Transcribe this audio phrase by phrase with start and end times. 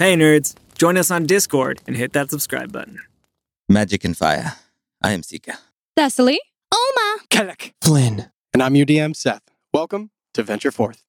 [0.00, 0.54] Hey, nerds.
[0.78, 3.00] Join us on Discord and hit that subscribe button.
[3.68, 4.54] Magic and fire.
[5.02, 5.58] I am Seeker.
[5.94, 6.38] Thessaly.
[6.72, 7.16] Olma.
[7.28, 7.72] Ceallach.
[7.82, 8.30] Flynn.
[8.54, 9.42] And I'm your DM, Seth.
[9.74, 11.02] Welcome to Venture Forth.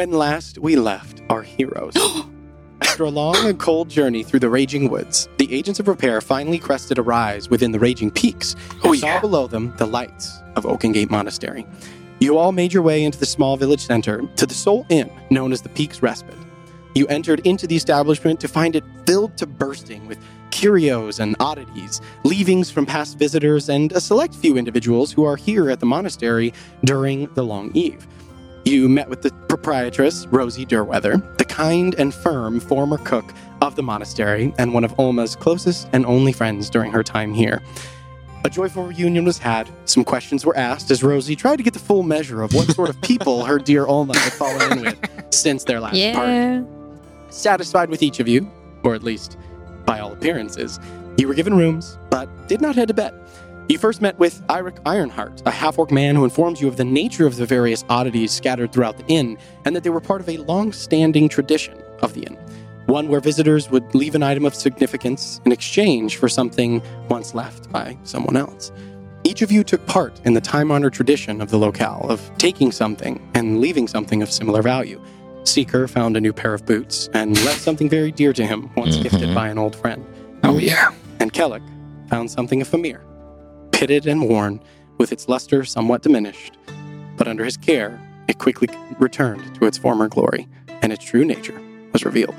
[0.00, 1.92] When last we left our heroes.
[2.80, 6.58] After a long and cold journey through the raging woods, the agents of repair finally
[6.58, 10.64] crested a rise within the raging peaks and Oh, saw below them the lights of
[10.64, 11.66] Oakengate Monastery.
[12.18, 15.52] You all made your way into the small village center to the sole inn known
[15.52, 16.34] as the Peaks Respite.
[16.94, 20.18] You entered into the establishment to find it filled to bursting with
[20.50, 25.68] curios and oddities, leavings from past visitors, and a select few individuals who are here
[25.68, 26.54] at the monastery
[26.86, 28.06] during the long eve.
[28.70, 33.82] You met with the proprietress, Rosie Durweather, the kind and firm former cook of the
[33.82, 37.60] monastery, and one of Olma's closest and only friends during her time here.
[38.44, 39.68] A joyful reunion was had.
[39.86, 42.90] Some questions were asked as Rosie tried to get the full measure of what sort
[42.90, 46.64] of people her dear Olma had fallen in with since their last party.
[47.30, 48.48] Satisfied with each of you,
[48.84, 49.36] or at least
[49.84, 50.78] by all appearances,
[51.18, 53.14] you were given rooms, but did not head to bed.
[53.68, 56.84] You first met with Eirik Ironheart, a half orc man who informs you of the
[56.84, 60.28] nature of the various oddities scattered throughout the inn, and that they were part of
[60.28, 62.36] a long standing tradition of the inn.
[62.86, 67.70] One where visitors would leave an item of significance in exchange for something once left
[67.70, 68.72] by someone else.
[69.22, 72.72] Each of you took part in the time honored tradition of the locale of taking
[72.72, 75.00] something and leaving something of similar value.
[75.44, 78.96] Seeker found a new pair of boots and left something very dear to him, once
[78.96, 79.34] gifted Mhm.
[79.34, 80.04] by an old friend.
[80.42, 80.88] Oh, yeah.
[81.20, 81.62] And Ceallach
[82.08, 83.00] found something of Famir,
[83.80, 84.60] pitted and worn,
[84.98, 86.58] with its luster somewhat diminished.
[87.16, 87.98] But under his care,
[88.28, 88.68] it quickly
[88.98, 90.46] returned to its former glory,
[90.82, 91.58] and its true nature
[91.94, 92.34] was revealed.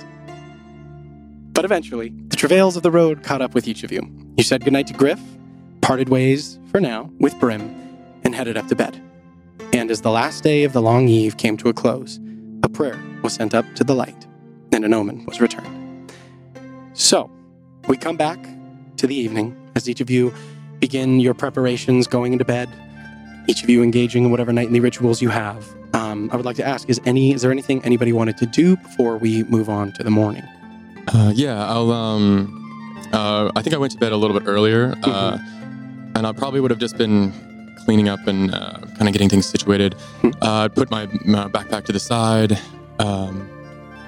[1.53, 4.07] But eventually, the travails of the road caught up with each of you.
[4.38, 5.19] You said goodnight to Griff,
[5.81, 7.75] parted ways, for now, with Brim,
[8.23, 9.02] and headed up to bed.
[9.73, 12.19] And as the last day of the long eve came to a close,
[12.62, 14.28] a prayer was sent up to the light,
[14.72, 16.13] and an omen was returned.
[16.94, 17.31] So,
[17.88, 18.38] we come back
[18.97, 20.31] to the evening as each of you
[20.81, 22.67] begin your preparations going into bed,
[23.47, 25.65] each of you engaging in whatever nightly rituals you have.
[25.93, 28.75] Um, I would like to ask: Is any is there anything anybody wanted to do
[28.77, 30.43] before we move on to the morning?
[31.07, 31.91] Uh, yeah, I'll.
[31.91, 32.57] Um,
[33.13, 35.37] uh, I think I went to bed a little bit earlier, uh,
[36.15, 37.33] and I probably would have just been
[37.85, 39.95] cleaning up and uh, kind of getting things situated.
[40.21, 40.33] Mhm.
[40.41, 42.57] Uh, I'd put my, my backpack to the side.
[42.99, 43.49] Um,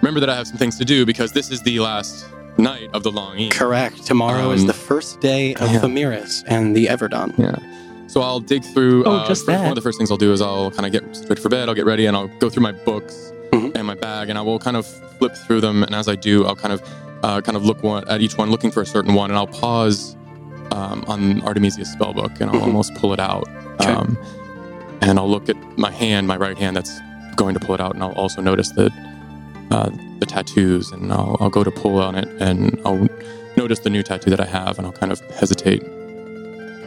[0.02, 2.26] remember that I have some things to do because this is the last
[2.58, 3.52] night of the long eve.
[3.52, 4.06] Correct.
[4.06, 5.80] Tomorrow is Um, the first day of yeah.
[5.80, 7.34] Famiris and the Everdawn.
[7.38, 7.56] Yeah.
[8.08, 9.06] So I'll dig through.
[9.06, 10.92] Oh, uh, just first- One of the first things I'll do is I'll kind of
[10.92, 11.68] get situated for bed.
[11.68, 13.76] I'll get ready and I'll go through my books Mhm.
[13.76, 14.86] and my bag, and I will kind of
[15.18, 15.84] flip through them.
[15.84, 16.82] And as I do, I'll kind of
[17.24, 19.48] uh, kind of look one, at each one, looking for a certain one, and I'll
[19.48, 20.18] pause
[20.72, 22.64] um, on Artemisia's spellbook, and I'll Mhm.
[22.64, 23.48] almost pull it out.
[23.80, 23.92] Okay.
[23.94, 24.18] Um,
[25.02, 27.00] and I'll look at my hand, my right hand, that's
[27.38, 28.92] going to pull it out, and I'll also notice the
[29.74, 29.90] uh,
[30.20, 33.08] the tattoos, and I'll, I'll go to pull on it, and I'll
[33.58, 35.84] notice the new tattoo that I have, and I'll kind of hesitate,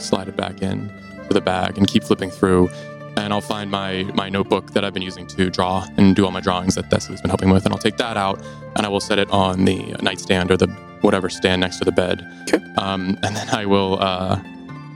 [0.01, 0.89] slide it back in
[1.29, 2.69] to the bag, and keep flipping through.
[3.17, 6.31] And I'll find my my notebook that I've been using to draw and do all
[6.31, 8.41] my drawings that Thessaly's been helping with, and I'll take that out,
[8.77, 10.69] and I will set it on the nightstand or the
[11.01, 12.27] whatever stand next to the bed.
[12.43, 12.65] Okay.
[12.77, 14.41] Um, and then I will uh,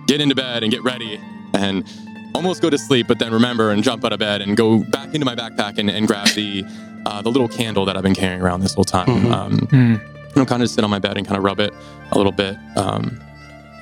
[0.07, 1.21] get into bed and get ready
[1.55, 1.85] and
[2.35, 5.15] almost go to sleep, but then remember and jump out of bed and go back
[5.15, 6.65] into my backpack and, and grab the
[7.07, 9.07] uh, the little candle that I've been carrying around this whole time.
[9.07, 9.33] Mhm.
[9.33, 9.95] Um, Hmm.
[10.39, 11.73] I'll kind of sit on my bed and kind of rub it
[12.13, 12.57] a little bit.
[12.77, 13.21] Um,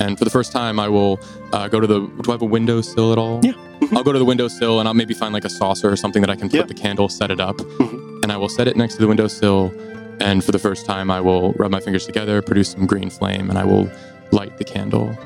[0.01, 1.21] and for the first time, I will
[1.53, 2.01] uh, go to the.
[2.01, 3.41] Do I have a windowsill at all?
[3.43, 3.53] Yeah.
[3.93, 6.31] I'll go to the windowsill and I'll maybe find like a saucer or something that
[6.31, 6.67] I can flip Yeah.
[6.67, 8.23] the candle, set it up, Mhm.
[8.23, 9.73] and I will set it next to the windowsill.
[10.21, 13.51] And for the first time, I will rub my fingers together, produce some green flame,
[13.51, 13.89] and I will
[14.33, 15.17] light the candle.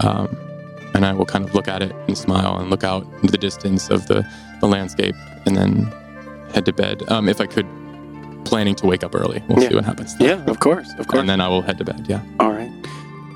[0.00, 0.36] Um,
[0.94, 3.38] and I will kind of look at it and smile and look out into the
[3.38, 4.24] distance of the,
[4.60, 5.14] the landscape
[5.46, 5.90] and then
[6.54, 7.02] head to bed.
[7.08, 7.66] Um, if I could,
[8.44, 9.42] planning to wake up early.
[9.48, 9.68] We'll Yeah.
[9.70, 10.14] see what happens.
[10.20, 11.20] Yeah, of course, of course.
[11.20, 12.20] And then I will head to bed, yeah.
[12.40, 12.70] All right.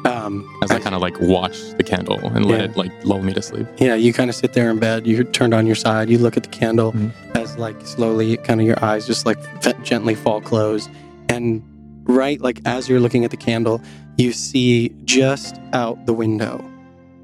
[0.04, 2.66] Um, As I kind of like watch the candle and let Yeah.
[2.66, 3.66] it like lull me to sleep.
[3.78, 5.06] yeah, you kind of sit there in bed.
[5.06, 6.08] You're turned on your side.
[6.08, 7.10] You look at the candle Mhm.
[7.34, 10.88] as like slowly, kind of your eyes just like f- gently fall closed,
[11.28, 11.62] and
[12.04, 13.80] right like as you're looking at the candle,
[14.16, 16.64] you see just out the window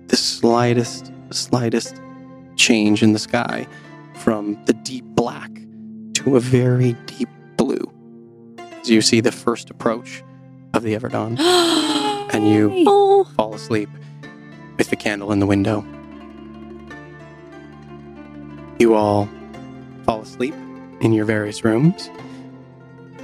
[0.09, 1.95] the slightest, slightest
[2.57, 3.67] change in the sky
[4.15, 5.51] from the deep black
[6.25, 7.91] to a very deep blue.
[8.81, 10.23] as you see the first approach
[10.75, 11.39] of the Everdawn,
[12.35, 13.25] and you Oh.
[13.37, 13.89] fall asleep
[14.77, 15.85] with the candle in the window.
[18.79, 19.29] You all
[20.05, 20.55] fall asleep
[21.01, 22.11] in your various rooms.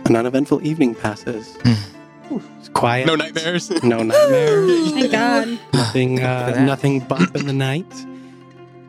[0.06, 1.56] An uneventful evening passes.
[2.30, 3.06] it's quiet.
[3.06, 3.70] No nightmares.
[3.82, 4.92] No nightmares.
[4.92, 5.58] Thank God.
[5.74, 6.22] nothing.
[6.22, 7.92] Uh, nothing bump in the night.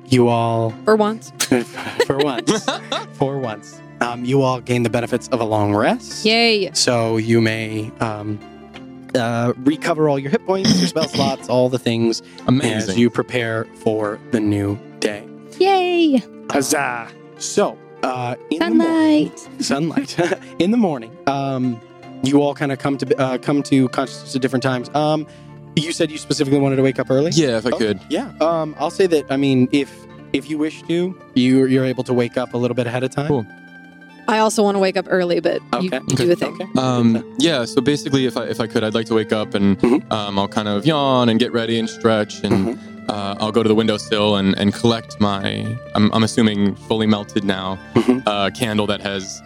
[0.08, 1.32] You all For once.
[2.06, 2.66] for once.
[3.14, 3.82] for once.
[4.02, 6.26] Um, you all gain the benefits of a long rest.
[6.26, 6.72] Yay.
[6.74, 8.40] So you may um,
[9.16, 12.90] uh, recover all your hit points, your spell slots, all the things Amazing.
[12.90, 15.28] as you prepare for the new day.
[15.60, 16.22] Yay.
[16.50, 17.12] Huzzah!
[17.38, 20.10] So, uh, in the morning, Sunlight.
[20.10, 21.16] sunlight in the morning.
[21.28, 21.80] Um,
[22.24, 24.90] you all kind of come to uh, come to consciousness at different times.
[24.96, 25.26] Um,
[25.76, 27.32] you said you specifically wanted to wake up early.
[27.34, 28.00] yeah, if I Oh, could.
[28.10, 28.32] Yeah.
[28.42, 29.32] Um, I'll say that.
[29.32, 29.92] I mean, if
[30.34, 33.12] if you wish to, you you're able to wake up a little bit ahead of
[33.12, 33.28] time.
[33.28, 33.46] Cool.
[34.32, 36.00] I also want to wake up early, but you, Okay.
[36.16, 36.54] do a thing.
[36.54, 36.68] Okay.
[36.80, 39.78] Um, yeah, so basically, if I if I could, I'd like to wake up and
[39.80, 40.12] Mhm.
[40.12, 43.10] um, I'll kind of yawn and get ready and stretch, and Mm-hmm.
[43.10, 47.44] uh, I'll go to the windowsill and, and collect my I'm, I'm assuming fully melted
[47.44, 48.24] now Mhm.
[48.26, 49.42] uh, candle that has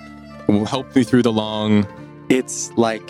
[0.68, 1.86] helped me through the long.
[2.30, 3.08] It's like,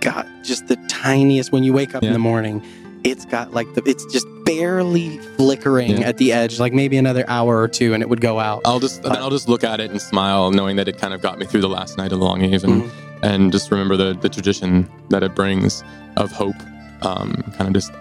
[0.00, 1.52] God, just the tiniest.
[1.52, 2.62] When you wake up in the morning,
[3.10, 3.82] it's got like the.
[3.86, 6.08] It's just barely flickering Yeah.
[6.08, 8.62] at the edge, like maybe another hour or two, and it would go out.
[8.64, 11.20] I'll just then I'll just look at it and smile, knowing that it kind of
[11.22, 12.90] got me through the last night of the long eve, and Mhm.
[13.22, 15.82] and just remember the the tradition that it brings
[16.16, 16.56] of hope.
[17.02, 17.92] Um, kind of just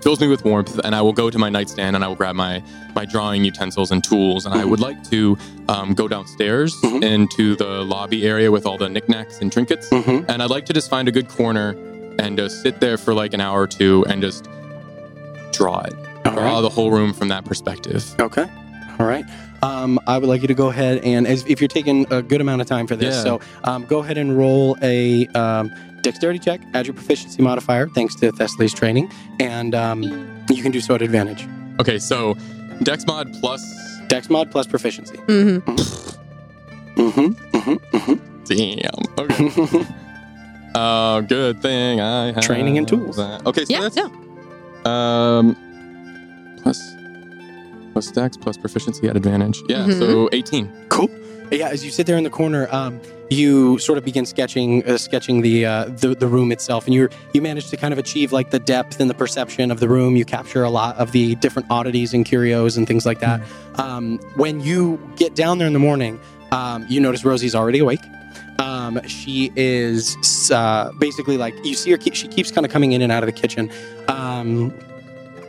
[0.00, 2.34] fills me with warmth, and I will go to my nightstand and I will grab
[2.36, 2.62] my
[2.94, 4.70] my drawing utensils and tools, and I Mhm.
[4.70, 5.36] would like to
[5.68, 7.02] um, go downstairs Mhm.
[7.02, 10.24] into the lobby area with all the knickknacks and trinkets, Mhm.
[10.28, 11.76] and I'd like to just find a good corner
[12.18, 14.48] and just sit there for like an hour or two and just
[15.52, 15.94] draw it,
[16.24, 16.60] All draw right.
[16.60, 18.04] the whole room from that perspective.
[18.20, 18.46] Okay.
[18.98, 19.24] All right.
[19.62, 22.40] Um, I would like you to go ahead and, as, if you're taking a good
[22.40, 23.22] amount of time for this, Yeah.
[23.22, 25.72] so um, go ahead and roll a um,
[26.02, 29.10] dexterity check, add your proficiency modifier, thanks to Thessaly's training,
[29.40, 30.02] and um,
[30.48, 31.46] you can do so at advantage.
[31.80, 32.34] Okay, so
[32.84, 33.62] Dex mod plus
[34.06, 35.16] Dex mod plus proficiency.
[35.16, 35.70] Mm-hmm.
[37.00, 37.56] Mm-hmm.
[37.96, 38.44] Mm-hmm.
[38.44, 39.18] Damn.
[39.18, 39.86] Okay.
[40.74, 43.16] uh, good thing I have Training and tools.
[43.16, 43.46] that.
[43.46, 44.08] Okay, so Yeah, that's yeah.
[44.84, 45.56] um
[46.62, 46.94] plus
[47.92, 49.62] plus dex plus proficiency at advantage.
[49.68, 49.98] Yeah, Mhm.
[49.98, 50.70] so 18.
[50.88, 51.08] Cool.
[51.50, 53.00] Yeah, as you sit there in the corner, um,
[53.30, 57.08] you sort of begin sketching, uh, sketching the, uh, the the room itself, and you
[57.32, 60.14] you manage to kind of achieve like the depth and the perception of the room.
[60.14, 63.40] You capture a lot of the different oddities and curios and things like that.
[63.76, 66.20] Um, when you get down there in the morning,
[66.52, 68.00] um, you notice Rosie's already awake.
[68.58, 71.98] Um, she is uh, basically like you see her.
[72.00, 73.70] She keeps kind of coming in and out of the kitchen.
[74.08, 74.74] Um,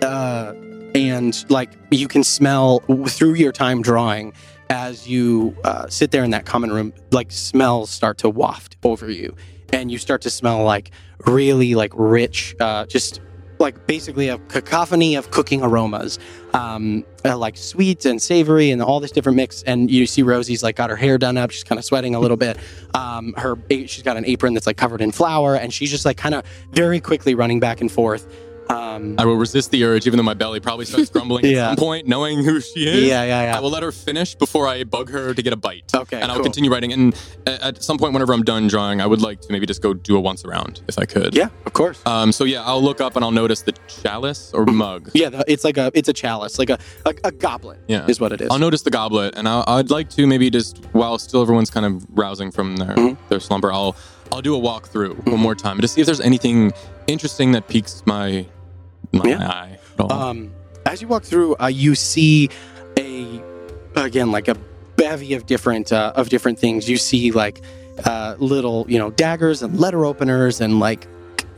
[0.01, 0.53] uh,
[0.95, 4.33] and like you can smell through your time drawing
[4.69, 9.09] as you uh, sit there in that common room like smells start to waft over
[9.09, 9.35] you
[9.73, 10.91] and you start to smell like
[11.25, 13.21] really like rich uh, just
[13.59, 16.17] like basically a cacophony of cooking aromas
[16.53, 19.63] um, uh, like sweet and savory and all this different mix.
[19.63, 21.51] And you see rosie's like got her hair done up.
[21.51, 22.57] She's kind of sweating a little bit.
[22.93, 25.55] Um, her she's got an apron that's like covered in flour.
[25.55, 28.27] And she's just like kind of very quickly running back and forth
[28.69, 31.71] um, I will resist the urge, even though my belly probably starts grumbling Yeah.
[31.71, 33.03] at some point, knowing who she is.
[33.07, 35.55] yeah yeah yeah I will let her finish before I bug her to get a
[35.55, 35.91] bite.
[35.93, 36.43] okay and I'll cool.
[36.43, 36.93] continue writing.
[36.93, 37.15] And
[37.47, 40.15] at some point, whenever I'm done drawing, I would like to maybe just go do
[40.15, 41.35] a once around if I could.
[41.35, 42.31] yeah of course Um.
[42.31, 45.09] So yeah, I'll look up and I'll notice the chalice or mug.
[45.13, 48.05] Yeah, it's like a it's a chalice, like a a, a goblet Yeah.
[48.07, 48.49] is what it is.
[48.51, 51.85] I'll notice the goblet, and I'll, I'd like to maybe just while still everyone's kind
[51.85, 53.17] of rousing from their Mhm.
[53.29, 53.95] their slumber, I'll
[54.31, 56.71] I'll do a walk through one more time to see if there's anything
[57.07, 58.45] interesting that piques my
[59.11, 59.75] Yeah.
[59.99, 60.51] Um,
[60.85, 62.49] as you walk through, uh, you see
[62.97, 63.41] a
[63.95, 64.55] again like a
[64.95, 66.89] bevy of different uh, of different things.
[66.89, 67.61] You see like
[68.05, 71.07] uh, little you know daggers and letter openers and like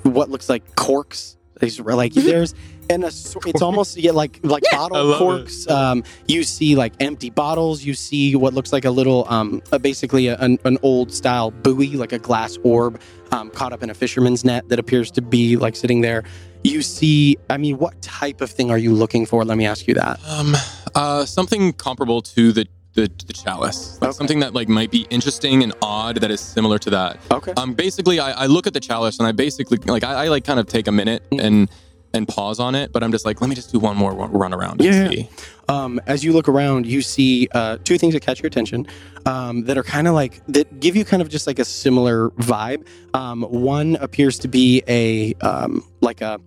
[0.03, 1.37] what looks like corks.
[1.59, 2.55] These like there's
[2.89, 5.67] and a, it's almost yeah, like like I bottle corks.
[5.69, 7.83] Um, you see like empty bottles.
[7.83, 11.51] You see what looks like a little um, uh, basically a, an, an old style
[11.51, 12.99] buoy, like a glass orb
[13.31, 16.23] um, caught up in a fisherman's net that appears to be like sitting there.
[16.63, 19.43] You see, I mean, what type of thing are you looking for?
[19.43, 20.19] Let me ask you that.
[20.27, 20.55] Um,
[20.93, 24.17] uh, something comparable to the the, the chalice, like Okay.
[24.17, 27.19] something that like might be interesting and odd that is similar to that.
[27.31, 27.53] Okay.
[27.55, 30.43] Um, basically, I, I look at the chalice and I basically like I, I like
[30.43, 31.41] kind of take a minute Mhm.
[31.41, 31.69] and
[32.13, 34.53] and pause on it, but I'm just like, let me just do one more run
[34.53, 35.09] around and Yeah.
[35.09, 35.29] see.
[35.69, 38.85] Um, as you look around, you see uh, two things that catch your attention
[39.25, 42.29] um, that are kind of like that give you kind of just like a similar
[42.31, 42.85] vibe.
[43.13, 46.41] Um, one appears to be a um, like a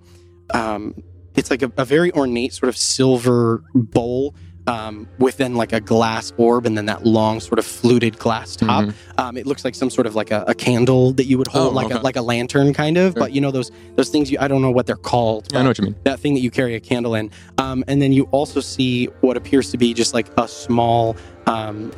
[0.52, 0.94] um,
[1.34, 4.34] it's like a, a very ornate sort of silver bowl
[4.66, 8.56] um, with then like a glass orb and then that long sort of fluted glass
[8.56, 8.84] top.
[8.84, 8.94] Mhm.
[9.18, 11.72] Um, it looks like some sort of like a, a candle that you would hold,
[11.72, 13.12] Oh, like a like a lantern kind of.
[13.12, 13.20] Sure.
[13.20, 15.48] But you know those those things you I don't know what they're called.
[15.52, 15.96] Yeah, I know what you mean.
[16.04, 17.30] that thing that you carry a candle in.
[17.58, 21.14] Um, and then you also see what appears to be just like a small,
[21.46, 21.92] um,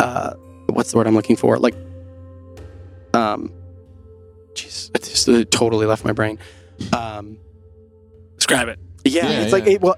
[0.00, 0.32] uh,
[0.70, 1.56] what's the word I'm looking for?
[1.58, 1.76] Like,
[3.14, 3.52] um,
[4.54, 6.38] jeez, it just it totally left my brain.
[6.92, 7.38] Um,
[8.46, 8.78] Describe it.
[9.04, 9.96] yeah, Yeah, it's like it, well,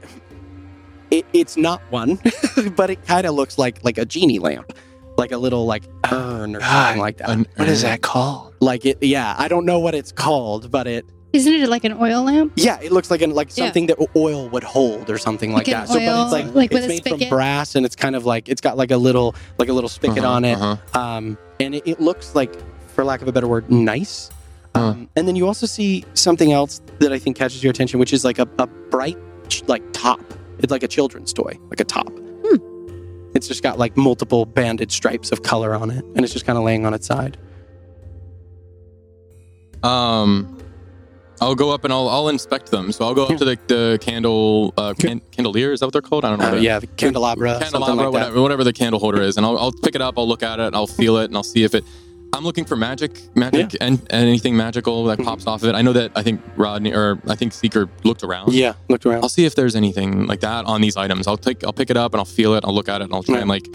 [1.11, 2.19] it, it's not one,
[2.77, 4.73] but it kind of looks like like a genie lamp,
[5.17, 7.31] like a little like urn or something like that.
[7.31, 8.55] An What is that called?
[8.61, 9.35] Like it, yeah.
[9.39, 12.53] I don't know what it's called, but it Isn't it like an oil lamp?
[12.57, 13.65] Yeah, it looks like an, like Yeah.
[13.67, 15.89] something that oil would hold or something like, Like an that.
[15.89, 18.61] So, but it's like, like it's made from brass, and it's kind of like it's
[18.63, 20.99] got like a little like a little spigot Uh-huh, on it, uh-huh.
[21.01, 22.55] um, and it, it looks like,
[22.89, 24.31] for lack of a better word, nice.
[24.79, 24.85] Huh.
[24.91, 28.13] Um, and then you also see something else that I think catches your attention, which
[28.13, 29.19] is like a, a bright
[29.67, 30.21] like top.
[30.61, 32.13] It's like a children's toy, like a top.
[33.35, 36.57] It's just got like multiple banded stripes of color on it, and it's just kind
[36.59, 37.37] of laying on its side.
[39.83, 40.59] Um,
[41.41, 42.91] I'll go up and I'll I'll inspect them.
[42.91, 43.37] So I'll go up Yeah.
[43.37, 45.73] to the, the candle uh, can, candelier.
[45.73, 46.25] Is that what they're called?
[46.25, 46.49] I don't know.
[46.49, 48.13] Uh, what yeah, the candelabra, something candelabra, like that.
[48.13, 50.15] whatever, whatever the candle holder is, and I'll, I'll pick it up.
[50.19, 50.75] I'll look at it.
[50.75, 51.85] I'll feel it, and I'll see if it.
[52.35, 55.25] I'm looking for magic, magic, and, and anything magical that Mhm.
[55.25, 55.75] pops off of it.
[55.75, 58.53] I know that I think Rodney or I think Seeker looked around.
[58.53, 59.23] Yeah, looked around.
[59.23, 61.27] I'll see if there's anything like that on these items.
[61.27, 62.65] I'll take, I'll pick it up and I'll feel it.
[62.65, 63.41] I'll look at it and I'll try Yeah.
[63.41, 63.67] and like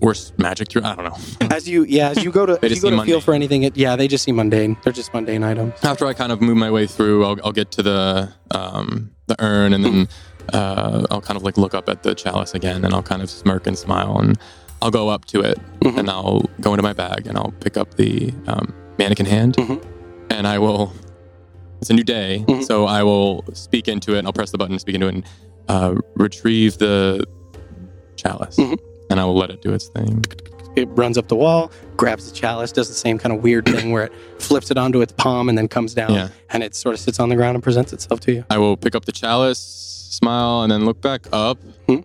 [0.00, 0.82] force magic through.
[0.84, 1.46] I don't know.
[1.54, 3.34] As you, yeah, as you go to, They as you just go to feel for
[3.34, 4.76] anything, it, yeah, they just seem mundane.
[4.84, 5.74] They're just mundane items.
[5.82, 9.36] After I kind of move my way through, I'll, I'll get to the um, the
[9.44, 10.08] urn and then
[10.52, 13.28] uh, I'll kind of like look up at the chalice again and I'll kind of
[13.30, 14.38] smirk and smile and
[14.82, 15.98] I'll go up to it Mhm.
[15.98, 19.82] and I'll go into my bag and I'll pick up the um, mannequin hand Mhm.
[20.30, 20.92] and I will.
[21.80, 22.64] It's a new day, Mhm.
[22.64, 25.14] so I will speak into it and I'll press the button to speak into it
[25.14, 25.24] and
[25.68, 27.24] uh, retrieve the
[28.16, 28.78] chalice Mhm.
[29.10, 30.24] and I will let it do its thing.
[30.76, 33.90] It runs up the wall, grabs the chalice, does the same kind of weird thing
[33.92, 36.28] where it flips it onto its palm and then comes down, Yeah.
[36.50, 38.44] and it sort of sits on the ground and presents itself to you.
[38.50, 41.58] I will pick up the chalice, smile, and then look back up.
[41.88, 41.98] Hmm.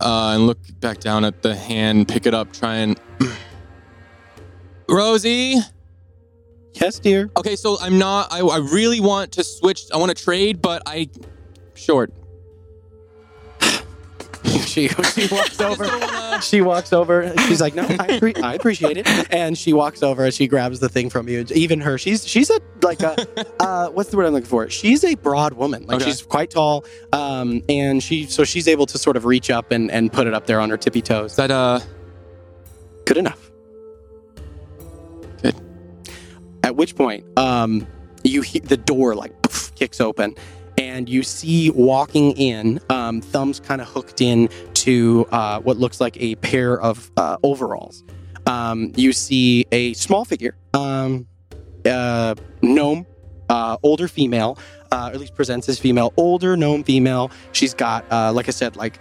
[0.00, 3.00] Uh, and look back down at the hand, pick it up, try and.
[4.88, 5.56] Rosie?
[6.74, 7.30] Yes, dear.
[7.36, 8.30] Okay, so I'm not.
[8.30, 9.84] I, I really want to switch.
[9.92, 11.08] I want to trade, but I.
[11.74, 12.12] Short.
[14.66, 15.84] she she walks over.
[15.86, 17.32] wanna- She walks over.
[17.46, 17.86] She's like, "No, I,
[18.18, 21.44] appre- I appreciate it." And she walks over and she grabs the thing from you.
[21.54, 23.16] Even her, she's she's a like a
[23.60, 24.68] uh, what's the word I'm looking for?
[24.68, 25.86] She's a broad woman.
[25.86, 26.06] Like Okay.
[26.10, 29.90] she's quite tall, um, and she so she's able to sort of reach up and
[29.90, 31.36] and put it up there on her tippy toes.
[31.36, 31.80] that, uh.
[33.06, 33.50] Good enough.
[35.42, 35.54] Good.
[36.64, 37.86] At which point, um,
[38.24, 40.34] you he- the door like poof, kicks open,
[40.78, 46.00] and you see walking in, um, thumbs kind of hooked in to uh, what looks
[46.00, 48.04] like a pair of uh, overalls.
[48.46, 51.26] Um, you see a small figure, um,
[51.84, 53.06] uh, gnome,
[53.48, 54.58] uh, older female,
[54.92, 57.30] uh, or at least presents as female, older gnome female.
[57.52, 58.98] She's got, uh, like I said, like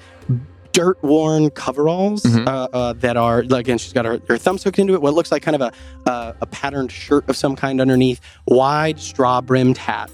[0.72, 2.48] dirt worn coveralls Mhm.
[2.48, 5.32] uh, uh, that are again she's got her, her thumbs hooked into it what looks
[5.32, 5.72] like kind of a,
[6.10, 10.10] uh, a patterned shirt of some kind underneath wide straw brimmed hat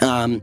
[0.00, 0.40] um,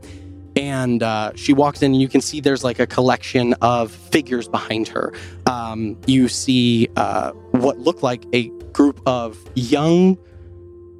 [0.56, 4.48] and uh, she walks in and you can see there's like a collection of figures
[4.48, 5.12] behind her.
[5.46, 10.18] Um, you see uh, what look like a group of young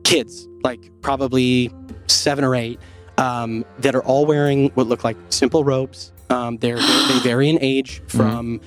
[0.05, 1.73] kids like probably
[2.07, 2.79] seven or eight
[3.19, 6.13] um, that are all wearing what look like simple robes.
[6.31, 8.61] Um, they're they vary in age from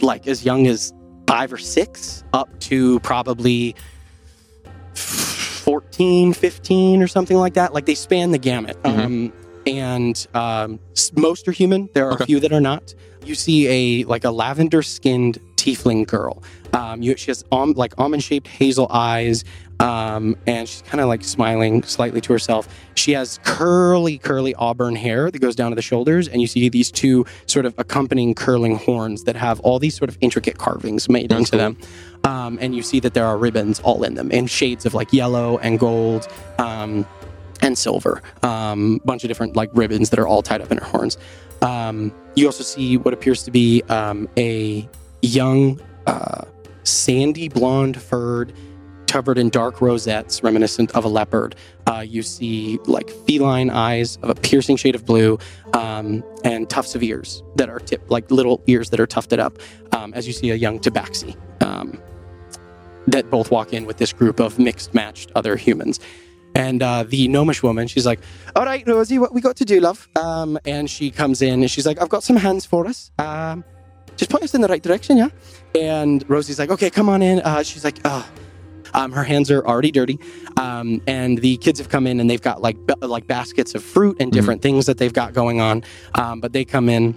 [0.00, 0.92] like as young as
[1.26, 3.74] five or six up to probably
[4.94, 7.72] 14 15 or something like that.
[7.74, 8.80] Like they span the gamut.
[8.82, 8.98] Mhm.
[9.04, 9.32] um,
[9.68, 10.78] and um,
[11.16, 11.88] most are human.
[11.94, 12.24] There are Okay.
[12.24, 12.94] a few that are not.
[13.24, 16.42] You see a like a lavender skinned tiefling girl.
[16.72, 19.42] Um, you, she has um, like almond shaped hazel eyes
[19.80, 22.68] um, and she's kind of like smiling slightly to herself.
[22.94, 26.68] She has curly curly auburn hair that goes down to the shoulders and you see
[26.68, 31.08] these two sort of accompanying curling horns that have all these sort of intricate carvings
[31.08, 31.58] made That's into cool.
[31.58, 31.76] them.
[32.24, 35.12] Um, and you see that there are ribbons all in them in shades of like
[35.12, 36.26] yellow and gold.
[36.58, 37.06] Um,
[37.68, 40.84] and silver um, bunch of different like ribbons that are all tied up in her
[40.84, 41.16] horns.
[41.62, 44.88] Um, you also see what appears to be um, a
[45.22, 46.44] young uh,
[46.82, 48.52] sandy blonde furred
[49.06, 51.54] covered in dark rosettes reminiscent of a leopard.
[51.86, 55.38] Uh, you see like feline eyes of a piercing shade of blue
[55.72, 59.58] um, and tufts of ears that are tipped like little ears that are tufted up
[59.92, 62.00] um, as you see a young tabaxi um,
[63.06, 65.98] that both walk in with this group of mixed matched other humans
[66.54, 68.20] And uh, the gnomish woman, she's like,
[68.56, 71.70] "All right, Rosie, what we got to do, love?" Um, and she comes in and
[71.70, 73.10] she's like, "I've got some hands for us.
[73.18, 73.64] Um,
[74.16, 75.28] just point us in the right direction, yeah."
[75.74, 78.28] And Rosie's like, "Okay, come on in." Uh, she's like, "Oh."
[78.94, 80.18] Um, her hands are already dirty,
[80.56, 83.84] um, and the kids have come in and they've got like ba- like baskets of
[83.84, 85.84] fruit and different things that they've got going on.
[86.14, 87.14] Um, but they come in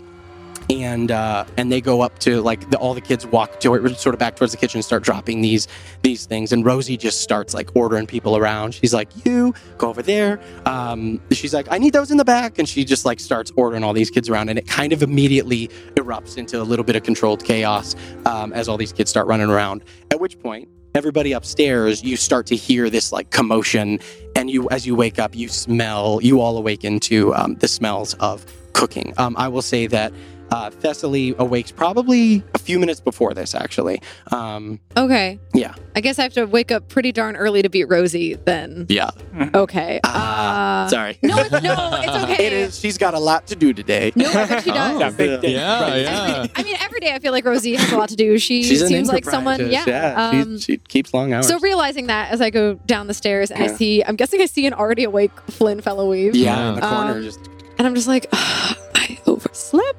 [0.71, 4.15] and uh, and they go up to like the, all the kids walk to sort
[4.15, 5.67] of back towards the kitchen and start dropping these
[6.01, 6.51] these things.
[6.51, 8.73] And Rosie just starts like ordering people around.
[8.73, 12.57] She's like, "You go over there." Um, she's like, "I need those in the back,"
[12.57, 14.49] and she just like starts ordering all these kids around.
[14.49, 18.69] And it kind of immediately erupts into a little bit of controlled chaos um, as
[18.69, 19.83] all these kids start running around.
[20.09, 20.69] At which point.
[20.93, 24.01] Everybody upstairs, you start to hear this like commotion,
[24.35, 26.19] and you, as you wake up, you smell.
[26.21, 29.13] You all awaken to um, the smells of cooking.
[29.17, 30.11] Um, I will say that
[30.51, 34.01] uh, Thessaly awakes probably a few minutes before this, actually.
[34.31, 35.39] Um, Okay.
[35.53, 35.73] Yeah.
[35.95, 38.85] I guess I have to wake up pretty darn early to beat Rosie then.
[38.89, 39.11] yeah.
[39.53, 39.99] Okay.
[40.03, 41.17] Ah, Uh, sorry.
[41.23, 41.57] No, it's, no,
[42.03, 42.45] it's okay.
[42.47, 42.77] It is.
[42.79, 44.11] She's got a lot to do today.
[44.15, 44.95] No, I bet she does.
[44.95, 45.53] Oh, Yeah, big day.
[45.53, 46.47] yeah, yeah.
[46.55, 48.37] I mean, every day I feel like Rosie has a lot to do.
[48.37, 50.29] She She's seems like someone, enterprise, yeah.
[50.29, 51.47] um, she keeps long hours.
[51.47, 54.45] so realizing that as I go down the stairs and I see, I'm guessing I
[54.47, 56.31] see an already awake Flynn Felloweave.
[56.33, 57.39] yeah, in the Um, corner, just
[57.77, 59.97] And I'm just like, I overslept.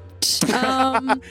[0.51, 1.21] Um,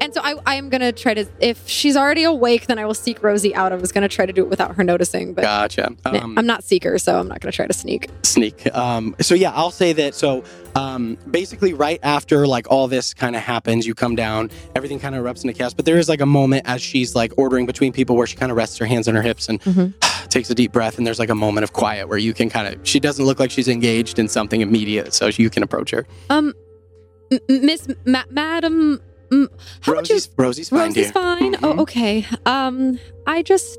[0.00, 2.84] and so I, I am going to try to, if she's already awake, then I
[2.84, 3.72] will seek Rosie out.
[3.72, 5.94] I was going to try to do it without her noticing, but gotcha.
[6.04, 8.08] Um, I'm not seeker, so I'm not going to try to sneak.
[8.22, 8.66] sneak.
[8.74, 10.14] Um, so yeah, I'll say that.
[10.14, 10.42] So
[10.74, 15.14] um, basically, right after like all this kind of happens, you come down, everything kind
[15.14, 15.72] of erupts into chaos.
[15.72, 18.50] But there is like a moment as she's like ordering between people where she kind
[18.50, 19.94] of rests her hands on her hips and Mhm.
[20.28, 22.66] takes a deep breath, and there's like a moment of quiet where you can kind
[22.74, 22.80] of.
[22.86, 26.04] She doesn't look like she's engaged in something immediate, so you can approach her.
[26.28, 26.52] Um,
[27.48, 29.00] M- Miss Ma- Madam,
[29.80, 31.12] how would you Rosie's, Rosie's fine, Rosie's dear.
[31.12, 31.54] fine.
[31.54, 31.58] Mhm.
[31.78, 32.26] Oh, okay.
[32.46, 33.78] Um, I just,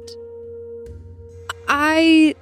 [1.68, 2.36] I,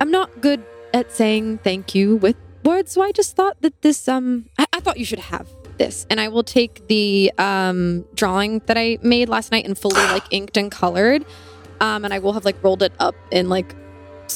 [0.00, 0.62] I'm not good
[0.94, 4.80] at saying thank you with words, so I just thought that this, um, I, I
[4.80, 9.28] thought you should have this, and I will take the um drawing that I made
[9.28, 11.24] last night and fully like inked and colored,
[11.80, 13.74] um, and I will have like rolled it up in like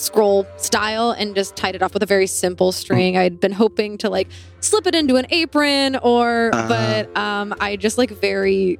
[0.04, 3.16] scroll style and just tied it off with a very simple string.
[3.16, 4.28] I'd been hoping to like
[4.60, 6.68] slip it into an apron or Uh-huh.
[6.68, 8.78] but um I just like very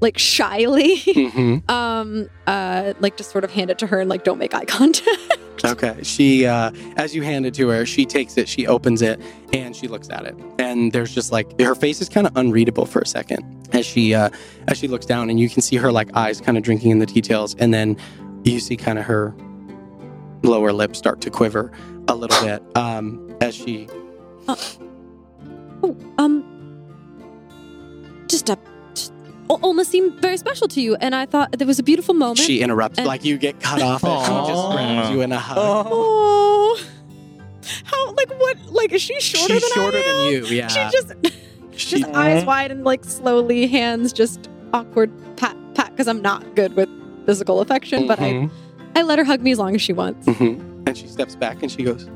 [0.00, 1.68] like shyly Mhm.
[1.70, 4.64] um uh like just sort of hand it to her and like don't make eye
[4.64, 5.08] contact.
[5.64, 5.94] Okay.
[6.02, 9.20] She, uh, as you hand it to her, she takes it, she opens it,
[9.52, 10.34] and she looks at it.
[10.58, 14.12] And there's just like her face is kind of unreadable for a second as she,
[14.12, 14.30] uh,
[14.66, 16.98] as she looks down, and you can see her like eyes kind of drinking in
[16.98, 17.96] the details, and then
[18.42, 19.32] you see kind of her
[20.42, 21.70] lower lip start to quiver
[22.08, 23.88] a little bit um, as she.
[24.48, 26.44] Oh, um
[28.28, 28.58] just a
[28.94, 29.12] just,
[29.48, 32.38] almost seemed very special to you and I thought there was a beautiful moment.
[32.38, 35.56] She interrupts, like you get cut off, and she just grabs you in a hug.
[35.58, 36.80] Oh.
[37.84, 40.04] How like what like is she shorter She's than shorter I am?
[40.06, 40.68] Shorter than you, yeah.
[40.68, 41.12] She just
[41.76, 46.54] She- just eyes wide and like slowly hands just awkward pat pat because I'm not
[46.54, 46.88] good with
[47.26, 48.50] physical affection, but I Mhm,
[48.94, 50.26] I let her hug me as long as she wants.
[50.26, 50.86] mhm.
[50.86, 52.08] And she steps back and she goes,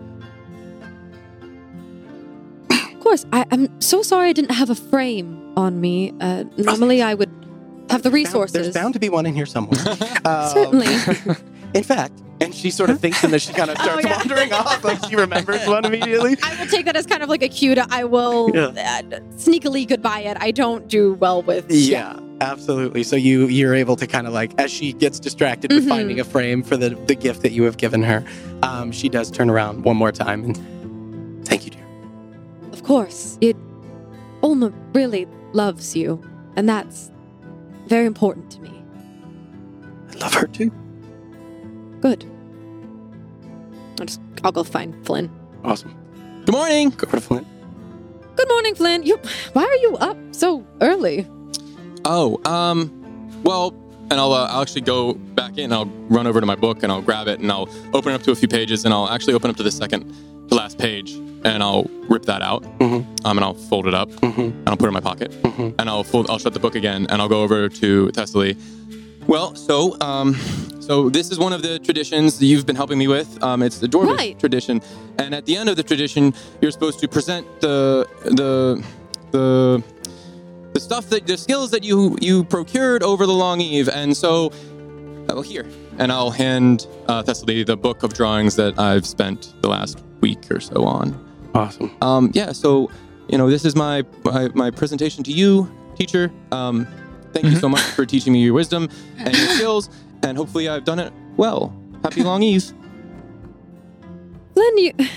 [2.71, 6.13] Of course, I, I'm so sorry I didn't have a frame on me.
[6.21, 7.31] Uh, normally, I would
[7.89, 8.53] have the resources.
[8.53, 9.81] There's bound to be one in here somewhere.
[10.25, 10.87] Um, Certainly.
[11.75, 14.17] in fact, and she sort of thinks and then she kind of Oh, starts yeah.
[14.19, 16.37] wandering off like she remembers one immediately.
[16.43, 18.67] I will take that as kind of like a cue to I will Yeah.
[18.67, 19.03] uh,
[19.37, 20.37] sneakily goodbye it.
[20.41, 23.03] I don't do well with Yeah, absolutely.
[23.05, 25.89] So you you're able to kind of like as she gets distracted with Mhm.
[25.89, 28.25] finding a frame for the the gift that you have given her,
[28.63, 31.85] um, she does turn around one more time and thank you, dear.
[32.73, 33.57] Of course, it
[34.43, 36.21] olma really loves you,
[36.57, 37.11] and that's
[37.89, 38.83] very important to me.
[40.13, 40.71] I love her too.
[42.01, 42.25] Good.
[44.01, 45.31] I'll just I'll go find Flynn.
[45.65, 45.95] Awesome.
[46.45, 46.91] Good morning.
[46.91, 47.47] Go over to Flynn.
[48.37, 49.03] Good morning, Flynn.
[49.03, 49.19] You
[49.55, 51.27] why are you up so early?
[52.05, 52.93] Oh, um,
[53.43, 53.75] well,
[54.11, 55.73] and I'll, uh, I'll actually go back in.
[55.73, 58.23] I'll run over to my book and I'll grab it and I'll open it up
[58.25, 60.15] to a few pages and I'll actually open up to the second
[60.49, 61.13] to last page
[61.45, 62.63] and I'll rip that out.
[62.79, 63.05] Mhm.
[63.25, 64.39] Um, and I'll fold it up Mhm.
[64.39, 65.75] and I'll put it in my pocket Mhm.
[65.81, 66.31] and I'll fold.
[66.31, 68.57] I'll shut the book again and I'll go over to Thessaly.
[69.27, 70.35] Well, so um,
[70.81, 73.43] so this is one of the traditions that you've been helping me with.
[73.43, 74.39] Um, it's the Dormish Right.
[74.39, 74.81] tradition,
[75.19, 78.83] and at the end of the tradition, you're supposed to present the the
[79.33, 79.83] the
[80.75, 83.89] the stuff that the skills that you you procured over the long eve.
[83.89, 84.53] And so,
[85.29, 85.67] oh here,
[85.99, 90.51] and I'll hand uh, Thessaly the book of drawings that I've spent the last week
[90.53, 91.19] or so on.
[91.55, 91.91] Awesome.
[92.01, 92.91] Um, yeah, so
[93.29, 96.31] you know, this is my my, my presentation to you, teacher.
[96.53, 96.87] Um,
[97.33, 97.73] thank you so mm-hmm.
[97.73, 99.91] much for teaching me your wisdom and your skills,
[100.23, 101.75] and hopefully I've done it well.
[102.03, 102.73] Happy long eve.
[104.55, 105.09] Flynn, Flynn, you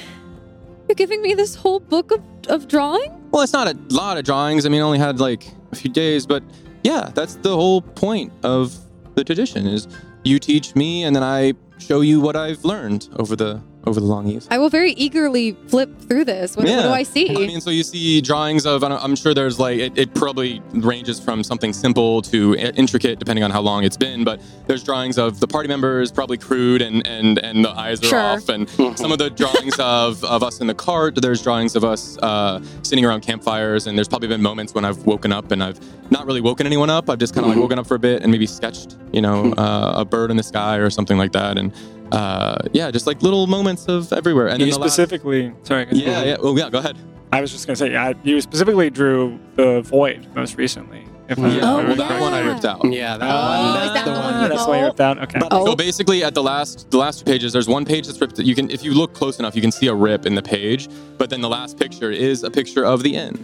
[0.89, 3.15] you're giving me this whole book of, of drawing?
[3.29, 4.65] Well, it's not a lot of drawings.
[4.65, 6.43] I mean, I only had like a few days, but
[6.83, 8.75] yeah, that's the whole point of
[9.13, 9.87] the tradition is
[10.23, 14.05] you teach me and then I show you what I've learned over the over the
[14.05, 14.45] long years.
[14.51, 16.57] I will very eagerly flip through this.
[16.57, 17.29] What, what do I see?
[17.29, 20.13] I mean, so you see drawings of, I don't- I'm sure there's like, it, it
[20.13, 24.83] probably ranges from something simple to intricate depending on how long it's been, but there's
[24.83, 28.19] drawings of the party members, probably crude and, and, and the eyes are Sure.
[28.19, 28.49] off.
[28.49, 32.17] And some of the drawings of, of us in the cart, there's drawings of us
[32.17, 33.87] uh, sitting around campfires.
[33.87, 35.79] And there's probably been moments when I've woken up and I've
[36.11, 37.09] not really woken anyone up.
[37.09, 39.53] I've just kind of like woken up for a bit and maybe sketched, you know,
[39.53, 41.57] uh, a bird in the sky or something like that.
[41.57, 41.71] And
[42.11, 44.47] uh, yeah, just like little moments of everywhere.
[44.47, 45.85] And you then the last- specifically, sorry.
[45.85, 46.03] go ahead.
[46.05, 46.37] yeah, yeah.
[46.41, 46.69] Well, yeah.
[46.69, 46.97] Go ahead.
[47.31, 51.03] I was just gonna say, yeah, you specifically drew the void most recently.
[51.27, 51.59] If I Yeah.
[51.61, 52.21] Oh, well, that correctly.
[52.21, 52.81] one I ripped out.
[52.91, 53.73] Yeah, that Oh, one.
[53.75, 54.33] That's that the the one.
[54.33, 55.19] one you that's why you ripped out.
[55.23, 55.39] Okay.
[55.51, 55.65] Oh.
[55.67, 58.39] So basically, at the last the last two pages, there's one page that's ripped.
[58.39, 60.87] You can, if you look close enough, you can see a rip in the page.
[61.19, 63.35] But then the last picture is a picture of the inn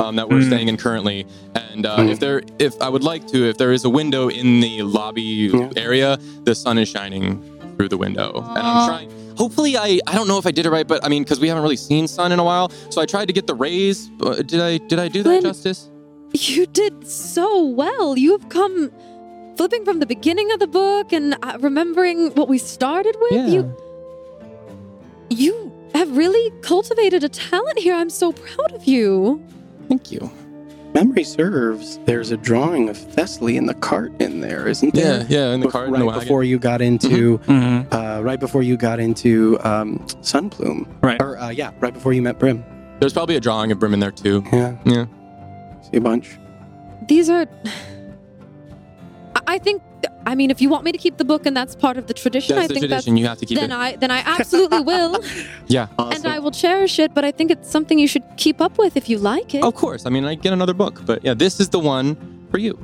[0.00, 0.46] um, that we're Mm.
[0.46, 1.26] staying in currently.
[1.54, 4.60] And uh, if there, if I would like to, if there is a window in
[4.60, 5.68] the lobby Yeah.
[5.76, 7.42] area, the sun is shining
[7.76, 9.36] through the window, and I'm trying.
[9.36, 11.48] Hopefully, I I don't know if I did it right, but I mean, because we
[11.48, 14.08] haven't really seen sun in a while, so I tried to get the rays.
[14.18, 15.90] But did I did I do that justice?
[16.32, 18.18] You did so well.
[18.18, 18.90] You have come
[19.56, 23.32] flipping from the beginning of the book and uh, remembering what we started with.
[23.32, 23.46] Yeah.
[23.46, 23.76] You
[25.30, 27.94] you have really cultivated a talent here.
[27.94, 29.44] I'm so proud of you.
[29.88, 30.30] Thank you.
[30.94, 31.98] Memory serves.
[32.04, 35.22] There's a drawing of Thessaly in the cart in there, isn't there?
[35.22, 35.52] Yeah, yeah.
[35.54, 36.20] In the Bef- cart, in right the wagon.
[36.20, 37.92] before you got into, Mhm.
[37.92, 41.20] uh, right before you got into um, Sunplume, Right.
[41.20, 42.64] Or uh, yeah, right before you met Brim.
[43.00, 44.44] There's probably a drawing of Brim in there too.
[44.52, 45.06] Yeah, Yeah.
[45.82, 46.38] see a bunch.
[47.08, 47.46] These are.
[49.36, 49.82] I- I think.
[50.26, 52.14] I mean, if you want me to keep the book and that's part of the
[52.14, 53.16] tradition, That's I the think tradition.
[53.16, 53.48] You have to that's.
[53.50, 53.74] keep Then it.
[53.76, 55.22] I then I absolutely will,
[55.66, 55.88] Yeah.
[55.98, 57.14] and I will cherish it.
[57.14, 59.62] But I think it's something you should keep up with if you like it.
[59.64, 60.06] Of course.
[60.06, 62.16] I mean, I get another book, but yeah, this is the one
[62.50, 62.78] for you.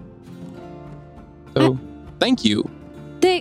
[1.56, 1.78] So,
[2.20, 2.68] thank you.
[3.20, 3.38] they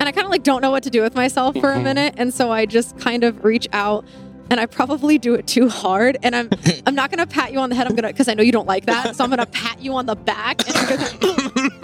[0.00, 1.84] and i kind of like don't know what to do with myself for a Mm-hmm.
[1.84, 4.04] minute and so i just kind of reach out
[4.50, 6.48] and i probably do it too hard and i'm
[6.86, 8.66] i'm not gonna pat you on the head i'm gonna because i know you don't
[8.66, 11.39] like that so i'm gonna pat you on the back and you're gonna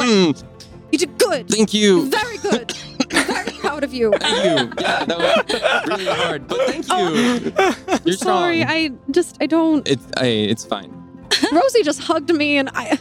[0.07, 2.09] you did good thank you.
[2.09, 2.73] very good
[3.11, 4.83] very proud of you Thank you.
[4.85, 7.53] Yeah, that was really hard, but thank you.
[8.05, 8.77] You're sorry strong.
[8.77, 10.91] i just i don't It's I, it's fine.
[11.53, 12.99] rosie just hugged me and i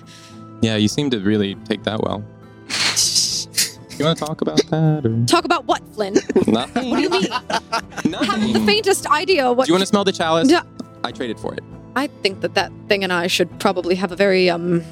[0.62, 2.24] Yeah, you seem to really take that well.
[3.98, 6.16] You want to talk about that or talk about what flynn
[6.48, 6.90] nothing?
[6.90, 10.12] what do you mean haven't the faintest idea what Do you want to smell the
[10.12, 10.50] chalice?
[10.52, 10.64] Yeah.
[11.06, 11.64] I traded for it.
[11.96, 14.84] I think that that thing and I should probably have a very um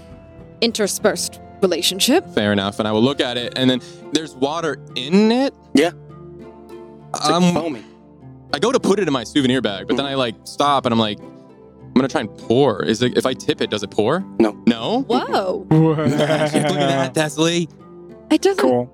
[0.62, 2.28] interspersed relationship.
[2.36, 2.78] Fair enough.
[2.80, 5.54] And I will look at it, and then there's water in it.
[5.73, 5.91] Yeah.
[7.15, 7.84] It's like Um, foamy.
[8.54, 10.93] I go to put it in my souvenir bag, but then I like stop and
[10.93, 12.84] I'm like, I'm gonna try and pour.
[12.84, 14.23] Is it if I tip it, does it pour?
[14.39, 14.56] No.
[14.67, 15.02] No.
[15.08, 17.67] Whoa, Look at that, Thessaly.
[18.32, 18.62] it doesn't.
[18.62, 18.89] cool.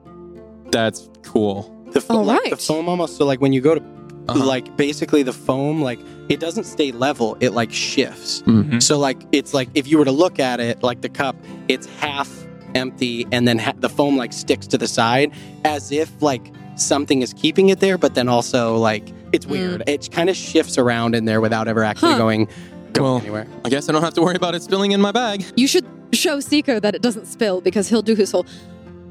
[0.71, 1.75] That's cool.
[1.91, 3.81] The foam, All like, the foam almost so like when you go to
[4.29, 4.45] Uh-huh.
[4.45, 8.79] like basically the foam like it doesn't stay level it like shifts Mhm.
[8.81, 11.35] so like it's like if you were to look at it like the cup
[11.67, 12.29] it's half
[12.75, 15.31] empty and then ha- the foam like sticks to the side
[15.65, 19.49] as if like something is keeping it there but then also like it's Mm.
[19.51, 22.17] weird it kind of shifts around in there without ever actually Huh.
[22.19, 22.47] going
[22.93, 25.11] going Well- anywhere I guess I don't have to worry about it spilling in my
[25.11, 25.43] bag.
[25.55, 28.45] You should show Seeker that it doesn't spill because he'll do his whole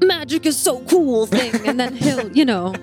[0.01, 2.73] magic is so cool thing, and then he'll, you know,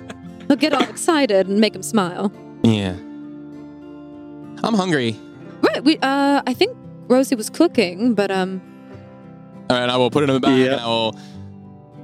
[0.48, 2.30] he'll get all excited and make him smile.
[2.62, 2.94] Yeah.
[4.64, 5.16] I'm hungry.
[5.62, 5.82] Right.
[5.84, 5.98] We.
[5.98, 6.42] Uh.
[6.46, 6.76] I think
[7.08, 8.60] Rosie was cooking, but um.
[9.68, 10.72] All right, I will put it in the bag Yeah.
[10.72, 11.18] and I will.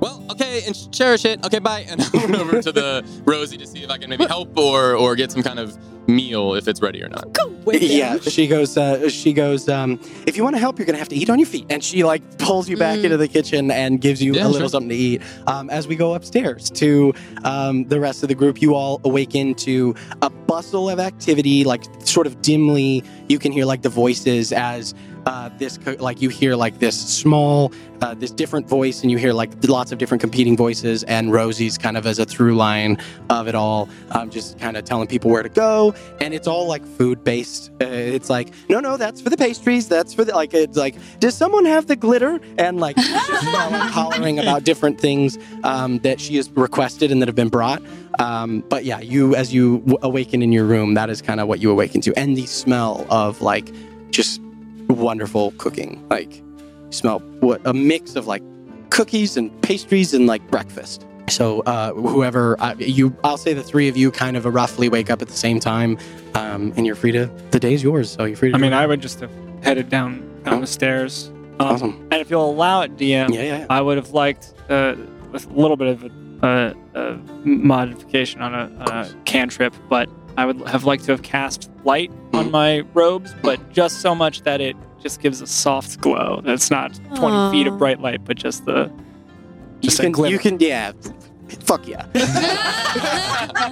[0.01, 1.45] Well, okay, and cherish it.
[1.47, 1.87] Okay, bye.
[1.89, 4.95] And I went over to the Rosie to see if I can maybe help or
[4.97, 5.77] or get some kind of
[6.09, 7.33] meal if it's ready or not.
[7.33, 7.89] Go with him.
[7.97, 11.09] yeah she goes uh, she goes um, if you want to help you're gonna have
[11.11, 13.05] to eat on your feet and she like pulls you back Mm.
[13.05, 14.69] into the kitchen and gives you Yeah, a little sure.
[14.71, 18.61] something to eat um, as we go upstairs to um, the rest of the group
[18.61, 23.65] you all awaken to a bustle of activity like sort of dimly you can hear
[23.65, 24.95] like the voices as
[25.27, 29.17] uh, this co- like you hear like this small uh, this different voice and you
[29.17, 32.99] hear like lots of different competing voices and rosie's kind of as a through line
[33.31, 35.95] of it all um, just kind of telling people where to go.
[36.21, 39.89] And it's all like food based uh, it's like no no that's for the pastries
[39.89, 42.41] that's for the like it's like does someone have the glitter?
[42.59, 47.49] And like hollering about different things um, that she has requested and that have been
[47.49, 47.83] brought.
[48.19, 51.47] Um, but yeah you as you w- awaken in your room that is kind of
[51.49, 52.19] what you awaken to.
[52.19, 53.73] And the smell of like
[54.11, 54.41] just
[54.89, 56.45] wonderful cooking like you
[56.91, 58.43] smell what a mix of like
[58.91, 63.89] cookies and pastries and like breakfast so uh, whoever uh, you, I'll say the three
[63.89, 65.97] of you kind of roughly wake up at the same time,
[66.35, 67.27] um, and you're free to.
[67.53, 68.57] The day's yours, so you're free to.
[68.57, 68.73] I mean.
[68.75, 69.31] I would just have
[69.63, 70.61] headed down down Oh.
[70.61, 71.29] the stairs.
[71.29, 72.09] Um, awesome.
[72.11, 73.43] And if you'll allow it, DM, Yeah, yeah.
[73.61, 73.67] yeah.
[73.71, 74.95] I would have liked uh,
[75.33, 76.05] a little bit of
[76.43, 77.15] a, a, a
[77.47, 82.11] modification on a, on a cantrip, but I would have liked to have cast light
[82.33, 86.41] on my robes, but just so much that it just gives a soft glow.
[86.45, 88.91] That's not 20 feet of bright light, but just the
[89.81, 90.93] just you a can, you can, yeah.
[91.61, 92.07] Fuck yeah.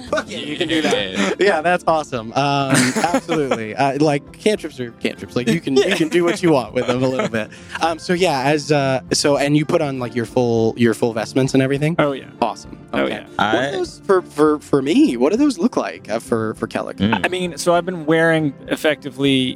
[0.09, 0.37] Fuck yeah.
[0.39, 1.35] You can do that.
[1.39, 2.31] yeah, that's awesome.
[2.33, 3.75] Um, absolutely.
[3.81, 5.35] Uh, like cantrips are cantrips.
[5.35, 7.49] Like you can you can do what you want with them a little bit.
[7.81, 11.13] Um, so yeah, as uh, so and you put on like your full your full
[11.13, 11.95] vestments and everything.
[11.97, 12.29] Oh yeah.
[12.41, 12.77] Awesome.
[12.93, 13.13] Oh Okay.
[13.15, 13.23] yeah.
[13.23, 15.17] What do I, those for for for me?
[15.17, 16.97] What do those look like uh, for for Ceallach?
[16.97, 17.25] Mm.
[17.25, 19.55] I mean, so I've been wearing effectively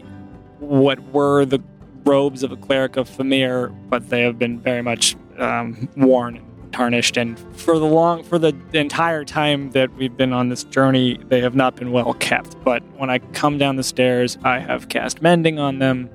[0.59, 1.59] what were the
[2.05, 6.44] robes of a cleric of Famir, but they have been very much um, worn, and
[6.79, 11.17] tarnished, and for the long, for the entire time that we've been on this journey,
[11.29, 12.61] they have not been well kept.
[12.65, 16.09] But when I come down the stairs, I have cast mending on them.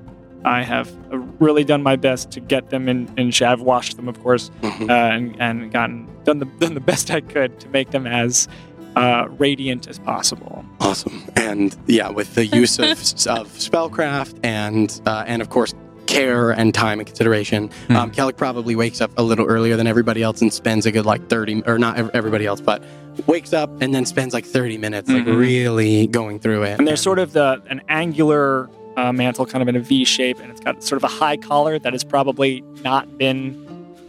[0.45, 3.47] I have uh, really done my best to get them in, shape.
[3.49, 4.89] I've washed them, of course, Mhm.
[4.89, 8.47] uh, and, and gotten done the done the best I could to make them as
[8.95, 10.63] uh, radiant as possible.
[10.79, 11.23] Awesome.
[11.35, 12.89] And yeah, with the use of,
[13.39, 15.73] of spellcraft and uh, and of course
[16.11, 17.95] care and time and consideration, Hmm.
[17.95, 21.05] um, Ceallach probably wakes up a little earlier than everybody else and spends a good
[21.05, 22.83] like thirty or not everybody else, but
[23.27, 25.37] wakes up and then spends like thirty minutes like Mhm.
[25.37, 26.77] really going through it.
[26.79, 30.39] And there's sort of the an angular uh, mantle, kind of in a V shape,
[30.41, 33.55] and it's got sort of a high collar that has probably not been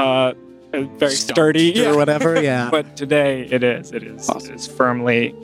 [0.00, 0.32] uh,
[0.98, 2.40] very sturdy or whatever.
[2.42, 2.68] Yeah.
[2.68, 3.92] But today it is.
[3.92, 4.28] It is.
[4.28, 4.50] Awesome.
[4.52, 5.34] It is firmly,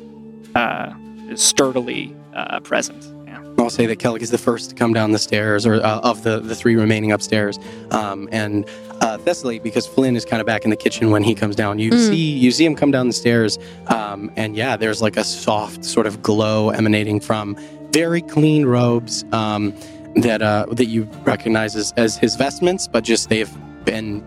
[0.57, 0.91] uh,
[1.37, 3.05] sturdily uh, present.
[3.43, 3.49] Yeah.
[3.59, 6.23] I'll say that Ceallach is the first to come down the stairs, or uh, of
[6.23, 7.59] the, the three remaining upstairs.
[7.91, 8.65] Um, and
[9.01, 11.79] uh, Thessaly, because Flynn is kind of back in the kitchen when he comes down,
[11.79, 12.09] you Mm.
[12.09, 15.85] see you see him come down the stairs, um, and yeah, there's like a soft
[15.85, 17.57] sort of glow emanating from
[17.93, 19.75] very clean robes um,
[20.17, 23.53] that uh, that you recognize as, as his vestments, but just they've
[23.85, 24.25] been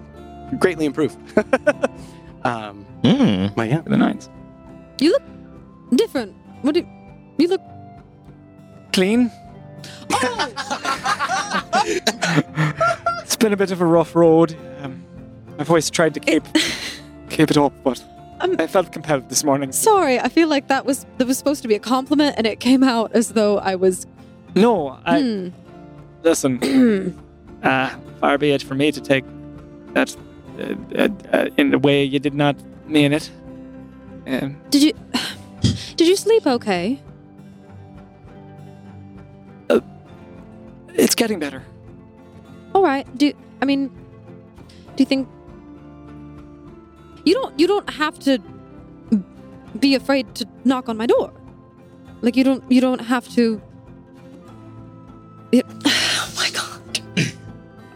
[0.60, 1.17] greatly improved.
[2.43, 3.56] um, Mm.
[3.56, 4.30] but yeah, The nines.
[5.95, 6.34] Different.
[6.62, 6.86] What do
[7.38, 7.62] you look?
[8.93, 9.32] Clean.
[13.23, 14.56] it's been a bit of a rough road.
[14.82, 15.04] Um,
[15.60, 16.43] I've always tried to keep
[17.30, 18.04] keep it up, but
[18.41, 19.71] Um, I felt compelled this morning.
[19.71, 22.60] Sorry, I feel like that was that was supposed to be a compliment, and it
[22.60, 24.06] came out as though I was.
[24.56, 25.47] No, I Hmm.
[26.23, 27.15] listen.
[27.63, 29.23] uh, far be it for me to take
[29.93, 30.15] that
[30.60, 32.56] uh, uh, uh, in a way you did not
[32.88, 33.32] mean it.
[34.27, 34.93] Um, Did you
[35.95, 36.99] did you sleep okay?
[40.93, 41.63] It's getting better.
[42.73, 43.06] All right.
[43.17, 43.88] Do I mean?
[44.95, 45.27] Do you think
[47.25, 48.39] you don't you don't have to
[49.80, 51.34] be afraid to knock on my door?
[52.21, 53.62] Like you don't you don't have to.
[55.51, 57.34] It, oh my god.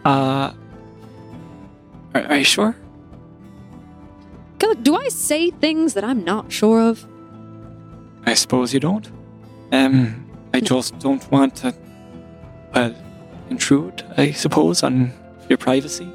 [0.04, 0.52] Uh,
[2.14, 2.76] are, are you sure?
[4.86, 7.04] Do I say things that I'm not sure of?
[8.24, 9.10] I suppose you don't.
[9.72, 11.74] Um, I just don't want to,
[12.76, 12.94] well,
[13.50, 14.02] intrude.
[14.16, 15.12] I suppose on
[15.48, 16.08] your privacy.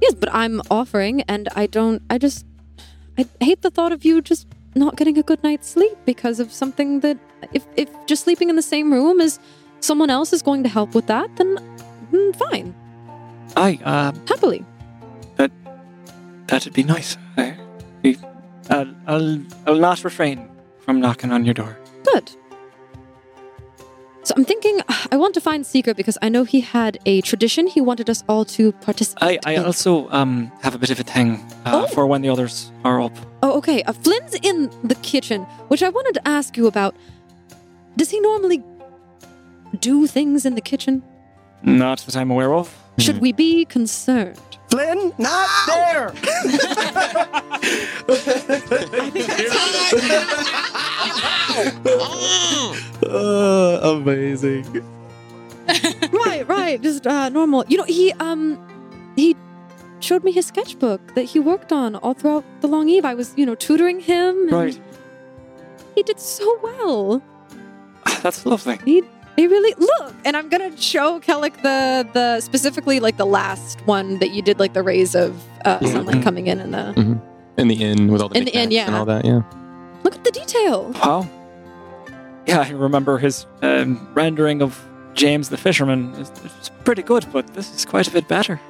[0.00, 2.02] Yes, but I'm offering, and I don't.
[2.10, 2.44] I just.
[3.16, 6.52] I hate the thought of you just not getting a good night's sleep because of
[6.52, 7.18] something that.
[7.52, 9.38] If if just sleeping in the same room as
[9.80, 11.56] someone else is going to help with that, then
[12.12, 12.74] mm, fine,
[13.56, 14.64] I uh, happily.
[15.36, 15.50] That.
[16.46, 17.16] That'd be nice.
[17.36, 17.56] I,
[18.04, 18.18] I-
[18.70, 20.48] I'll, I'll, I'll not refrain
[20.80, 21.78] from knocking on your door.
[22.12, 22.30] Good.
[24.24, 24.80] So I'm thinking
[25.12, 28.24] I want to find Seeker because I know he had a tradition he wanted us
[28.28, 29.64] all to I, participate I in.
[29.64, 31.86] also um have a bit of a thing uh, Oh.
[31.94, 33.16] for when the others are up.
[33.42, 33.82] Oh, okay.
[33.82, 36.94] Uh, Flynn's in the kitchen, which I wanted to ask you about.
[37.96, 38.62] Does he normally
[39.80, 41.02] do things in the kitchen?
[41.62, 42.74] Not that I'm aware of.
[42.98, 44.38] Should we be concerned?
[44.74, 46.12] Flynn, not there.
[53.06, 54.64] Uh, amazing.
[56.12, 56.82] right, right.
[56.82, 57.64] Just uh, normal.
[57.68, 58.58] You know, he um
[59.14, 59.36] he
[60.00, 63.04] showed me his sketchbook that he worked on all throughout the long eve.
[63.04, 64.48] I was, you know, tutoring him.
[64.48, 64.80] and Right.
[65.94, 67.22] He did so well.
[68.22, 68.80] That's lovely.
[68.84, 69.02] He
[69.36, 74.18] he really look, and I'm gonna show Ceallach the the specifically like the last one
[74.20, 75.88] that you did like the rays of uh, Yeah.
[75.92, 77.18] sunlight coming in and the
[77.56, 79.24] In the inn with all the In the inn, knickknacks and all that.
[79.24, 79.42] Yeah.
[80.02, 80.92] look at the detail.
[81.04, 81.28] Wow.
[82.46, 84.78] Yeah, I remember his um, rendering of
[85.14, 86.12] James the fisherman.
[86.18, 88.60] It's, it's pretty good, but this is quite a bit better.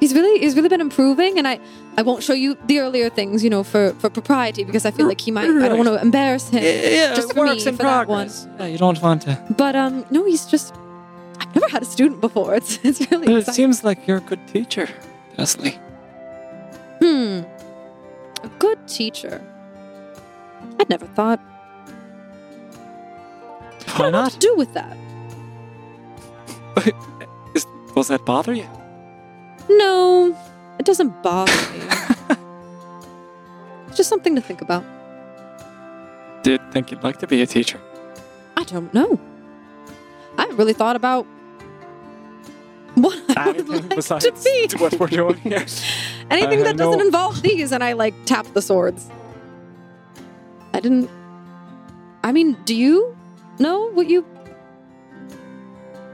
[0.00, 1.60] He's really he's really been improving, and I
[1.98, 5.06] I won't show you the earlier things, you know, for for propriety because I feel
[5.06, 5.44] like he might.
[5.44, 6.62] I don't want to embarrass him.
[6.62, 8.30] Yeah, just for me, works in for that one.
[8.58, 9.38] Yeah, you don't want to.
[9.56, 10.74] But um, no, he's just.
[11.38, 12.54] I've never had a student before.
[12.60, 14.88] It's it's really But it seems like you're a good teacher,
[15.36, 15.78] Thessaly.
[17.00, 17.42] Hmm.
[18.42, 19.44] A good teacher.
[20.78, 21.40] I'd never thought.
[23.96, 24.40] Why what not?
[24.40, 24.96] do with that.
[27.54, 28.68] Is, does that bother you?
[29.78, 30.36] No,
[30.78, 31.78] it doesn't bother me.
[33.88, 34.84] it's just something to think about.
[36.42, 37.80] Did think you'd like to be a teacher?
[38.56, 39.20] I don't know.
[40.36, 41.26] I haven't really thought about
[42.94, 44.68] what I would Anything like besides to be.
[44.78, 45.64] what we're doing here?
[46.30, 49.08] Anything I that doesn't know- involve these, and I like tap the swords.
[50.72, 51.10] I didn't.
[52.24, 53.16] I mean, do you
[53.58, 54.24] know what you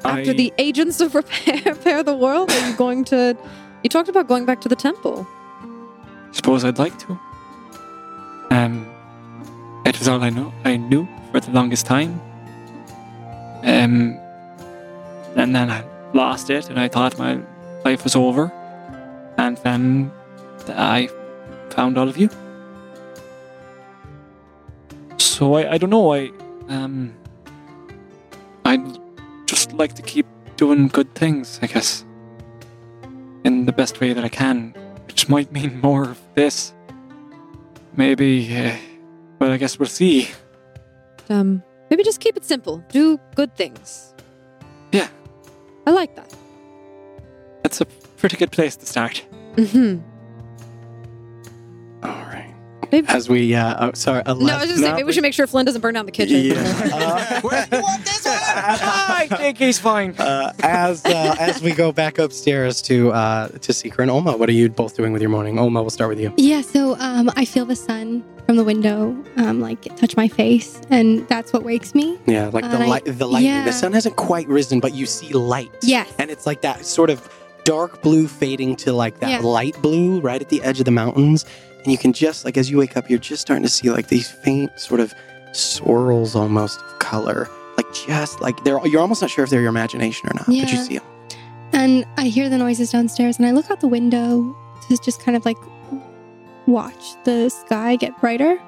[0.07, 2.51] after I- the agents of repair, repair the world?
[2.51, 3.37] Are you going to?
[3.83, 5.27] You talked about going back to the temple.
[6.33, 7.19] suppose I'd like to.
[8.51, 8.87] Um,
[9.85, 10.53] it was all I know.
[10.65, 12.21] I knew for the longest time.
[13.63, 14.19] Um,
[15.37, 17.39] and then I lost it, and I thought my
[17.85, 18.51] life was over.
[19.39, 20.11] And then
[20.69, 21.09] I
[21.71, 22.31] found all of you.
[25.19, 26.13] So I, I don't know.
[26.13, 26.33] I
[26.69, 27.15] um,
[28.65, 29.01] just
[29.77, 32.05] like to keep doing good things, I guess,
[33.45, 34.75] in the best way that I can
[35.17, 36.75] which might mean more of this.
[37.97, 38.77] Maybe, uh,
[39.39, 40.29] well, I guess we'll see.
[41.31, 42.85] Um, maybe just keep it simple.
[42.91, 44.15] Do good things.
[44.93, 45.09] Yeah.
[45.87, 46.35] I like that.
[47.63, 47.87] That's a
[48.19, 49.25] pretty good place to start.
[49.57, 50.03] All right.
[52.93, 54.23] Maybe- As we, uh, oh, sorry.
[54.25, 56.07] Uh, No, I was just saying, maybe we should make sure Flynn doesn't burn down
[56.07, 56.45] the kitchen.
[56.45, 57.41] Yeah.
[58.59, 60.15] I think he's fine.
[60.19, 64.49] Uh, as uh, as we go back upstairs to uh, to Seeker and Olma, what
[64.49, 65.57] are you both doing with your morning?
[65.57, 66.33] Olma, we'll start with you.
[66.37, 70.81] Yeah, so um, I feel the sun from the window, um, like touch my face,
[70.91, 72.19] and that's what wakes me.
[72.27, 73.51] Yeah, like the Uh, light, the lightning.
[73.51, 73.65] yeah.
[73.65, 75.71] The sun hasn't quite risen, but you see light.
[75.83, 76.09] Yes.
[76.19, 77.29] and it's like that sort of
[77.65, 79.39] dark blue fading to like that Yeah.
[79.41, 81.45] light blue right at the edge of the mountains,
[81.87, 84.09] and you can just like as you wake up, you're just starting to see like
[84.09, 85.15] these faint sort of
[85.53, 88.85] swirls almost of color, like just like they're.
[88.87, 91.07] You're almost not sure if they're your imagination or not, but you see them.
[91.73, 94.57] And I hear the noises downstairs, and I look out the window
[94.89, 95.57] to just kind of like
[96.67, 98.61] watch the sky get brighter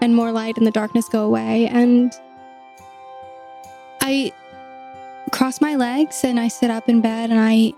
[0.00, 1.66] and more light and the darkness go away.
[1.66, 2.12] And
[4.00, 4.32] I
[5.32, 7.72] cross my legs and I sit up in bed and I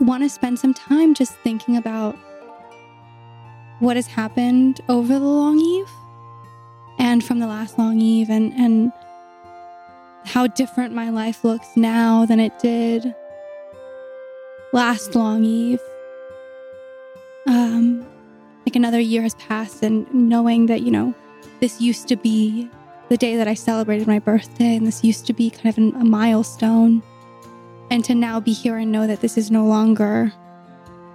[0.00, 2.16] want to spend some time just thinking about
[3.80, 5.90] what has happened over the long eve
[6.98, 8.92] and from the last long eve and, and
[10.24, 13.14] how different my life looks now than it did
[14.72, 15.80] last long eve.
[17.46, 18.06] Um,
[18.66, 21.14] like another year has passed, and knowing that, you know,
[21.60, 22.68] this used to be
[23.08, 25.94] the day that I celebrated my birthday, and this used to be kind of an-
[26.02, 27.02] a milestone.
[27.90, 30.30] And to now be here and know that this is no longer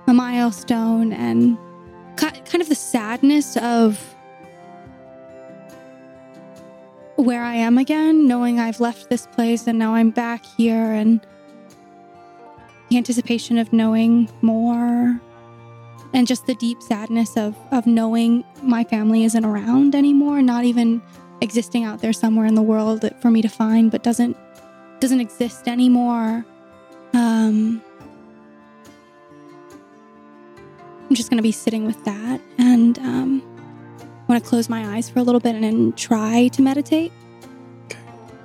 [0.07, 1.55] a milestone, and
[2.15, 4.15] kind of the sadness of
[7.15, 11.21] where I am again, knowing I've left this place and now I'm back here, and
[12.89, 15.19] the anticipation of knowing more,
[16.13, 21.01] and just the deep sadness of of knowing my family isn't around anymore, not even
[21.41, 24.37] existing out there somewhere in the world for me to find, but doesn't
[24.99, 26.45] doesn't exist anymore.
[27.13, 27.81] Um,
[31.09, 33.41] I'm just gonna be sitting with that and um,
[34.01, 37.11] I want to close my eyes for a little bit and then try to meditate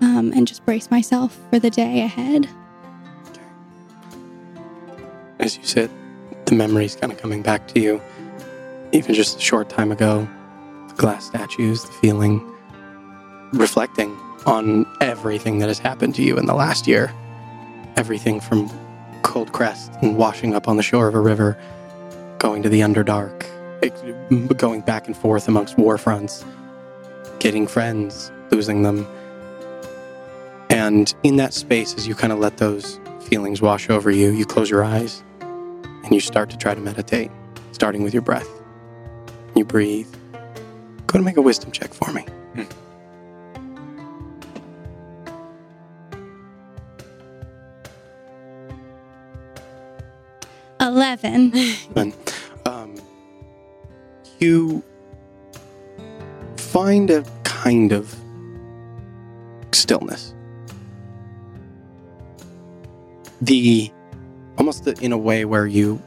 [0.01, 2.49] um, and just brace myself for the day ahead.
[5.39, 5.91] As you sit,
[6.47, 8.03] the memories kind of coming back to you,
[8.93, 10.29] even just a short time ago.
[10.89, 12.41] The glass statues, the feeling,
[13.53, 14.11] reflecting
[14.47, 17.13] on everything that has happened to you in the last year.
[17.97, 18.71] Everything from
[19.23, 21.57] cold crest and washing up on the shore of a river,
[22.39, 23.47] going to the Underdark,
[24.57, 26.45] going back and forth amongst war fronts,
[27.41, 29.07] getting friends, losing them.
[30.71, 34.47] And in that space, as you kind of let those feelings wash over you, you
[34.47, 37.31] close your eyes and you start to try to meditate,
[37.73, 38.49] starting with your breath.
[39.57, 40.09] You breathe.
[41.07, 42.25] Go to make a wisdom check for me.
[50.81, 51.53] 11.
[51.97, 52.13] And um,
[54.39, 54.83] you
[56.57, 58.15] find a kind of
[59.73, 60.35] stillness.
[63.41, 63.93] The
[64.57, 66.03] almost in a way where you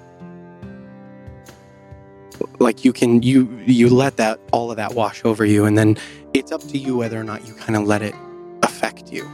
[2.59, 5.97] like you can you you let that all of that wash over you and then
[6.33, 8.13] it's up to you whether or not you kind of let it
[8.63, 9.29] affect you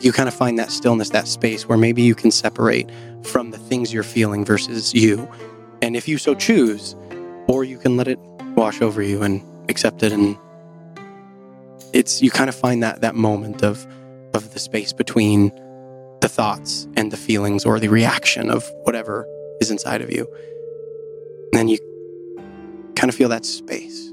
[0.00, 2.90] you kind of find that stillness that space where maybe you can separate
[3.22, 5.28] from the things you're feeling versus you
[5.82, 6.94] and if you so choose
[7.48, 8.18] or you can let it
[8.54, 10.12] wash over you and accept it.
[10.12, 10.38] And
[11.92, 13.86] it's you kind of find that that moment of
[14.34, 15.50] of the space between
[16.20, 19.26] the thoughts and the feelings or the reaction of whatever
[19.60, 20.28] is inside of you.
[21.52, 21.78] And then you
[22.94, 24.08] kind of feel that space.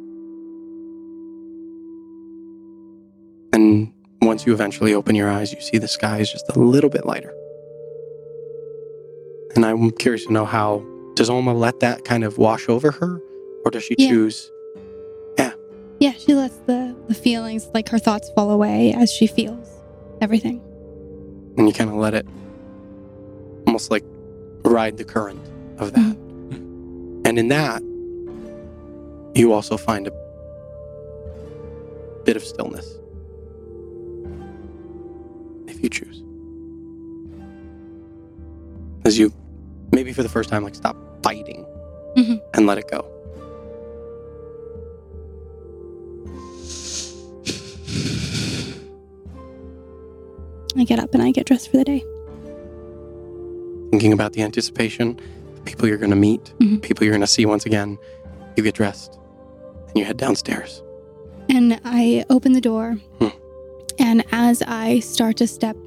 [3.51, 6.89] And once you eventually open your eyes you see the sky is just a little
[6.89, 7.33] bit lighter.
[9.55, 10.83] And i'm curious to know how
[11.15, 13.21] does Olma let that kind of wash over her
[13.63, 14.09] or does she Yeah.
[14.09, 14.51] choose
[15.37, 15.51] Yeah,
[15.99, 19.67] Yeah, she lets the, the feelings, like her thoughts, fall away as she feels
[20.21, 20.61] everything.
[21.57, 22.25] and you kind of let it
[23.65, 24.03] almost like
[24.63, 25.39] ride the current
[25.77, 25.99] of that.
[26.01, 27.21] Mm-hmm.
[27.25, 27.81] And in that,
[29.35, 30.11] you also find a
[32.25, 32.87] bit of stillness
[35.67, 36.23] if you choose.
[39.05, 39.31] As you
[39.91, 40.95] maybe for the first time, like stop
[41.25, 41.65] fighting
[42.15, 42.39] Mhm.
[42.53, 43.01] and let it go.
[50.77, 52.03] I get up and I get dressed for the day.
[53.91, 55.19] Thinking about the anticipation,
[55.55, 56.81] the people you're going to meet, Mhm.
[56.81, 57.97] people you're going to see once again,
[58.57, 59.17] you get dressed
[59.87, 60.81] and you head downstairs.
[61.49, 62.97] And I open the door.
[63.19, 63.27] Hmm.
[63.99, 65.77] And as I start to step,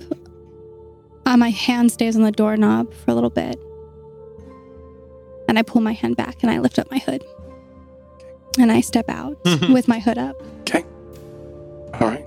[1.27, 3.61] uh, my hand stays on the doorknob for a little bit.
[5.49, 7.25] And I pull my hand back and I lift up my hood.
[8.59, 9.39] And I step out
[9.71, 10.41] with my hood up.
[10.61, 10.85] Okay.
[11.95, 12.25] All right.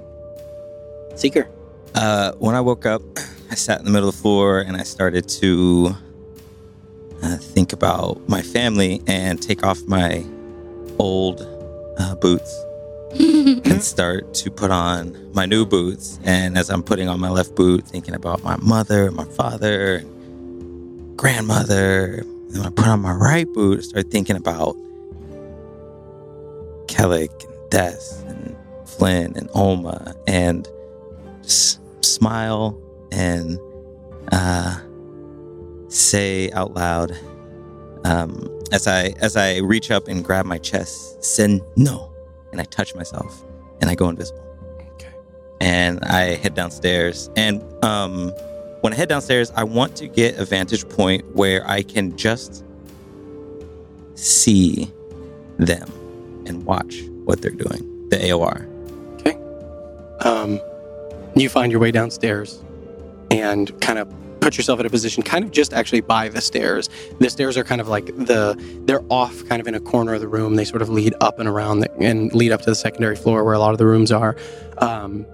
[1.16, 1.50] Seeker.
[1.94, 3.02] Uh, when I woke up,
[3.50, 5.96] I sat in the middle of the floor and I started to
[7.22, 10.26] uh, think about my family and take off my
[10.98, 11.42] old
[12.00, 12.64] uh, boots
[13.20, 16.20] and start to put on my new boots.
[16.24, 20.04] And as I'm putting on my left boot, thinking about my mother, my father,
[21.18, 22.24] grandmother.
[22.52, 24.76] And when I put on my right boot, I start thinking about
[26.88, 30.68] Ceallach and Des and Flynn and Olma and
[31.44, 32.78] just smile
[33.14, 33.58] and
[34.34, 34.78] uh,
[35.88, 37.18] say out loud
[38.04, 42.12] um, as I as I reach up and grab my chest, send no,
[42.52, 43.46] and I touch myself
[43.80, 44.44] and I go invisible.
[44.96, 45.14] Okay.
[45.62, 47.30] And I head downstairs.
[47.38, 48.34] And um,
[48.82, 52.64] when I head downstairs, I want to get a vantage point where I can just
[54.16, 54.92] see
[55.58, 55.90] them
[56.48, 58.10] and watch what they're doing.
[58.10, 58.68] The AOR.
[60.26, 60.60] um,
[61.36, 62.62] you find your way downstairs
[63.30, 66.90] and kind of put yourself in a position kind of just actually by the stairs
[67.20, 70.20] the stairs are kind of like the they're off kind of in a corner of
[70.20, 72.76] the room they sort of lead up and around the, and lead up to the
[72.76, 74.36] secondary floor where a lot of the rooms are
[74.80, 75.26] um,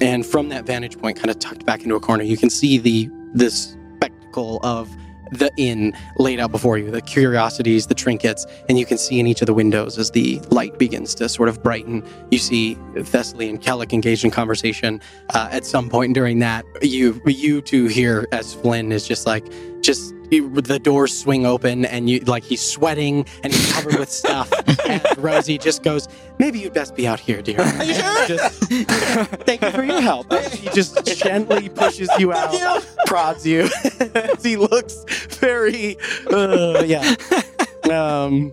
[0.00, 2.78] and from that vantage point kind of tucked back into a corner you can see
[2.78, 4.94] the this spectacle of
[5.32, 9.26] the inn laid out before you the curiosities the trinkets and you can see in
[9.26, 13.48] each of the windows as the light begins to sort of brighten you see Thessaly
[13.48, 15.00] and Ceallach engaged in conversation.
[15.34, 19.44] Uh, at some point during that, you you two hear as Flynn is just like
[19.82, 24.52] just the doors swing open and you like he's sweating and he's covered with stuff.
[24.88, 26.08] and Rosie just goes,
[26.38, 27.58] "Maybe you'd best be out here, dear."
[28.26, 28.64] Just,
[29.44, 30.32] Thank you for your help.
[30.32, 33.68] And He just gently pushes you out, prods you.
[34.42, 35.04] he looks
[35.38, 35.96] very,
[36.30, 37.14] uh, yeah.
[37.90, 38.52] Um,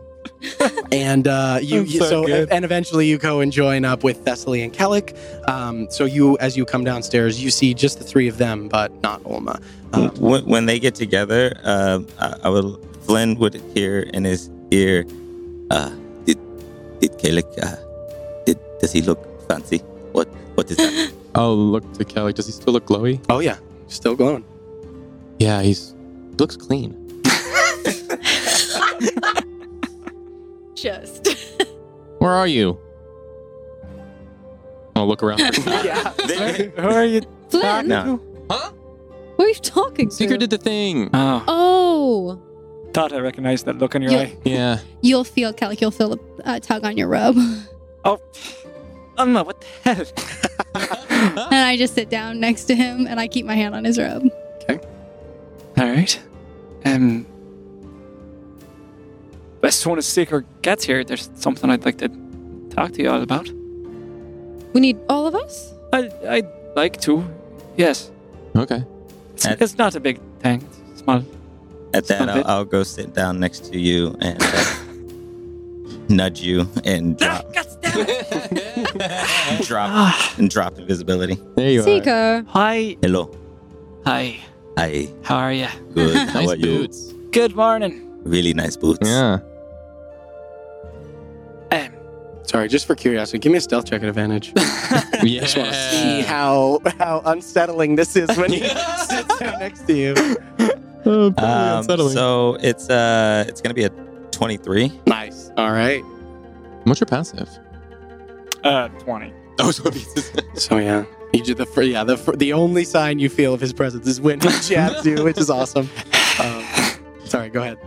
[0.92, 4.74] and uh, you, so so, and eventually you go and join up with Thessaly and
[4.74, 5.18] Ceallach.
[5.50, 8.92] Um, so you, as you come downstairs, you see just the three of them, but
[9.02, 9.62] not Olma.
[9.94, 14.50] Uh, when, when they get together, uh, I, I would Flynn would hear in his
[14.72, 15.06] ear,
[15.70, 15.92] uh,
[16.26, 16.40] "Did
[17.00, 17.76] did Ceallach, uh,
[18.46, 19.80] did does he look fancy?
[20.12, 22.34] What what is that?" I'll look to Kelly.
[22.34, 23.20] Does he still look glowy?
[23.30, 24.44] oh yeah, still glowing.
[25.38, 25.94] Yeah, he's
[26.32, 26.98] he looks clean.
[30.76, 31.28] Just.
[32.20, 32.80] Where are you?
[34.96, 35.40] I'll look around.
[35.40, 36.12] yeah.
[36.14, 37.22] Who are you?
[37.50, 38.20] Flynn, no,
[39.44, 40.16] who are you talking to?
[40.16, 41.10] Seeker did the thing.
[41.14, 42.42] Oh, Oh,
[42.94, 44.38] thought I recognized that look in your You- eye.
[44.46, 44.80] Yeah.
[45.02, 47.36] You'll feel, Kelly, you'll feel a uh, tug on your robe.
[48.06, 48.20] Oh,
[49.18, 50.06] Emma, what the hell?
[51.52, 53.98] and I just sit down next to him and I keep my hand on his
[53.98, 54.24] robe.
[54.64, 54.80] Okay.
[55.78, 56.20] All right.
[56.84, 57.26] Um.
[59.64, 62.10] As soon as Seeker gets here, there's something I'd like to
[62.72, 63.48] talk to you all about.
[64.74, 65.74] we need all of us.
[65.94, 67.24] I, I'd like to.
[67.78, 68.12] Yes.
[68.54, 68.84] Okay.
[69.34, 70.68] It's, Uh, it's not a big thing.
[70.92, 71.24] It's small.
[71.94, 72.48] At that, I'll.
[72.48, 74.64] I'll go sit down next to you and uh,
[76.10, 77.46] nudge you and drop,
[79.62, 81.38] drop, and drop invisibility.
[81.56, 81.84] There you are.
[81.84, 82.46] Seeker.
[82.50, 82.98] Hi.
[83.02, 83.30] Hello.
[84.06, 84.40] Hi.
[84.78, 85.08] Hi.
[85.24, 85.68] How are you?
[85.94, 86.16] Good.
[86.30, 86.66] How Nice are you?
[86.80, 87.14] boots.
[87.32, 88.10] Good morning.
[88.24, 89.08] Really nice boots.
[89.08, 89.40] Yeah.
[92.46, 94.52] Sorry, just for curiosity, give me a stealth check at advantage.
[95.24, 95.42] Yeah.
[95.42, 98.60] just want to see how how unsettling this is when he
[99.08, 100.14] sits down next to you.
[101.06, 102.14] Oh, pretty Um, unsettling.
[102.14, 103.90] so it's uh it's gonna be a
[104.32, 104.92] 23.
[105.08, 105.50] Nice.
[105.56, 106.02] All right.
[106.84, 107.48] What's your passive?
[108.66, 109.34] uh, 20.
[109.60, 113.20] Oh, so it's So yeah, he did the fir- yeah the fir- the only sign
[113.20, 115.90] you feel of his presence is when he jabs you, which is awesome.
[116.42, 116.64] Um,
[117.26, 117.78] sorry, go ahead.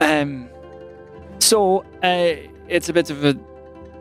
[0.00, 0.48] Um,
[1.40, 2.34] so uh,
[2.68, 3.36] it's a bit of a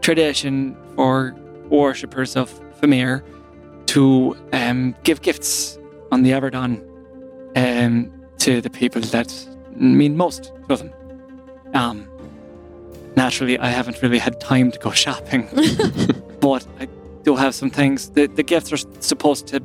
[0.02, 1.36] tradition for
[1.70, 3.24] worshippers of Famir
[3.88, 5.78] to um, give gifts
[6.12, 6.82] on the Everdawn
[7.56, 10.94] um, to the people that mean most to them.
[11.74, 12.08] Um,
[13.16, 15.48] naturally, I haven't really had time to go shopping,
[16.40, 16.88] but I
[17.24, 18.10] do have some things.
[18.10, 19.62] The, the gifts are supposed to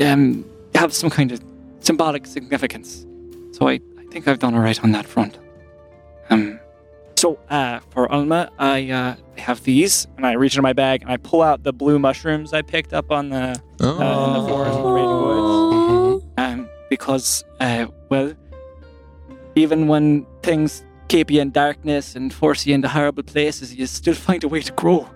[0.00, 0.44] um,
[0.74, 1.42] have some kind of
[1.80, 3.06] symbolic significance.
[3.52, 5.38] So I, I think I've done all right on that front.
[7.16, 11.10] So uh, for Olma, I uh, have these, and I reach into my bag and
[11.10, 14.76] I pull out the blue mushrooms I picked up on the uh, in the forest
[14.76, 16.24] in the Woods.
[16.36, 18.34] Um, because, uh, well,
[19.54, 24.14] even when things keep you in darkness and force you into horrible places, you still
[24.14, 25.08] find a way to grow.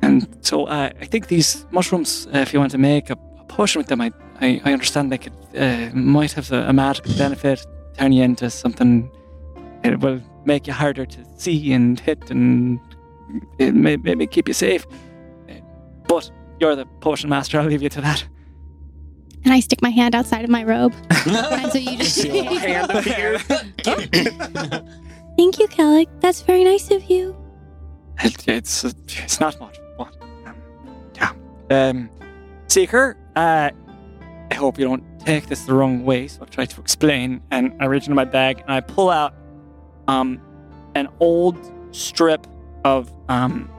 [0.00, 3.44] And so uh, I think these mushrooms, uh, if you want to make a, a
[3.44, 7.12] potion with them, I, I, I understand they could uh, might have a, a magical
[7.16, 7.66] benefit,
[7.96, 9.10] turn you into something.
[9.82, 12.80] It will make you harder to see and hit, and
[13.58, 14.86] it may maybe keep you safe.
[16.08, 16.30] But
[16.60, 17.58] you're the potion master.
[17.58, 18.24] I'll leave you to that.
[19.44, 20.94] And I stick my hand outside of my robe.
[21.26, 23.40] and so you just Hand appeared.
[25.36, 26.08] Thank you, Ceallach.
[26.20, 27.36] That's very nice of you.
[28.22, 30.14] It, it's it's not much, but
[30.46, 30.56] um,
[31.16, 31.32] yeah.
[31.70, 32.10] Um,
[32.68, 33.70] Seeker, uh,
[34.50, 36.28] I hope you don't take this the wrong way.
[36.28, 37.42] So I'll try to explain.
[37.50, 39.34] And I reach into my bag and I pull out
[40.08, 40.40] um
[40.94, 41.56] an old
[41.90, 42.46] strip
[42.84, 43.70] of um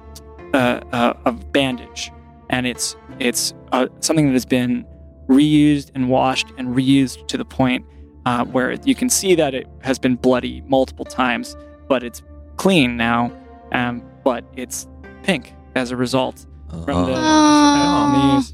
[0.54, 2.12] uh, uh of bandage,
[2.50, 4.86] and it's it's uh, something that has been
[5.28, 7.86] reused and washed and reused to the point
[8.26, 11.56] uh, where you can see that it has been bloody multiple times,
[11.88, 12.22] but it's
[12.58, 13.32] clean now.
[13.72, 14.88] Um, but it's
[15.24, 18.30] pink as a result from the, Oh.
[18.32, 18.54] the use.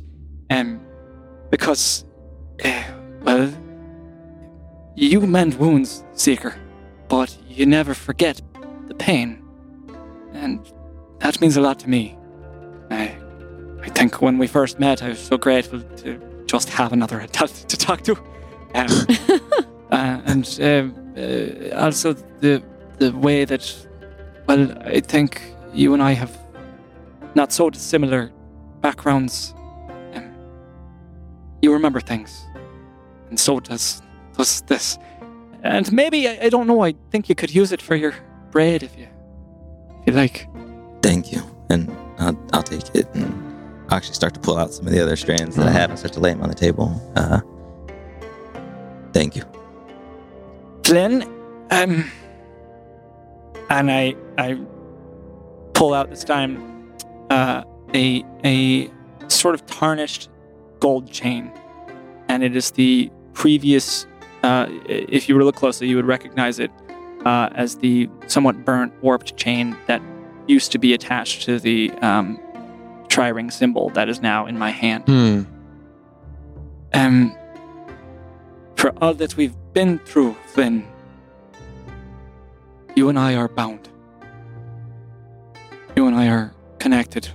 [0.49, 0.81] Um,
[1.51, 2.05] because,
[2.59, 2.83] eh,
[3.21, 3.51] well,
[4.95, 6.55] you mend wounds, Seeker,
[7.07, 8.41] but you never forget
[8.99, 9.43] pain,
[10.33, 10.59] and
[11.19, 12.17] that means a lot to me.
[12.91, 13.17] I,
[13.81, 17.53] I think when we first met, I was so grateful to just have another adult
[17.69, 18.15] to talk to,
[18.75, 18.87] um,
[19.91, 22.61] uh, and um, uh, also the
[22.99, 23.87] the way that,
[24.47, 25.41] well, I think
[25.73, 26.37] you and I have
[27.33, 28.31] not so dissimilar
[28.81, 29.53] backgrounds.
[30.13, 30.35] Um,
[31.61, 32.45] you remember things,
[33.29, 34.01] and so does
[34.37, 34.97] does this.
[35.63, 36.81] And maybe I, I don't know.
[36.81, 38.13] I think you could use it for your
[38.51, 39.07] braid if you
[40.01, 40.47] if you like.
[41.01, 41.41] Thank you.
[41.69, 43.25] And I'll, I'll take it and
[43.89, 45.99] I'll actually start to pull out some of the other strands that I have and
[45.99, 46.99] start to lay them on the table.
[47.15, 47.41] Uh,
[49.13, 49.43] thank you.
[50.83, 51.23] Flynn,
[51.71, 52.09] um,
[53.69, 54.59] and I I
[55.73, 56.91] pull out this time
[57.29, 58.89] uh, a a
[59.27, 60.29] sort of tarnished
[60.79, 61.51] gold chain,
[62.27, 64.07] and it is the previous.
[64.41, 66.71] Uh, if you were to look closely, you would recognize it
[67.25, 70.01] uh, as the somewhat burnt, warped chain that
[70.47, 72.39] used to be attached to the um,
[73.07, 75.03] tri-ring symbol that is now in my hand.
[75.05, 75.43] Hmm.
[76.93, 77.35] Um,
[78.75, 80.87] for all that we've been through, Flynn,
[82.95, 83.89] you and I are bound.
[85.95, 87.29] You and I are connected,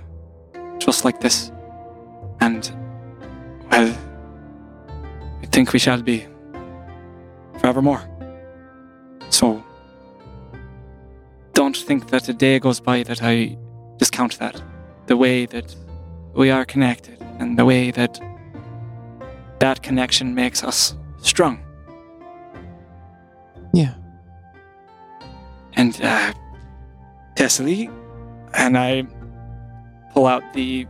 [0.79, 1.51] just like this.
[2.41, 2.69] And,
[3.71, 3.95] well,
[5.41, 6.25] I think we shall be
[7.59, 8.01] forevermore.
[9.29, 9.63] So,
[11.55, 13.57] don't think that a day goes by that I
[13.97, 14.61] discount that.
[15.07, 15.75] The way that
[16.33, 18.19] we are connected, and the way that
[19.59, 21.59] that connection makes us strong.
[23.73, 23.93] Yeah.
[25.75, 26.33] And uh,
[28.53, 29.07] and I
[30.13, 30.87] pull out the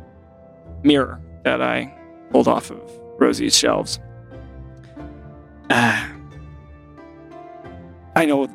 [0.83, 1.93] mirror that I
[2.31, 2.81] pulled off of
[3.19, 3.99] Rosie's shelves.
[5.69, 6.07] Uh,
[8.15, 8.47] I know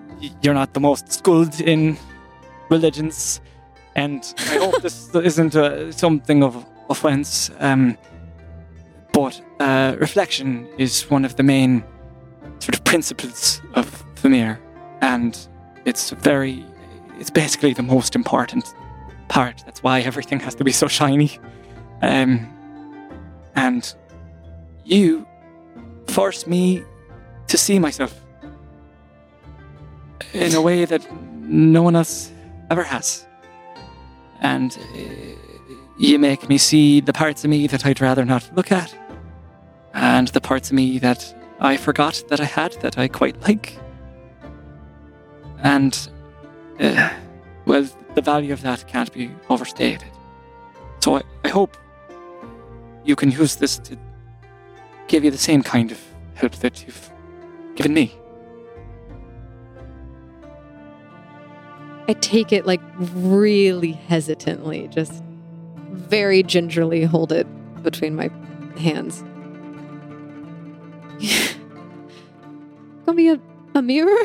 [0.43, 1.97] you're not the most schooled in
[2.69, 3.41] religions,
[3.95, 7.51] and I hope this isn't uh, something of offense.
[7.59, 7.97] Um,
[9.13, 11.85] but uh, reflection is one of the main
[12.59, 14.59] sort of principles of Famir,
[15.01, 15.39] and
[15.85, 16.65] it's very,
[17.19, 18.75] it's basically the most important
[19.29, 19.63] part.
[19.65, 21.39] That's why everything has to be so shiny.
[22.03, 22.49] Um,
[23.57, 23.95] and
[24.85, 25.27] you
[26.07, 26.85] force me
[27.49, 28.20] to see myself
[30.33, 31.07] in a way that
[31.43, 32.31] no one else
[32.71, 33.27] ever has.
[34.41, 34.99] And uh,
[35.99, 38.95] you make me see the parts of me that I'd rather not look at,
[39.93, 43.79] and the parts of me that I forgot that I had that I quite like.
[45.63, 46.09] And,
[46.79, 47.11] uh,
[47.67, 50.09] well, the value of that can't be overstated.
[51.01, 51.77] So I, I hope
[53.05, 53.97] you can use this to
[55.07, 56.01] give you the same kind of
[56.35, 57.11] help that you've
[57.75, 58.20] given me.
[62.11, 65.23] I take it like really hesitantly, just
[65.93, 67.47] very gingerly hold it
[67.85, 68.31] between my
[68.77, 69.23] hands.
[73.07, 73.41] Gonna be a,
[73.77, 74.25] a mirror?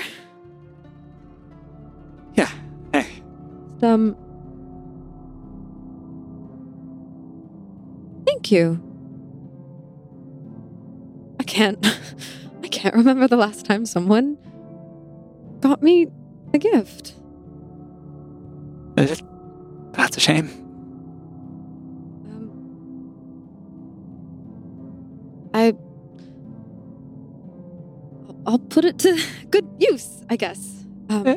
[2.34, 2.50] Yeah.
[2.92, 3.06] Hey.
[3.84, 4.16] Um.
[8.26, 8.82] Thank you.
[11.40, 11.86] I can't.
[12.64, 14.40] I can't remember the last time someone
[15.60, 16.08] got me
[16.52, 17.14] a gift.
[18.98, 19.22] It?
[19.94, 20.50] That's a shame.
[22.30, 22.50] Um,
[25.54, 25.74] I.
[28.28, 29.18] I'll- I'll put it to
[29.50, 30.86] good use, I guess.
[31.10, 31.36] Um, Uh,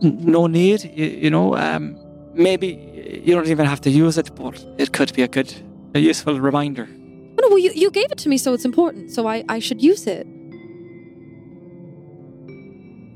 [0.00, 1.54] no need, you, you know.
[1.56, 1.96] Um,
[2.34, 5.52] maybe you don't even have to use it, but it could be a good,
[5.94, 6.88] a useful reminder.
[6.88, 9.10] oh no, well, you, you gave it to me, so it's important.
[9.10, 10.26] So I, I should use it.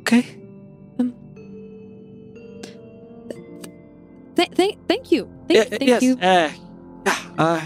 [0.00, 0.24] Okay.
[4.36, 5.28] Th- th- thank you.
[5.48, 6.02] Thank, Yeah, thank yes.
[6.02, 6.16] you.
[6.20, 6.50] Uh.
[7.38, 7.60] Uh,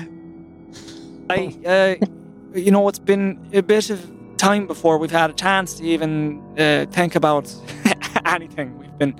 [1.30, 2.06] I, uh,
[2.54, 6.40] you know, it's been a bit of time before we've had a chance to even
[6.58, 7.52] uh, think about
[8.26, 8.78] anything.
[8.78, 9.14] We've been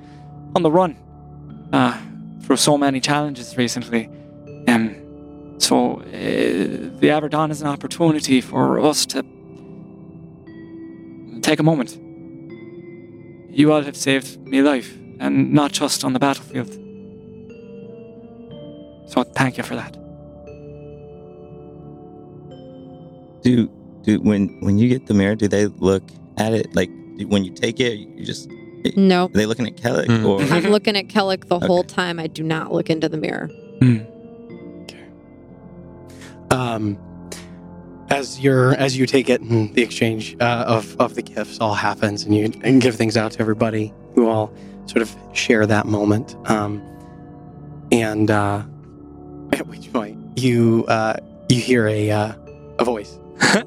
[0.57, 0.96] on the run
[1.72, 1.96] uh,
[2.42, 4.09] through so many challenges recently.
[4.66, 4.96] Um,
[5.59, 9.22] so uh, the Everdawn is an opportunity for us to
[11.42, 11.96] take a moment.
[13.51, 16.76] You all have saved me life, and not just on the battlefield.
[19.11, 19.92] So thank you for that.
[23.42, 23.68] Do
[24.02, 26.04] do when when you get the mirror, do they look
[26.36, 26.90] at it like
[27.26, 27.98] when you take it?
[27.98, 28.48] You just
[28.96, 30.24] No, are they looking at Ceallach Mm.
[30.26, 32.18] or I'm looking at Ceallach the whole time.
[32.20, 33.50] I do not look into the mirror.
[36.52, 36.96] um,
[38.11, 41.74] as you're as you take it and the exchange uh, of of the gifts all
[41.74, 44.52] happens and you and give things out to everybody you all
[44.86, 46.82] sort of share that moment um,
[47.92, 48.62] and uh,
[49.53, 51.16] at which point you uh,
[51.48, 52.32] you hear a uh,
[52.78, 53.18] a voice.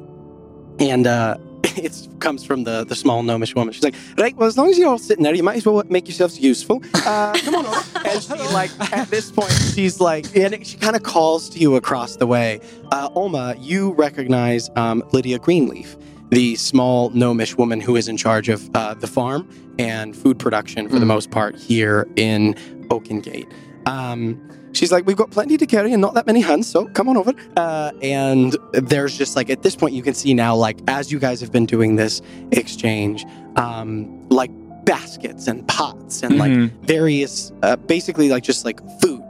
[0.80, 3.74] And uh, it comes from the the small gnomish woman.
[3.74, 5.82] She's like right well as long as you're all sitting there you might as well
[5.88, 6.82] make yourselves useful.
[6.96, 7.66] Uh, come on.
[7.68, 11.60] Over and she like at this point she's like and she kind of calls to
[11.60, 12.60] you across the way.
[12.92, 15.96] Uh, Olma, you recognize um, Lydia Greenleaf,
[16.30, 20.90] the small gnomish woman who is in charge of uh, the farm and food production
[20.90, 21.16] for the Mm.
[21.16, 22.56] most part here in
[22.90, 23.48] Oakengate.
[23.88, 24.42] Um,
[24.74, 27.18] she's like, We've got plenty to carry and not that many hands, so come on
[27.18, 27.34] over.
[27.56, 31.20] Uh, and there's just like, at this point, you can see now, like, as you
[31.20, 32.22] guys have been doing this
[32.52, 34.52] exchange, um, like
[34.86, 36.72] baskets and pots and like Mhm.
[36.86, 39.22] various, uh, basically, like, just like food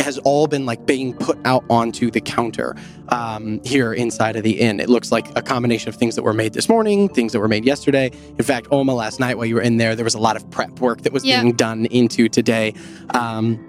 [0.00, 2.74] has all been like being put out onto the counter
[3.10, 4.80] um, here inside of the inn.
[4.80, 7.46] It looks like a combination of things that were made this morning, things that were
[7.46, 8.10] made yesterday.
[8.38, 10.48] In fact, Olma, last night while you were in there, there was a lot of
[10.50, 11.40] prep work that was Yeah.
[11.42, 12.74] being done into today.
[13.10, 13.60] Um,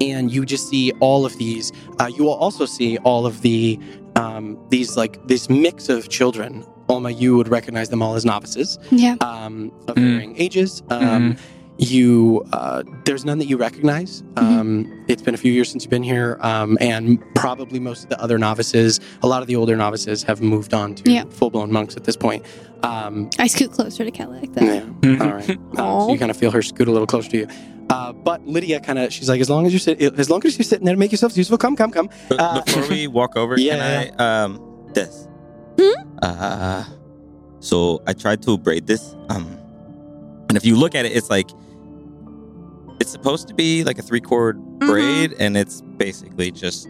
[0.00, 1.72] and you just see all of these.
[1.98, 3.78] Uh, you will also see all of the
[4.16, 6.64] um, these like this mix of children.
[6.88, 9.16] Olma, you would recognize them all as novices Yeah.
[9.20, 10.02] um, of Mm.
[10.10, 10.82] varying ages.
[10.90, 11.36] Um,
[11.78, 14.24] You, uh, there's none that you recognize.
[14.36, 18.08] Um, It's been a few years since you've been here, um, and probably most of
[18.10, 21.24] the other novices, a lot of the older novices, have moved on to Yeah.
[21.30, 22.44] full-blown monks at this point.
[22.82, 24.64] Um, I scoot closer to Kelly like that.
[24.64, 25.20] yeah, Mhm.
[25.20, 25.58] all right.
[25.78, 27.46] Uh, so you kind of feel her scoot a little closer to you.
[27.90, 30.58] Uh, but Lydia kind of, she's like, as long as you're sitting, as long as
[30.58, 31.56] you're sitting there, make yourselves useful.
[31.58, 32.10] Come, come, come.
[32.28, 34.04] But Uh, before we walk over, Yeah.
[34.04, 34.60] can I um
[34.94, 35.28] this?
[35.80, 36.02] Hmm?
[36.22, 36.84] Uh
[37.60, 39.14] so I tried to braid this.
[39.30, 39.46] Um
[40.48, 41.48] and if you look at it, it's like
[43.00, 46.88] it's supposed to be like a three chord braid, and it's basically just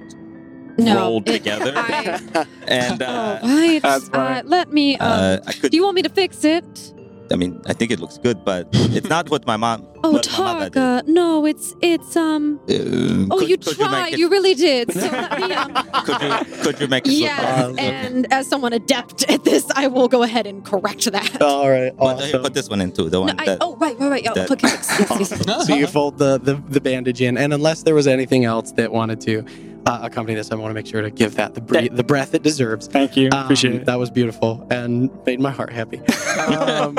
[0.79, 1.73] No, rolled it- together.
[1.77, 3.83] I- and uh, All right.
[3.83, 4.97] That's Uh, let me.
[4.99, 6.95] Um, uh, I could do you want me to fix it?
[7.31, 9.87] I mean, I think it looks good, but it's not what my mom.
[10.05, 10.73] Oh, what my mother did.
[10.75, 12.61] Targa, no, it's it's um.
[12.71, 14.03] Um, Oh, could- you could tried.
[14.05, 14.93] make it- You, really did.
[14.93, 15.75] So let me, um,
[16.07, 17.81] could you could you make it look yes, good?
[17.81, 21.43] and as someone adept at this, I will go ahead and correct that.
[21.51, 21.93] All right.
[21.97, 22.43] But, uh, Awesome.
[22.43, 23.11] put this one in too.
[23.11, 23.59] The No, one I, that.
[23.61, 24.27] oh, right, right, right.
[24.31, 25.67] Oh, that- okay, yes, yes, yes.
[25.67, 28.93] so you fold the, the the bandage in, and unless there was anything else that
[28.93, 29.43] wanted to
[29.89, 32.35] uh, accompany this, I want to make sure to give that the bre- the breath
[32.35, 32.87] it deserves.
[32.87, 33.31] Thank you.
[33.33, 33.85] Um, Appreciate it.
[33.87, 36.01] That was beautiful and made my heart happy.
[36.49, 36.95] Um,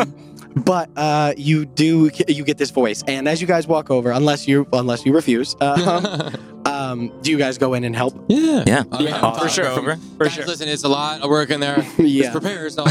[0.65, 4.47] but uh, you do you get this voice, and as you guys walk over, unless
[4.47, 6.31] you unless you refuse, uh,
[6.65, 8.15] um, do you guys go in and help?
[8.27, 8.63] yeah.
[8.65, 8.83] Yeah.
[8.91, 9.69] I mean, Yeah, for sure.
[9.69, 10.45] For Guys, sure.
[10.45, 11.85] Listen, it's a lot of work in there.
[11.99, 12.23] Yeah.
[12.23, 12.89] Just prepare yourself.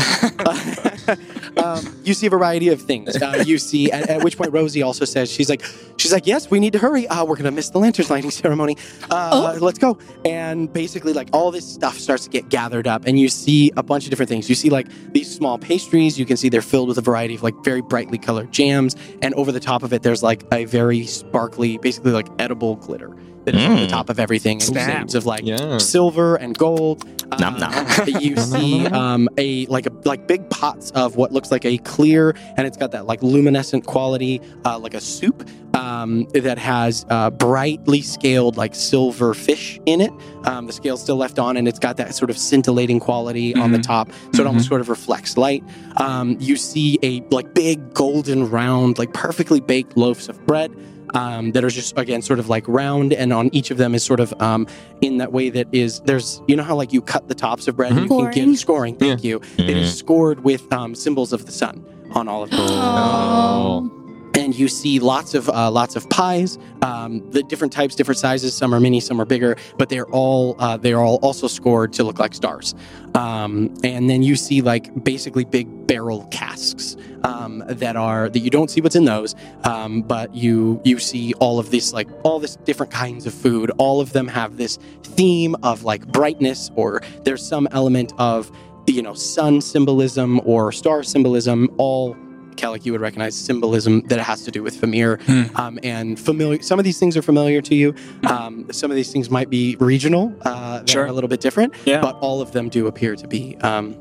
[1.75, 3.21] Um, you see a variety of things.
[3.21, 5.65] Uh, you see, at, at which point Rosie also says, "She's like,
[5.97, 7.07] she's like, yes, we need to hurry.
[7.09, 8.77] Uh, we're gonna miss the lantern lighting ceremony.
[9.11, 13.19] Uh, Let's go." And basically, like all this stuff starts to get gathered up, and
[13.19, 14.49] you see a bunch of different things.
[14.49, 16.19] You see like these small pastries.
[16.19, 19.35] You can see they're filled with a variety of like very brightly colored jams, and
[19.35, 23.15] over the top of it, there's like a very sparkly, basically like edible glitter
[23.53, 23.91] that is over the Mm.
[23.91, 25.01] top of everything, and Snap.
[25.01, 25.79] shades of like yeah.
[25.79, 27.05] silver and gold.
[27.39, 28.09] Nom, Uh, nom.
[28.21, 32.35] you see um, a like a like big pots of what looks like a clear,
[32.57, 37.29] and it's got that like luminescent quality, uh, like a soup um, that has uh,
[37.31, 40.11] brightly scaled like silver fish in it.
[40.45, 43.73] Um, the scale's still left on, and it's got that sort of scintillating quality on
[43.73, 43.83] the Mhm.
[43.83, 45.63] top, so it almost sort of reflects light.
[45.99, 50.71] Um, you see a like big golden round, like perfectly baked loaves of bread
[51.15, 54.05] um, that are just again sort of like round, and on each of them is
[54.05, 54.67] sort of um,
[55.01, 57.77] in that way that is there's you know how like you cut the tops of
[57.77, 58.33] bread and you can Scoring.
[58.35, 58.97] give scoring.
[58.97, 59.41] Thank you.
[59.57, 62.61] It is scored with um, symbols of the sun on all of them.
[62.61, 63.95] Oh.
[64.39, 68.55] And you see lots of uh, lots of pies, um, the different types, different sizes.
[68.55, 72.05] Some are mini, some are bigger, but they're all uh, they're all also scored to
[72.05, 72.77] look like stars.
[73.17, 78.51] Um, and then you see like basically big barrel casks um, that are that you
[78.51, 79.35] don't see what's in those,
[79.65, 83.73] um, but you you see all of this like all this different kinds of food.
[83.79, 88.53] All of them have this theme of like brightness, or there's some element of
[88.87, 91.69] you know sun symbolism or star symbolism.
[91.77, 92.17] All
[92.59, 95.21] Ceallach, you would recognize symbolism that it has to do with Famir.
[95.23, 95.57] Hmm.
[95.57, 97.95] Um, and familiar, some of these things are familiar to you.
[98.29, 101.05] Um, some of these things might be regional, uh, that Sure.
[101.05, 102.01] are a little bit different, Yeah.
[102.01, 103.95] but all of them do appear to be, um,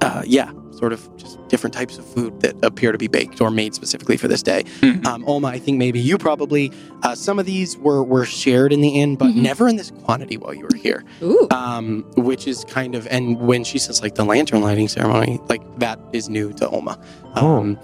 [0.00, 3.50] uh, yeah, sort of just different types of food that appear to be baked or
[3.50, 4.64] made specifically for this day.
[4.80, 5.06] Mhm.
[5.06, 6.72] Um, Olma, I think maybe you probably,
[7.02, 9.36] uh, some of these were, were shared in the inn, but Mhm.
[9.36, 11.46] never in this quantity while you were here Ooh.
[11.50, 15.62] um, which is kind of and when she says like the lantern lighting ceremony, like
[15.78, 16.98] that is new to Olma.
[17.36, 17.78] Um,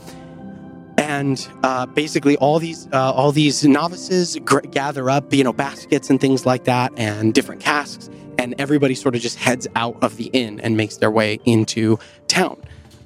[0.99, 6.11] And uh, basically, all these uh, all these novices gr- gather up, you know, baskets
[6.11, 10.19] and things like that, and different casks, and everybody sort of just heads out of
[10.19, 12.59] the inn and makes their way into town.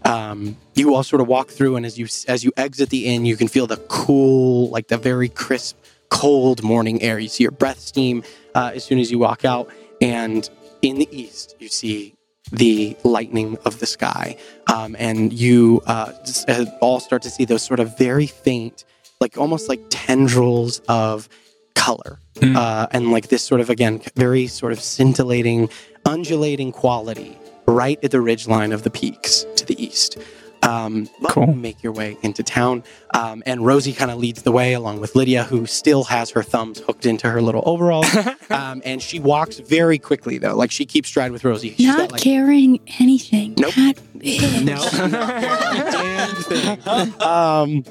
[0.05, 3.25] Um, you all sort of walk through, and as you as you exit the inn,
[3.25, 5.77] you can feel the cool, like the very crisp,
[6.11, 7.19] cold morning air.
[7.19, 8.23] You see your breath steam
[8.55, 10.49] uh, as soon as you walk out, and
[10.83, 12.15] in the east, you see
[12.53, 14.37] the lightning of the sky,
[14.73, 16.13] um, and you uh,
[16.49, 18.85] uh, all start to see those sort of very faint,
[19.21, 21.29] like almost like tendrils of
[21.75, 22.57] color, Hmm.
[22.57, 25.71] uh, and like this sort of again very sort of scintillating,
[26.05, 30.19] undulating quality right at the ridge line of the peaks to the east.
[30.63, 31.55] Um, Cool.
[31.55, 35.15] make your way into town, um, and Rosie kind of leads the way along with
[35.15, 38.07] Lydia, who still has her thumbs hooked into her little overalls.
[38.51, 40.57] um, and she walks very quickly, though.
[40.57, 41.75] Like she keeps stride with Rosie.
[41.75, 43.57] She's Not got, like, carrying anything.
[43.59, 43.75] Nope.
[43.75, 44.65] That bitch.
[44.65, 44.89] no,
[45.93, 47.21] damn thing.
[47.21, 47.85] Um,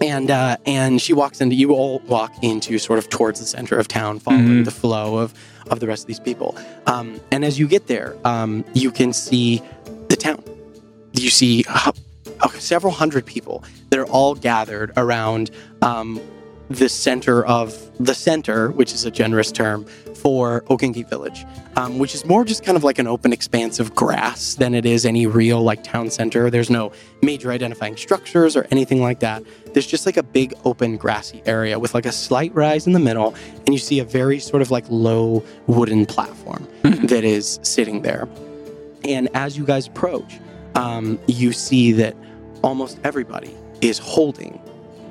[0.00, 3.78] and uh, and she walks into you all walk into sort of towards the center
[3.78, 4.64] of town, following Mhm.
[4.64, 5.32] the flow of
[5.70, 6.56] of the rest of these people.
[6.86, 9.62] Um, and as you get there, um, you can see
[10.08, 10.42] the town.
[11.12, 11.92] You see uh,
[12.58, 15.50] several hundred people that are all gathered around
[15.82, 16.20] um,
[16.70, 19.84] the center of the center, which is a generous term
[20.14, 21.44] for Oakengate Village,
[21.76, 24.86] um, which is more just kind of like an open expanse of grass than it
[24.86, 26.48] is any real like town center.
[26.48, 26.92] There's no
[27.22, 29.42] major identifying structures or anything like that.
[29.72, 33.00] There's just like a big open grassy area with like a slight rise in the
[33.00, 33.34] middle,
[33.66, 38.28] and you see a very sort of like low wooden platform that is sitting there.
[39.04, 40.40] And as you guys approach,
[40.74, 42.16] um, you see that
[42.62, 44.58] almost everybody is holding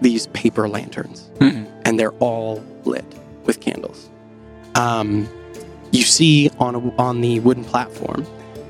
[0.04, 1.66] these paper lanterns, Mhm.
[1.86, 3.06] and they're all lit
[3.46, 4.10] with candles.
[4.76, 5.28] Um,
[5.92, 8.26] you see on a, on the wooden platform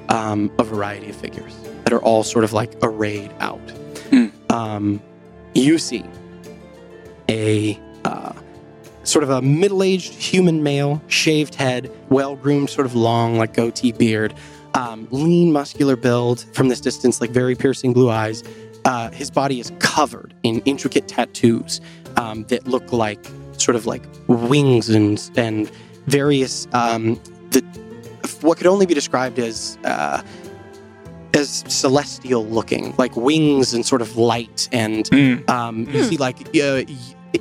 [0.09, 1.53] um, a variety of figures
[1.83, 3.59] that are all sort of like arrayed out.
[4.09, 4.27] Hmm.
[4.49, 5.01] Um,
[5.55, 6.03] you see
[7.29, 8.33] a uh,
[9.03, 14.33] sort of a middle-aged human male, shaved head, well-groomed, sort of long, like goatee beard,
[14.73, 18.43] um, lean, muscular build from this distance, like very piercing blue eyes,
[18.85, 21.79] uh, his body is covered in intricate tattoos
[22.17, 23.19] um, that look like
[23.57, 25.69] sort of like wings and and
[26.07, 27.19] various um,
[27.51, 27.61] the
[28.41, 30.21] what could only be described as uh,
[31.35, 35.49] as celestial looking, like wings and sort of light, and Mm.
[35.49, 36.83] um, you see like uh,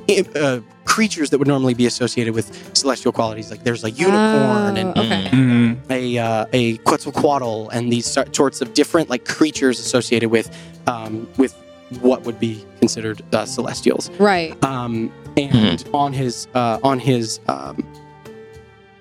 [0.09, 3.51] y- uh, creatures that would normally be associated with celestial qualities.
[3.51, 5.29] Like there's a unicorn and Oh, okay.
[5.31, 5.77] Mm.
[5.91, 10.49] a uh, a Quetzalcoatl and these sorts of different like creatures associated with
[10.87, 11.53] um, with
[12.01, 14.09] what would be considered uh, celestials.
[14.11, 14.61] Right.
[14.63, 17.85] Um, and on his uh, on his um,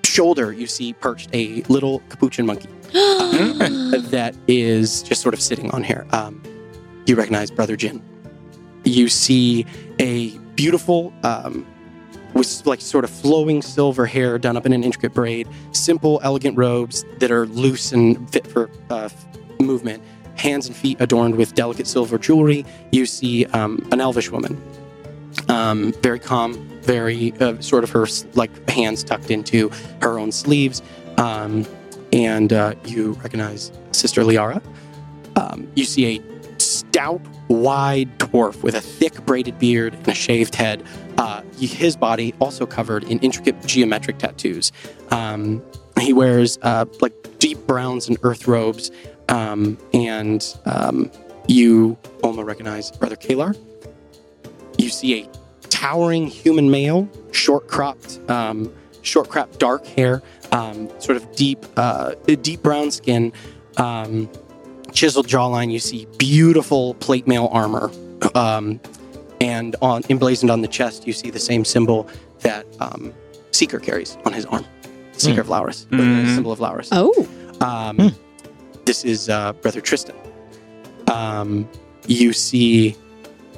[0.05, 5.83] shoulder, you see perched a little capuchin monkey that is just sort of sitting on
[5.83, 6.07] here.
[6.11, 6.43] Um,
[7.07, 8.03] you recognize Brother Jin.
[8.85, 9.67] You see
[9.99, 11.67] a beautiful, um,
[12.35, 16.57] with like sort of flowing silver hair done up in an intricate braid, simple, elegant
[16.57, 19.09] robes that are loose and fit for uh,
[19.61, 20.03] movement,
[20.37, 22.65] hands and feet adorned with delicate silver jewelry.
[22.91, 24.61] You see um, an elvish woman,
[25.49, 29.71] um, very calm, very uh, sort of her like hands tucked into
[30.01, 30.83] her own sleeves.
[31.19, 31.67] Um,
[32.13, 34.63] and uh, you recognize Sister Liara.
[35.37, 40.55] Um, you see a stout, wide dwarf with a thick braided beard and a shaved
[40.55, 40.85] head.
[41.19, 44.73] Uh, his body also covered in intricate geometric tattoos.
[45.11, 45.63] Um,
[46.01, 48.91] he wears uh, like deep browns and earth robes.
[49.29, 51.11] Um, and um,
[51.49, 53.57] you almost recognize Brother Kalar.
[54.79, 55.29] You see a
[55.69, 62.15] towering human male, short cropped, um, short cropped dark hair, um, sort of deep, uh,
[62.43, 63.33] deep brown skin,
[63.79, 64.29] um,
[64.93, 65.73] chiseled jawline.
[65.73, 67.91] You see beautiful plate mail armor,
[68.35, 68.81] um,
[69.41, 72.09] and on emblazoned on the chest, you see the same symbol
[72.41, 73.13] that um,
[73.51, 74.65] Seeker carries on his arm,
[75.13, 76.35] Seeker of Laurus, the Mhm.
[76.35, 76.89] symbol of Laurus.
[76.93, 77.27] Oh.
[77.61, 78.15] Um,
[78.85, 80.17] This is uh, Brother Tristan.
[81.11, 81.69] Um,
[82.07, 82.97] you see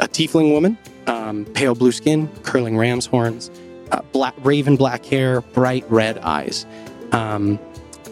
[0.00, 3.50] a tiefling woman, um, pale blue skin, curling ram's horns,
[3.90, 6.66] uh, black, raven black hair, bright red eyes.
[7.12, 7.58] Um,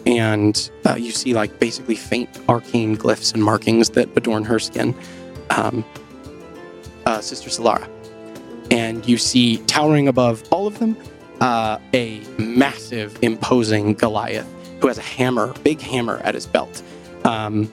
[0.05, 4.95] and uh, you see like basically faint arcane glyphs and markings that adorn her skin.
[5.51, 5.85] Um,
[7.05, 7.87] uh, Sister Solara.
[8.71, 10.97] And you see towering above all of them
[11.41, 14.47] uh, a massive, imposing Goliath
[14.79, 16.81] who has a hammer, big hammer at his belt.
[17.25, 17.71] Um,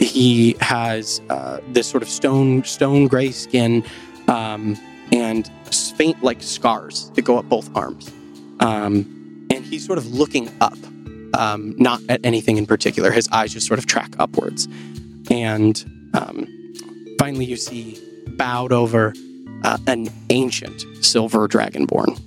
[0.00, 3.84] he has uh, this sort of stone, stone gray skin,
[4.28, 4.76] um,
[5.12, 5.50] and
[5.96, 8.10] faint like scars that go up both arms.
[8.60, 10.78] Um, and he's sort of looking up,
[11.34, 13.10] um, not at anything in particular.
[13.10, 14.68] His eyes just sort of track upwards.
[15.30, 15.82] And
[16.14, 16.46] um,
[17.18, 18.00] finally, you see
[18.36, 19.14] bowed over
[19.62, 22.20] uh, an ancient silver dragonborn.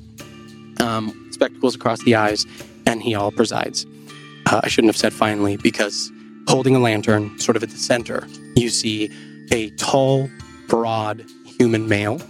[0.80, 2.45] Um, spectacles across the eyes,
[2.86, 3.86] and he all presides.
[4.45, 6.11] Uh, I shouldn't have said finally because
[6.47, 9.11] holding a lantern, sort of at the center, you see
[9.51, 10.29] a tall,
[10.67, 12.21] broad human male,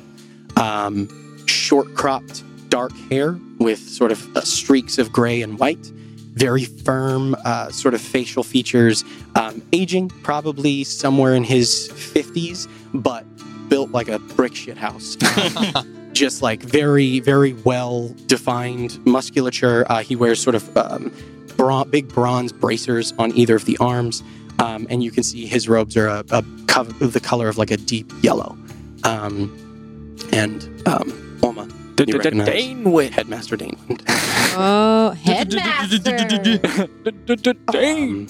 [0.56, 1.08] um,
[1.48, 5.92] short cropped, dark hair with sort of uh, streaks of gray and white,
[6.34, 9.04] very firm, uh, sort of facial features,
[9.36, 13.26] um, aging probably somewhere in his 50s, but
[13.70, 15.18] built like a brick shit house.
[16.14, 19.86] Just like very, very well defined musculature.
[19.90, 21.12] Uh, he wears sort of um,
[21.58, 24.24] bron- big bronze bracers on either of the arms,
[24.60, 27.72] um, and you can see his robes are a, a co- the color of like
[27.72, 28.58] a deep yellow.
[29.04, 29.52] Um,
[30.34, 31.68] and um, Olma,
[32.08, 33.10] you recognize Danewind.
[33.12, 34.02] Headmaster Danewind.
[34.60, 36.88] Oh, headmaster.
[37.76, 38.28] Um,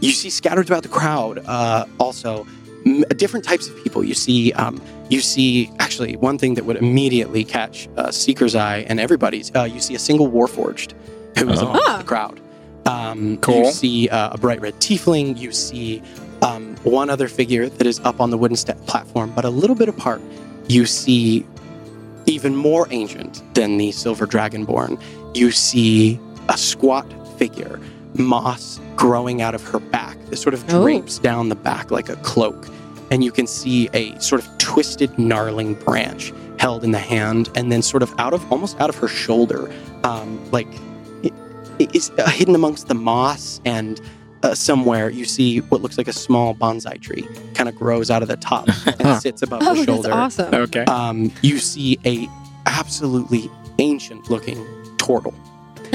[0.00, 2.46] you see scattered throughout the crowd uh, also
[2.84, 4.04] m- different types of people.
[4.04, 8.78] You see, um, you see actually one thing that would immediately catch uh, Seeker's eye
[8.88, 9.54] and everybody's.
[9.54, 10.92] Uh, you see a single Warforged
[11.38, 11.68] who is Oh.
[11.68, 11.98] among Ah.
[11.98, 12.40] the crowd.
[12.86, 13.64] Um, Cool.
[13.66, 15.38] You see uh, a bright red tiefling.
[15.38, 16.02] You see
[16.42, 19.76] um, one other figure that is up on the wooden step platform, but a little
[19.76, 20.20] bit apart.
[20.68, 21.46] You see
[22.26, 25.00] even more ancient than the silver dragonborn.
[25.34, 26.18] You see
[26.48, 27.06] a squat
[27.38, 27.80] figure,
[28.14, 30.16] moss growing out of her back.
[30.30, 30.82] This sort of Oh.
[30.82, 32.68] drapes down the back like a cloak.
[33.10, 37.70] And you can see a sort of twisted, gnarling branch held in the hand, and
[37.70, 39.70] then sort of out of almost out of her shoulder,
[40.04, 40.93] um, like it, it
[41.78, 44.00] is uh, hidden amongst the moss and.
[44.42, 48.20] Uh, somewhere you see what looks like a small bonsai tree kind of grows out
[48.20, 48.68] of the top
[49.00, 50.54] and sits above Oh, the that's shoulder awesome.
[50.54, 50.84] Okay.
[50.84, 52.28] um, you see a
[52.66, 54.62] absolutely ancient looking
[54.98, 55.32] turtle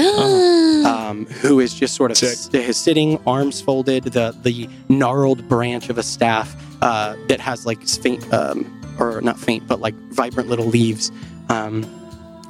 [0.84, 2.30] um, who is just sort of Sick.
[2.30, 7.66] s- is sitting arms folded the the gnarled branch of a staff uh, that has
[7.66, 8.66] like faint um,
[8.98, 11.12] or not faint but like vibrant little leaves
[11.50, 11.84] um,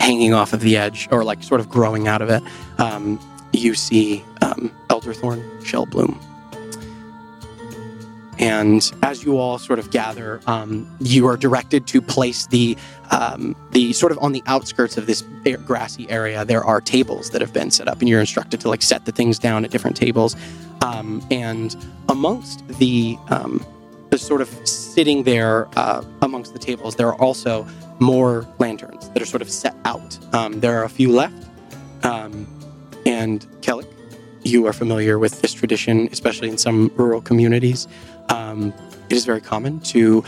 [0.01, 2.43] hanging off of the edge or like sort of growing out of it
[2.79, 3.21] um,
[3.53, 6.19] you see um, elderthorn shell bloom
[8.41, 12.77] and as you all sort of gather, um, you are directed to place the
[13.11, 15.23] um, the sort of on the outskirts of this
[15.67, 16.43] grassy area.
[16.47, 19.13] There are tables that have been set up, and you're instructed to like set the
[19.13, 20.37] things down at different tables.
[20.81, 21.77] Um, and
[22.09, 23.65] amongst the um,
[24.09, 27.67] the sort of sitting there uh, amongst the tables, there are also
[28.01, 30.19] more lanterns that are sort of set out.
[30.35, 31.47] Um, there are a few left,
[32.03, 32.47] um,
[33.07, 33.87] and Ceallach,
[34.43, 37.87] you are familiar with this tradition, especially in some rural communities.
[38.31, 38.73] Um,
[39.09, 40.25] it is very common to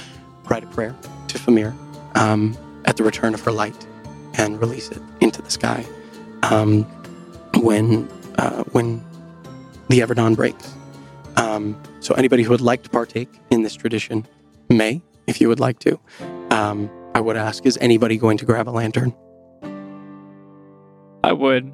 [0.51, 0.95] write a prayer
[1.29, 1.75] to Famir
[2.17, 3.87] um, at the return of her light
[4.35, 5.85] and release it into the sky
[6.43, 6.85] um,
[7.57, 8.09] when
[8.39, 9.03] uh, when
[9.89, 10.75] the Everdawn breaks.
[11.37, 14.27] Um, so anybody who would like to partake in this tradition
[14.69, 15.99] may, if you would like to.
[16.51, 19.15] Um, I would ask: Is anybody going to grab a lantern?
[21.25, 21.73] I would.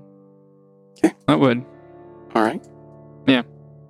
[0.98, 1.14] Okay.
[1.26, 1.64] I would.
[2.34, 2.62] All right.
[3.26, 3.42] Yeah.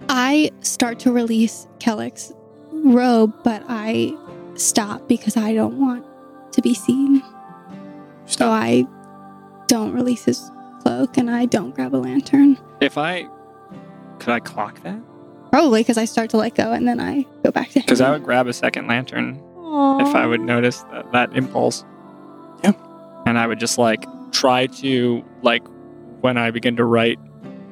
[0.08, 2.32] I start to release Ceallach's
[2.72, 4.14] robe, but I
[4.54, 6.06] stop because I don't want
[6.52, 7.22] to be seen.
[8.26, 8.86] So I
[9.66, 12.58] don't release his cloak and I don't grab a lantern.
[12.80, 13.26] If I
[14.18, 14.98] could, I clock that
[15.50, 17.84] Probably because I start to let go and then I go back to him.
[17.86, 19.42] because I would grab a second lantern
[20.00, 21.84] if I would notice that, that impulse.
[22.64, 22.72] Yeah.
[23.26, 25.62] And I would just like try to like
[26.20, 27.18] when I begin to write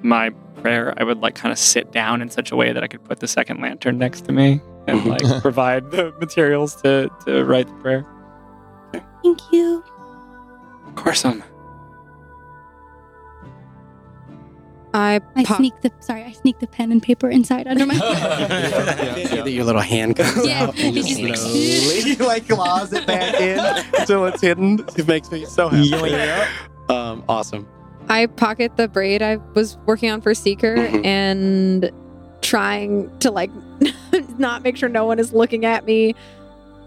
[0.03, 0.31] my
[0.63, 3.05] prayer, I would like kind of sit down in such a way that I could
[3.05, 5.09] put the second lantern next to me and mm-hmm.
[5.09, 8.07] like provide the materials to to write the prayer.
[9.23, 9.83] Thank you.
[10.87, 11.43] Of course, I'm.
[14.97, 15.59] I I pop.
[15.59, 17.95] sneak the sorry, I sneak the pen and paper inside under my
[19.47, 23.41] Your little hand comes Yeah, out and he just just- slowly like claws it back
[23.41, 23.59] in
[23.99, 24.85] until it's hidden.
[24.97, 26.49] It makes me so happy.
[26.89, 27.69] Um, awesome.
[28.09, 31.05] I pocket the braid I was working on for Seeker Mhm.
[31.05, 31.91] and
[32.43, 33.51] trying to like
[34.39, 36.15] not make sure no one is looking at me.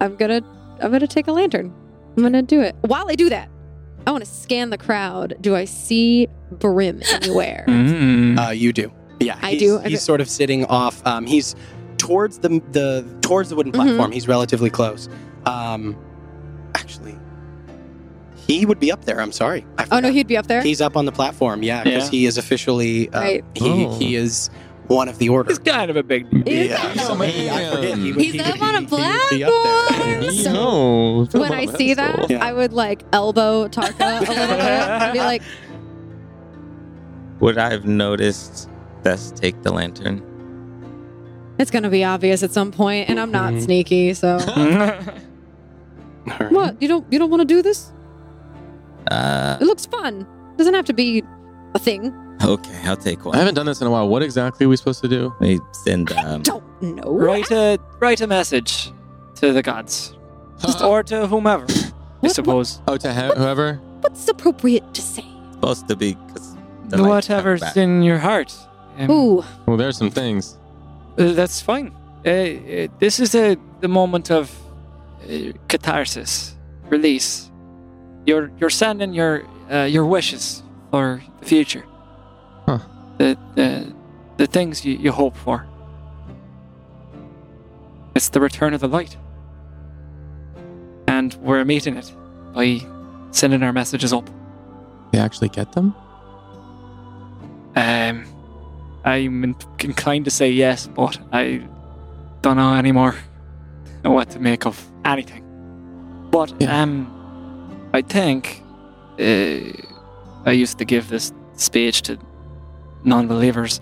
[0.01, 0.41] I'm gonna
[0.81, 1.73] I'm gonna take a lantern.
[2.17, 2.75] I'm gonna do it.
[2.81, 3.49] While I do that,
[4.09, 5.35] I want to scan the crowd.
[5.39, 7.63] Do I see Brim anywhere?
[7.69, 8.39] Mm.
[8.39, 8.91] Uh, you do.
[9.19, 9.77] Yeah, I he's, do.
[9.79, 11.05] He's sort of sitting off.
[11.05, 11.55] Um, he's
[11.97, 13.75] towards the the towards the wooden Mhm.
[13.75, 14.11] platform.
[14.11, 15.09] He's relatively close.
[15.45, 15.95] Um,
[16.75, 17.15] actually,
[18.47, 19.21] he would be up there.
[19.21, 19.65] I'm sorry.
[19.77, 20.61] I oh no, he'd be up there.
[20.61, 21.61] He's up on the platform.
[21.61, 22.11] Yeah, because Yeah.
[22.11, 23.09] he is officially.
[23.09, 23.45] Uh, Right.
[23.55, 23.93] He Oh.
[23.99, 24.49] he is
[24.89, 25.49] one of the order.
[25.49, 26.45] He's kind of a big dude.
[26.47, 27.15] He is Yeah, of so a
[27.49, 27.97] I forget.
[27.97, 30.19] He would, He's he up would- on a he- he would be up there.
[30.19, 30.31] platform.
[30.35, 32.29] So- No, when on I a see that.
[32.29, 32.43] Yeah.
[32.45, 35.41] I would like elbow Tarka a little bit and be like,
[37.39, 38.69] Would I have noticed
[39.03, 40.21] Best take the lantern?
[41.57, 42.69] "It's gonna be obvious at some
[43.07, 43.61] and I'm not Mhm.
[43.63, 44.13] sneaky.
[44.13, 44.65] So All
[46.37, 46.51] right.
[46.51, 46.81] what?
[46.81, 47.91] You don't you don't want to do this?
[49.09, 50.27] Uh, It looks fun.
[50.57, 51.23] Doesn't have to be
[51.73, 52.13] a thing.
[52.43, 53.35] okay, I'll take one.
[53.35, 54.07] I haven't done this in a while.
[54.07, 55.33] What exactly are we supposed to do?
[55.39, 56.11] Let me send.
[56.13, 57.03] Um, Don't know.
[57.11, 58.91] write a write a message
[59.35, 60.15] to the gods,
[60.83, 61.65] or to whomever.
[61.69, 63.75] I What- suppose Oh, to ha- whoever.
[64.01, 65.25] What's appropriate to say?
[65.53, 66.55] supposed to be because
[66.87, 67.75] the lights come whatever's back.
[67.77, 68.55] in your heart.
[68.97, 70.57] Um, Ooh, Well, there's some things.
[71.17, 71.91] uh, that's fine.
[72.25, 74.49] Uh, uh, this is a the moment of
[75.23, 76.55] uh, catharsis,
[76.89, 77.51] release.
[78.25, 81.83] You're you're sending your uh, your wishes for the future.
[83.19, 83.93] The the
[84.37, 85.67] the things you, you hope for.
[88.15, 89.17] It's the return of the light.
[91.07, 92.11] And we're meeting it
[92.53, 92.79] by
[93.31, 94.29] sending our messages up.
[95.11, 95.93] They actually get them.
[97.75, 98.25] Um,
[99.05, 101.61] I'm inclined to say yes, but I
[102.41, 103.15] don't know anymore
[104.03, 105.43] what to make of anything.
[106.31, 106.81] But Yeah.
[106.81, 107.07] um,
[107.93, 108.63] I think
[109.19, 112.17] uh, I used to give this speech to
[113.03, 113.79] non-believers.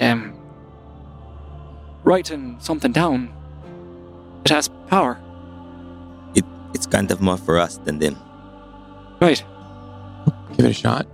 [0.00, 0.34] Um,
[2.04, 3.32] writing something down,
[4.44, 5.18] it has power,
[6.34, 6.44] It,
[6.74, 8.16] it's kind of more for us than them.
[9.20, 9.42] right?
[10.56, 11.06] Give it a shot.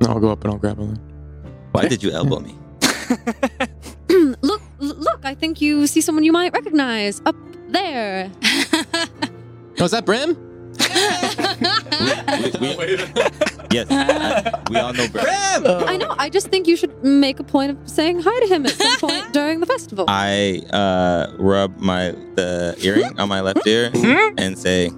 [0.00, 0.96] And I'll go up and I'll grab one.
[1.72, 2.54] Why did you elbow me?
[4.42, 5.20] look, look!
[5.24, 7.36] I think you see someone you might recognize up
[7.68, 8.30] there.
[9.78, 10.36] Oh, is that Brim?
[12.60, 12.96] We- we-
[13.72, 15.24] yes, I- we all know Brim.
[15.28, 16.14] I know.
[16.18, 18.96] I just think you should make a point of saying hi to him at some
[18.98, 20.04] point during the festival.
[20.08, 23.90] I uh, rub my the earring on my left ear
[24.38, 24.90] and say,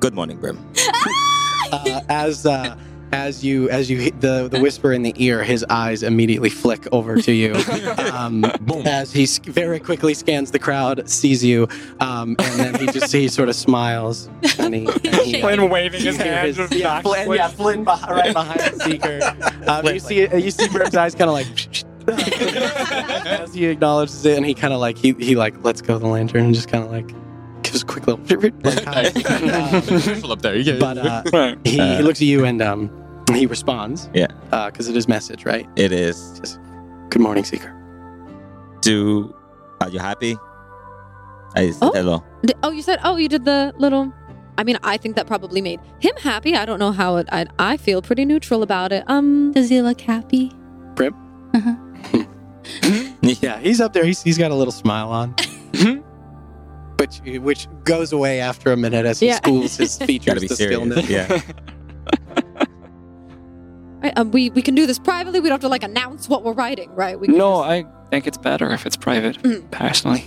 [0.00, 0.58] "Good morning, Brim."
[1.72, 2.76] uh, as uh,
[3.12, 6.86] as you as you hit the the whisper in the ear, his eyes immediately flick
[6.92, 7.54] over to you.
[8.18, 8.44] Um,
[8.84, 11.68] as he sc- very quickly scans the crowd, sees you,
[12.00, 14.28] um, and then he just he sort of smiles
[14.58, 16.56] and he, and he Flynn waving his you hear hand.
[16.56, 19.20] his- yeah, Flynn, yeah, Flynn beh- right behind Seeker.
[19.68, 21.46] Um, you see you see Brim's eyes kind of like
[23.26, 26.00] As he acknowledges it, and he kind of like he he like lets go of
[26.00, 27.10] the lantern and just kind of like
[27.70, 28.24] gives a quick little
[28.62, 29.12] like, hi.
[30.24, 30.56] Uh, up there.
[30.56, 31.58] You get but uh, Right.
[31.64, 32.90] he, he Uh, looks at you and um
[33.32, 34.08] he responds.
[34.14, 34.28] Yeah.
[34.50, 35.66] Because it is message, right?
[35.76, 36.38] It is.
[36.40, 36.58] Just
[37.10, 37.74] good morning, Seeker.
[38.80, 39.34] Do
[39.80, 40.36] are you happy?
[41.54, 41.92] I said Oh.
[41.94, 42.24] hello.
[42.44, 44.12] D- Oh, you said, oh, you did the little.
[44.56, 46.56] I mean, I think that probably made him happy.
[46.56, 47.28] I don't know how it.
[47.30, 49.04] I, I feel pretty neutral about it.
[49.06, 50.52] Um, Does he look happy?
[50.96, 51.14] Brim?
[51.54, 52.24] Uh-huh.
[53.22, 54.04] Yeah, he's up there.
[54.04, 55.34] He's, he's got a little smile on.
[56.98, 59.36] Which, which goes away after a minute as he Yeah.
[59.36, 60.76] schools his Gotta features be to serious.
[60.80, 61.08] stillness.
[61.08, 61.40] Yeah.
[64.02, 65.40] right, um, we we can do this privately.
[65.40, 67.18] We don't have to like announce what we're writing, right?
[67.18, 69.70] We No, just- I think it's better if it's private, Mm.
[69.70, 70.24] personally.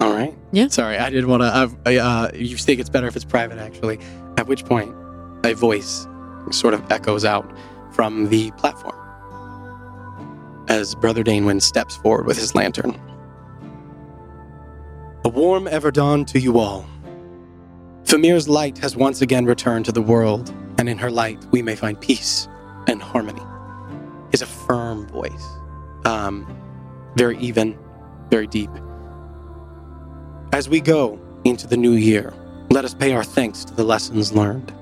[0.00, 0.34] All right.
[0.52, 0.68] Yeah.
[0.68, 2.00] Sorry, I didn't want to.
[2.02, 3.98] Uh, you think it's better if it's private, actually.
[4.38, 4.92] At which point,
[5.44, 6.06] a voice
[6.50, 7.48] sort of echoes out
[7.92, 8.96] from the platform
[10.68, 12.98] as Brother Danewind steps forward with his lantern.
[15.24, 16.84] A warm Everdawn to you all.
[18.02, 21.76] Famir's light has once again returned to the world, and in her light we may
[21.76, 22.48] find peace
[22.88, 23.40] and harmony.
[24.32, 25.46] Is a firm voice,
[26.04, 26.44] um,
[27.14, 27.78] very even,
[28.30, 28.70] very deep.
[30.52, 32.34] As we go into the new year,
[32.70, 34.74] let us pay our thanks to the lessons learned.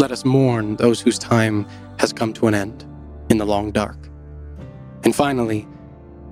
[0.00, 1.68] Let us mourn those whose time
[2.00, 2.84] has come to an end
[3.30, 4.08] in the long dark.
[5.04, 5.68] And finally,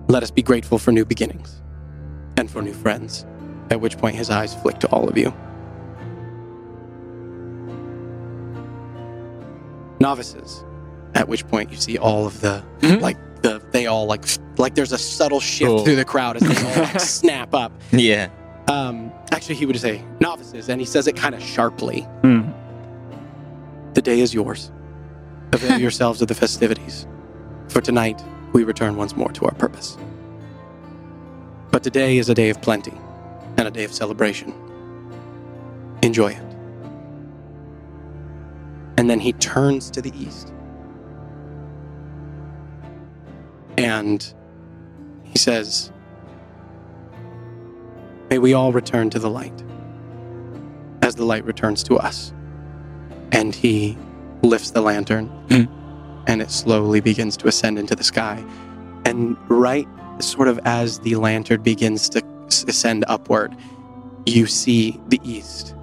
[0.08, 1.60] let us be grateful for new beginnings
[2.40, 3.24] and for new friends.
[3.70, 5.32] At which point his eyes flick to all of you.
[10.00, 10.64] Novices.
[11.14, 13.00] At which point you see all of the Mhm.
[13.00, 14.24] like the they all like
[14.58, 15.84] like there's a subtle shift Oh.
[15.84, 17.72] through the crowd as they all like, snap up.
[17.92, 18.28] Yeah.
[18.68, 22.02] Um, actually, he would say novices, and he says it kind of sharply.
[22.22, 22.42] Hmm.
[23.94, 24.70] The day is yours.
[25.52, 27.06] Avail yourselves of the festivities.
[27.68, 28.22] For tonight,
[28.52, 29.96] we return once more to our purpose.
[31.70, 32.92] But today is a day of plenty
[33.56, 34.52] and a day of celebration.
[36.02, 36.42] Enjoy it.
[38.96, 40.52] And then he turns to the east.
[43.78, 44.32] And
[45.24, 45.90] he says,
[48.28, 49.62] May we all return to the light
[51.02, 52.32] as the light returns to us.
[53.32, 53.96] And he
[54.42, 55.68] lifts the lantern Mm.
[56.26, 58.44] and it slowly begins to ascend into the sky.
[59.04, 59.88] And right
[60.22, 62.22] sort of as the lantern begins to
[62.68, 63.56] ascend upward,
[64.26, 65.74] you see the east.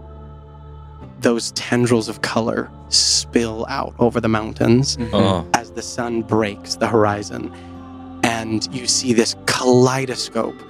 [1.22, 5.46] Those tendrils of color spill out over the mountains Oh.
[5.54, 7.52] as the sun breaks the horizon.
[8.24, 10.62] And you see this kaleidoscope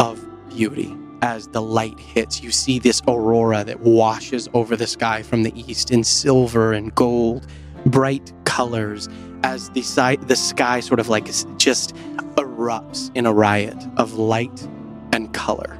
[0.00, 2.42] of beauty as the light hits.
[2.42, 6.94] You see this aurora that washes over the sky from the east in silver and
[6.94, 7.46] gold,
[7.86, 9.08] bright colors
[9.44, 11.26] as the, si- the sky sort of like
[11.58, 11.94] just
[12.36, 14.68] erupts in a riot of light
[15.12, 15.78] and color.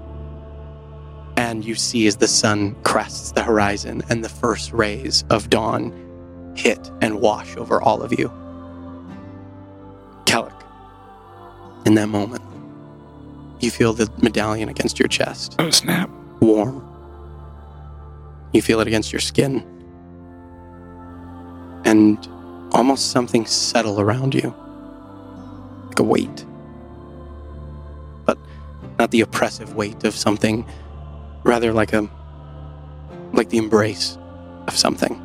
[1.36, 5.92] And you see as the sun crests the horizon and the first rays of dawn
[6.56, 8.28] hit and wash over all of you.
[10.26, 10.52] Ceallach,
[11.86, 12.42] in that moment,
[13.60, 16.10] you feel the medallion against your chest, Oh, snap.
[16.40, 16.86] warm.
[18.52, 19.64] You feel it against your skin.
[21.84, 22.18] And
[22.72, 24.54] almost something settle around you,
[25.88, 26.44] like a weight.
[28.24, 28.38] But
[28.98, 30.66] not the oppressive weight of something,
[31.44, 32.08] rather like a
[33.32, 34.18] like the embrace
[34.66, 35.20] of something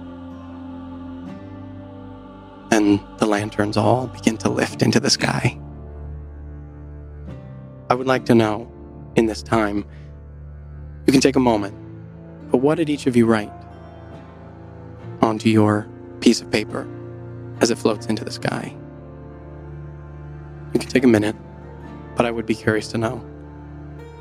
[2.71, 5.57] and the lanterns all begin to lift into the sky.
[7.89, 8.71] I would like to know,
[9.15, 9.85] in this time,
[11.05, 11.73] you can take a moment,
[12.51, 13.51] but what did each of you write
[15.21, 15.87] onto your
[16.19, 16.87] piece of paper
[17.62, 18.75] as it floats into the sky?
[20.74, 21.36] You can take a minute,
[22.16, 23.24] but I would be curious to know.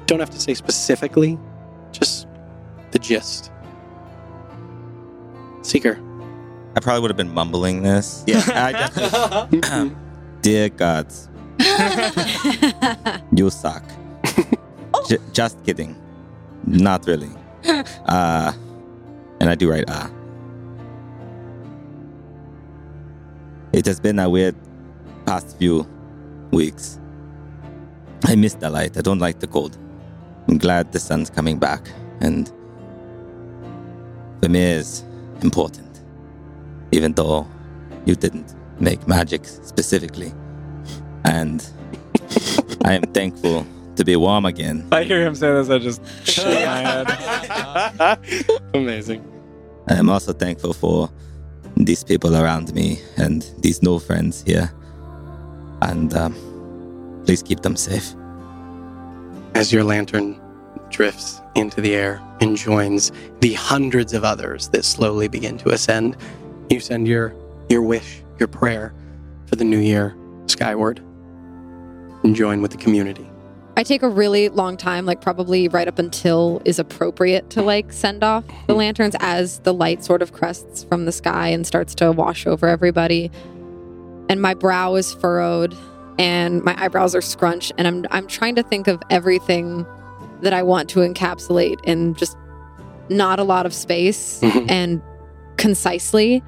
[0.06, 1.38] Don't have to say specifically,
[1.92, 2.26] just
[2.92, 3.50] the gist.
[5.62, 6.00] Seeker.
[6.76, 8.22] I probably would have been mumbling this.
[8.26, 8.42] Yeah.
[8.48, 9.96] I definitely.
[10.42, 11.28] Dear gods,
[13.34, 13.82] you suck.
[15.08, 15.96] J- just kidding.
[16.64, 17.30] Not really.
[18.06, 18.52] Uh,
[19.40, 20.10] and I do write ah.
[23.76, 24.56] It has been a weird
[25.26, 25.86] past few
[26.50, 26.98] weeks.
[28.24, 28.96] I miss the light.
[28.96, 29.78] I don't like the cold.
[30.48, 31.88] I'm glad the sun's coming back,
[32.20, 32.50] and
[34.40, 35.04] for me is
[35.42, 35.86] important
[36.92, 37.46] even though
[38.04, 40.32] you didn't make magic specifically.
[41.24, 41.66] And
[42.84, 43.66] I am thankful
[43.96, 44.86] to be warm again.
[44.92, 48.18] I hear him say this, I just shake my head.
[48.74, 49.24] Amazing.
[49.88, 51.10] I am also thankful for
[51.76, 54.70] these people around me and these new friends here.
[55.82, 56.34] and um,
[57.26, 58.14] please keep them safe.
[59.54, 60.40] as your lantern
[60.90, 66.16] drifts into the air and joins the hundreds of others that slowly begin to ascend,
[66.70, 67.34] you send your
[67.68, 68.94] your wish, your prayer
[69.46, 70.14] for the new year
[70.46, 71.00] skyward
[72.22, 73.28] and join with the community.
[73.78, 77.92] I take a really long time, like probably right up until is appropriate to like
[77.92, 81.94] send off the lanterns as the light sort of crests from the sky and starts
[81.96, 83.30] to wash over everybody.
[84.30, 85.76] And my brow is furrowed
[86.18, 89.84] and my eyebrows are scrunched and I'm I'm trying to think of everything
[90.40, 92.36] that I want to encapsulate in just
[93.10, 94.70] not a lot of space Mhm.
[94.70, 95.02] and
[95.58, 96.42] concisely.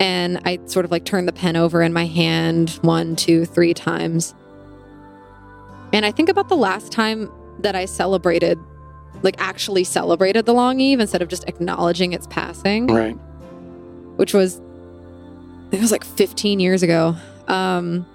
[0.00, 3.74] And I sort of like turn the pen over in my hand one, two, three
[3.74, 4.34] times.
[5.92, 7.30] And I think about the last time
[7.60, 8.58] that I celebrated,
[9.22, 13.14] like actually celebrated the long eve instead of just acknowledging its passing, Right.
[14.16, 14.60] which was,
[15.72, 17.16] it was like 15 years ago.
[17.48, 18.06] Um,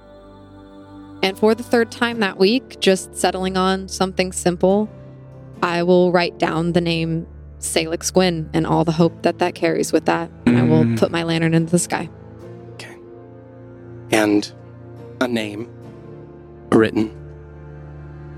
[1.21, 4.89] and for the third time that week, just settling on something simple,
[5.61, 7.27] I will write down the name
[7.59, 10.29] Salix Gwyn and all the hope that that carries with that.
[10.45, 10.99] And I will Mm.
[10.99, 12.09] put my lantern into the sky.
[12.73, 12.95] Okay.
[14.11, 14.51] And
[15.19, 15.67] a name
[16.71, 17.11] written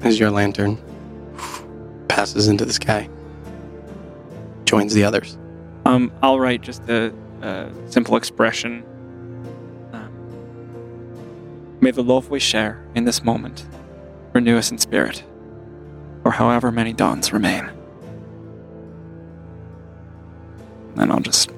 [0.01, 0.77] as your lantern
[2.07, 3.09] passes into the sky,
[4.65, 5.37] joins the others.
[5.85, 8.83] Um, I'll write just a, a simple expression.
[9.93, 10.11] Um,
[11.79, 13.65] May the love we share in this moment
[14.33, 15.23] renew us in spirit,
[16.23, 17.69] or however many dawns remain.
[20.97, 21.51] And I'll just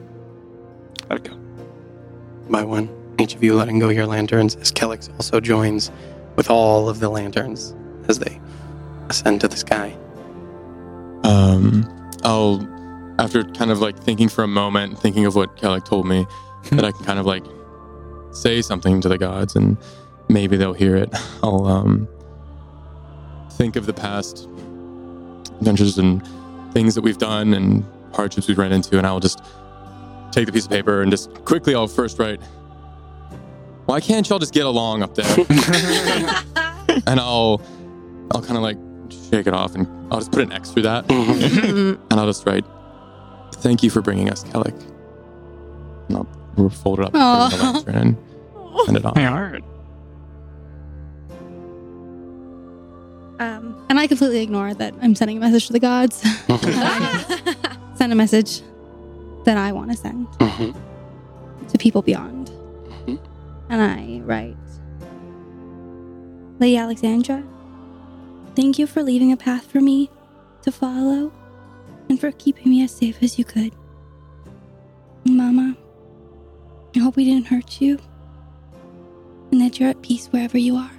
[1.09, 1.37] let it go.
[2.49, 2.89] by one,
[3.19, 5.91] each of you letting go your lanterns as Ceallach's also joins
[6.35, 7.75] with all of the lanterns
[8.09, 8.39] as they
[9.09, 9.95] ascend to the sky.
[11.23, 11.85] Um,
[12.23, 12.67] I'll,
[13.19, 16.25] after kind of like thinking for a moment, thinking of what Ceallach told me,
[16.71, 17.43] that I can kind of like
[18.31, 19.77] say something to the gods and
[20.27, 21.09] maybe they'll hear it.
[21.43, 22.07] I'll um,
[23.53, 24.47] think of the past
[25.59, 26.27] adventures and
[26.73, 27.83] things that we've done and
[28.13, 29.43] hardships we've ran into, and I'll just
[30.31, 32.39] take the piece of paper and just quickly I'll first write,
[33.85, 35.25] Why can't y'all just get along up there?
[37.07, 37.61] and I'll
[38.31, 38.77] I'll kind of like
[39.31, 42.65] shake it off and I'll just put an X through that and I'll just write,
[43.55, 44.73] "Thank you for bringing us Ceallach."
[46.09, 48.17] And I'll we'll fold it up, and put it in the lantern,
[48.75, 49.17] and send it off.
[49.17, 49.63] hard.
[53.39, 56.17] Um, and I completely ignore that I'm sending a message to the gods.
[57.95, 58.61] send a message
[59.45, 60.75] that I want to send Mhm.
[61.69, 62.51] to people beyond.
[63.07, 63.19] Mhm.
[63.69, 64.57] And I write
[66.59, 67.41] Lady Alexandra,
[68.55, 70.09] thank you for leaving a path for me
[70.63, 71.31] to follow
[72.09, 73.73] and for keeping me as safe as you could.
[75.25, 75.75] Mama,
[76.95, 77.99] I hope we didn't hurt you
[79.51, 80.91] and that you're at peace wherever you are.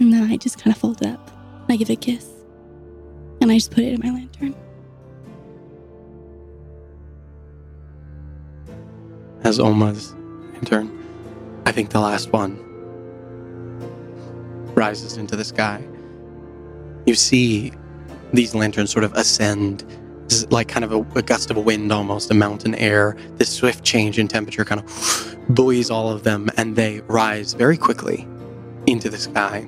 [0.00, 1.30] And then I just kind of fold it up.
[1.68, 2.28] I give it a kiss.
[3.40, 4.54] And I just put it in my lantern.
[9.44, 10.14] As Olma's
[10.52, 10.90] lantern,
[11.66, 12.58] I think the last one,
[14.82, 15.80] rises into the sky.
[17.06, 17.72] You see
[18.32, 19.84] these lanterns sort of ascend.
[20.28, 23.16] This is like kind of a, a gust of wind, almost a mountain air.
[23.36, 24.86] This swift change in temperature kind of
[25.48, 28.26] buoys all of them, and they rise very quickly
[28.88, 29.58] into the sky.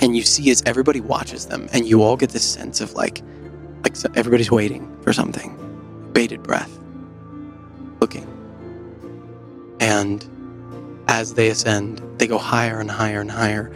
[0.00, 3.22] And you see as everybody watches them, and you all get this sense of like,
[3.82, 5.50] like everybody's waiting for something,
[6.12, 6.72] bated breath,
[8.00, 8.28] looking.
[9.80, 10.24] And
[11.08, 13.72] as they ascend, they go higher and higher and higher,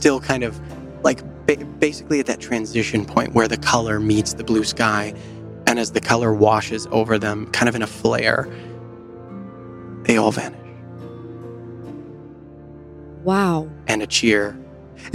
[0.00, 0.58] still kind of
[1.04, 5.12] like ba- basically at that transition point where the color meets the blue sky.
[5.66, 8.48] And as the color washes over them, kind of in a flare,
[10.04, 10.56] they all vanish.
[13.24, 13.68] wow.
[13.88, 14.58] And a cheer.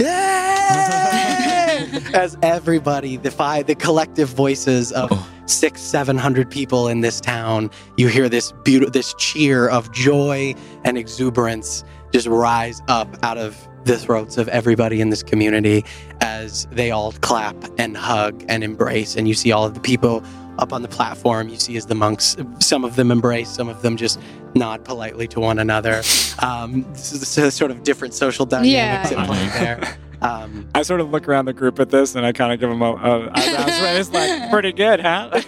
[2.14, 5.28] as everybody, the five, the collective voices of Oh.
[5.46, 10.54] six, seven hundred people in this town, you hear this beautiful, this cheer of joy
[10.84, 11.82] and exuberance
[12.12, 15.84] just rise up out of the throats of everybody in this community
[16.20, 19.16] as they all clap and hug and embrace.
[19.16, 20.22] And you see all of the people
[20.58, 21.48] up on the platform.
[21.48, 24.18] You see as the monks, some of them embrace, some of them just
[24.54, 26.02] nod politely to one another.
[26.40, 29.20] Um, is so sort of different social dynamics Yeah.
[29.22, 29.98] at play there.
[30.22, 32.70] Um, I sort of look around the group at this, and I kind of give
[32.70, 35.28] them a, a eyebrows raise, like, pretty good, huh?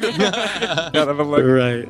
[0.92, 1.42] kind of a look.
[1.42, 1.88] right.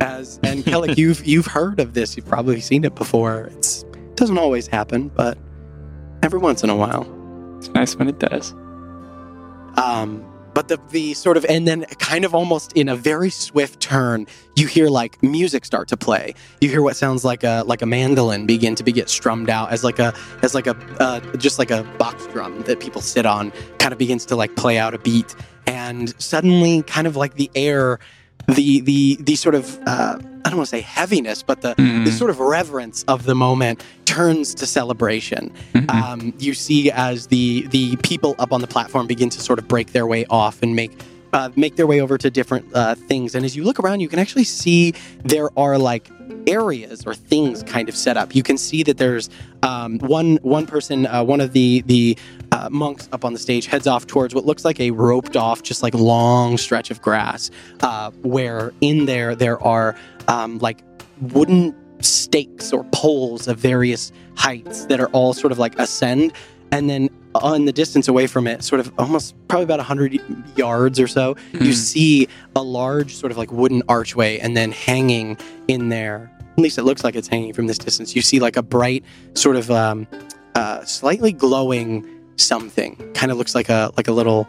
[0.00, 2.16] As and Ceallach, you've you've heard of this.
[2.16, 3.50] You've probably seen it before.
[3.56, 5.36] It's it doesn't always happen, but
[6.22, 7.06] every once in a while.
[7.58, 8.52] It's nice when it does.
[9.76, 10.24] Um,
[10.54, 14.26] but the the sort of and then kind of almost in a very swift turn,
[14.56, 16.34] you hear like music start to play.
[16.60, 19.70] You hear what sounds like a like a mandolin begin to be get strummed out
[19.70, 20.12] as like a
[20.42, 23.98] as like a uh, just like a box drum that people sit on, kind of
[23.98, 25.36] begins to like play out a beat,
[25.68, 28.00] and suddenly, kind of like the air,
[28.48, 32.04] the the the sort of uh, I don't want to say heaviness, but the Mm.
[32.04, 35.52] the sort of reverence of the moment turns to celebration.
[35.74, 35.90] Mhm.
[35.90, 39.68] Um, you see as the the people up on the platform begin to sort of
[39.68, 40.92] break their way off and make
[41.34, 43.34] uh, make their way over to different uh, things.
[43.34, 44.94] And as you look around, you can actually see
[45.24, 46.08] there are like
[46.48, 48.34] areas or things kind of set up.
[48.34, 49.30] You can see that there's
[49.62, 52.16] um, one one person, uh, one of the the
[52.52, 55.62] uh, monks up on the stage heads off towards what looks like a roped off,
[55.62, 57.50] just like long stretch of grass,
[57.82, 59.94] uh, where in there there are
[60.28, 60.78] um, like
[61.20, 66.32] wooden stakes or poles of various heights that are all sort of like ascend
[66.70, 70.20] and then on the distance away from it sort of almost probably about 100
[70.56, 71.74] yards or so you Mm.
[71.74, 76.76] see a large sort of like wooden archway and then hanging in there at least
[76.76, 78.16] it looks like it's hanging from this distance.
[78.16, 79.04] You see like a bright
[79.34, 80.06] sort of um,
[80.56, 82.06] uh, slightly glowing
[82.36, 82.96] something.
[83.14, 84.48] Kind of looks like a like a little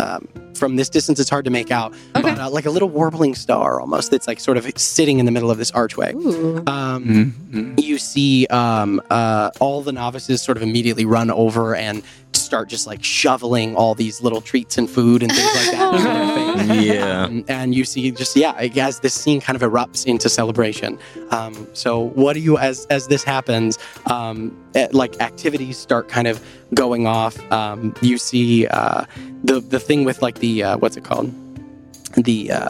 [0.00, 0.26] um,
[0.56, 2.22] from this distance it's hard to make out Okay.
[2.22, 5.30] but uh, like a little warbling star almost that's like sort of sitting in the
[5.30, 6.12] middle of this archway.
[6.12, 7.80] Um, Mm, mm.
[7.82, 12.02] you see um, uh, all the novices sort of immediately run over and
[12.36, 15.94] start just like shoveling all these little treats and food and things like that.
[15.94, 16.84] Into their face.
[16.84, 17.24] Yeah.
[17.24, 20.98] Um, and you see just yeah as this scene kind of erupts into celebration.
[21.30, 26.26] Um, so what do you as as this happens um, eh, like activities start kind
[26.26, 26.44] of
[26.74, 27.38] going off.
[27.52, 29.04] Um, you see uh,
[29.42, 31.32] the the thing with like the uh, what's it called?
[32.14, 32.68] The uh,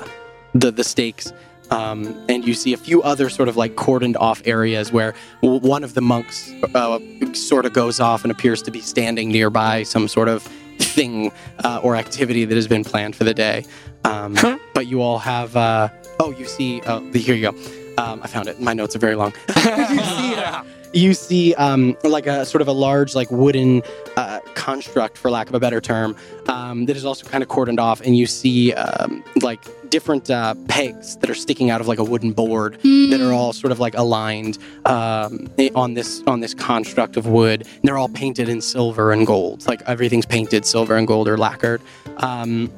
[0.55, 1.33] the the stakes
[1.71, 5.85] um, and you see a few other sort of like cordoned off areas where one
[5.85, 6.99] of the monks uh,
[7.33, 10.43] sort of goes off and appears to be standing nearby some sort of
[10.79, 11.33] thing
[11.65, 13.65] uh, or activity that has been planned for the day.
[14.05, 14.37] Um,
[14.75, 15.57] but you all have.
[15.57, 15.89] Uh,
[16.21, 16.83] oh, you see.
[16.87, 17.84] Oh, here you go.
[17.99, 18.61] Um, I found it.
[18.61, 19.33] My notes are very long.
[19.57, 23.83] you see, uh, you see um, like a sort of a large, like wooden
[24.17, 26.17] uh, construct, for lack of a better term,
[26.49, 30.55] um, that is also kind of cordoned off, and you see um, like different uh,
[30.67, 33.79] pegs that are sticking out of like a wooden board that are all sort of
[33.79, 37.63] like aligned um, on this on this construct of wood.
[37.63, 39.67] And they're all painted in silver and gold.
[39.69, 41.81] Like everything's painted silver and gold or lacquered.
[42.17, 42.73] Um,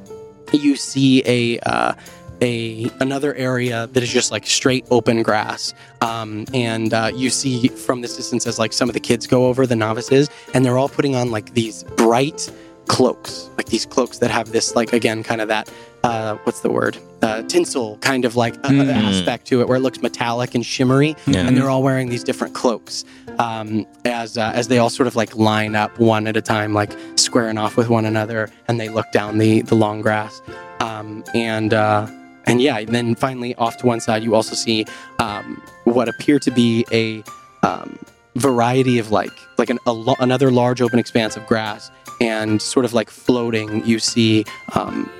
[0.52, 1.94] you see a uh,
[2.42, 7.68] a another area that is just like straight open grass, um, and uh, you see
[7.68, 10.78] from this distance as like some of the kids go over the novices, and they're
[10.78, 12.50] all putting on like these bright
[12.86, 15.70] cloaks, like these cloaks that have this like again kind of that
[16.04, 18.92] uh, what's the word uh, tinsel kind of like uh, Mm.
[18.92, 21.46] aspect to it, where it looks metallic and shimmery, Yeah.
[21.46, 23.04] and they're all wearing these different cloaks
[23.38, 26.74] um, as uh, as they all sort of like line up one at a time,
[26.74, 30.40] like squaring off with one another, and they look down the the long grass,
[30.80, 32.06] um, and uh,
[32.46, 34.86] and yeah, and then finally off to one side, you also see
[35.18, 37.22] um, what appear to be a
[37.66, 37.98] um,
[38.36, 41.90] variety of like like an, a lo- another large open expanse of grass,
[42.20, 44.44] and sort of like floating, you see
[44.74, 45.10] um,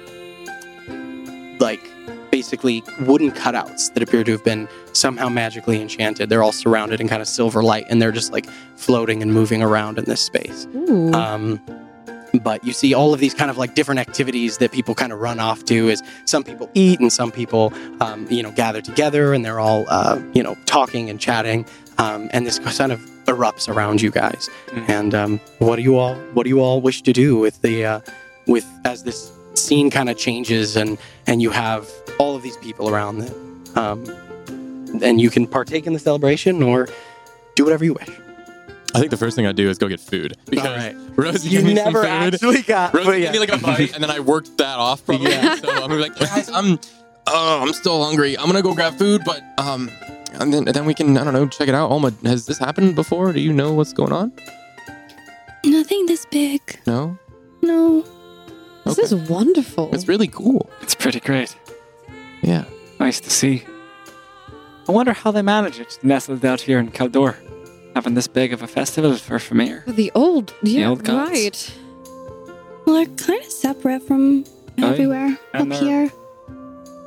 [1.58, 1.80] like
[2.30, 6.28] basically wooden cutouts that appear to have been somehow magically enchanted.
[6.28, 8.46] They're all surrounded in kind of silver light, and they're just like
[8.76, 10.66] floating and moving around in this space.
[12.46, 15.12] Um, but you see all of these kind of like different activities that people kind
[15.12, 18.80] of run off to is some people eat and some people um, you know gather
[18.80, 21.66] together and they're all uh, you know talking and chatting
[21.98, 24.88] um, and this kind of erupts around you guys Mhm.
[24.88, 27.84] and um, what do you all what do you all wish to do with the
[27.84, 28.00] uh,
[28.46, 32.88] with as this scene kind of changes and and you have all of these people
[32.88, 33.34] around that
[33.76, 34.04] um,
[35.02, 36.88] and you can partake in the celebration or
[37.56, 38.08] do whatever you wish
[38.96, 40.96] I think the first thing I do is go get food because All right.
[41.16, 42.34] Rosie you gave me some never food.
[42.34, 45.04] actually got Rosie but gave me like a bite, and then I worked that off.
[45.04, 45.30] Probably.
[45.30, 45.56] Yeah.
[45.56, 46.78] So I'm gonna be like, guys, I'm,
[47.26, 48.38] oh, I'm still hungry.
[48.38, 49.90] I'm gonna go grab food, but um,
[50.34, 51.90] and then and then we can, I don't know, check it out.
[51.90, 53.32] Olma, has this happened before?
[53.32, 54.32] Do you know what's going on?
[55.64, 56.80] Nothing this big.
[56.86, 57.18] No.
[57.62, 58.02] No.
[58.84, 59.02] this okay.
[59.02, 59.94] is wonderful.
[59.94, 60.70] It's really cool.
[60.80, 61.56] It's pretty great.
[62.42, 62.64] Yeah.
[63.00, 63.64] Nice to see.
[64.88, 67.34] I wonder how they manage it, nestled out here in Caldor,
[67.96, 69.82] having this big of a festival for Famir.
[69.86, 71.30] the old, yeah, the old gods.
[71.30, 71.72] right.
[72.84, 74.44] Well, they're kind of separate from
[74.78, 76.10] Oh, everywhere and up here.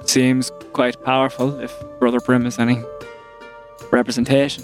[0.06, 2.82] Seems quite powerful if Brother Brim is any
[3.91, 4.64] representation.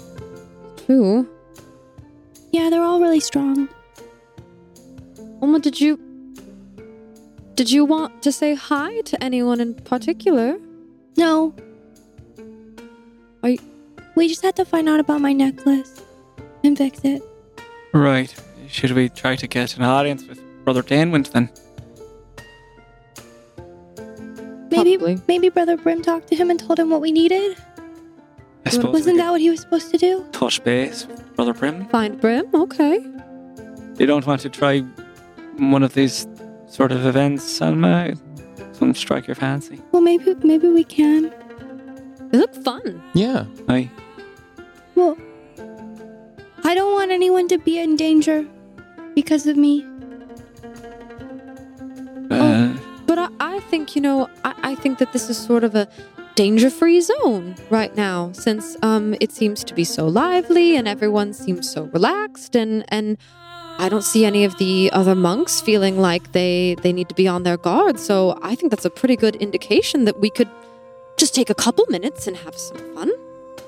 [0.84, 1.28] True.
[2.50, 3.68] Yeah, they're all really strong.
[5.40, 6.00] Olma, did you
[7.54, 10.58] did you want to say hi to anyone in particular?
[11.16, 11.54] No.
[13.44, 13.58] Are you-
[14.16, 16.02] We just had to find out about my necklace
[16.66, 17.22] and fix it.
[17.92, 18.34] Right.
[18.68, 21.48] Should we try to get an audience with Brother Danewind then?
[24.70, 25.20] Maybe Probably.
[25.28, 27.56] maybe Brother Brim talked to him and told him what we needed.
[28.66, 30.26] I suppose Wasn't could that what he was supposed to do?
[30.32, 31.86] touch base, with Brother Brim?
[31.86, 32.46] Find Brim.
[32.52, 32.98] Okay.
[33.98, 34.80] You don't want to try
[35.56, 36.26] one of these
[36.68, 38.14] sort of events, Selma?
[38.72, 39.80] Some strike your fancy.
[39.92, 41.32] Well, maybe maybe we can.
[42.30, 43.00] They look fun.
[43.14, 43.46] Yeah.
[43.68, 43.88] Aye.
[44.96, 45.16] Well,
[46.66, 48.44] I don't want anyone to be in danger
[49.14, 49.86] because of me.
[52.28, 52.76] Uh,
[53.06, 55.86] But I, I think, you know, I, I think that this is sort of a
[56.34, 61.32] danger free zone right now since um, it seems to be so lively and everyone
[61.32, 63.16] seems so relaxed and, and
[63.78, 67.28] I don't see any of the other monks feeling like they, they need to be
[67.28, 68.00] on their guard.
[68.00, 70.50] So I think that's a pretty good indication that we could
[71.16, 73.12] just take a couple minutes and have some fun.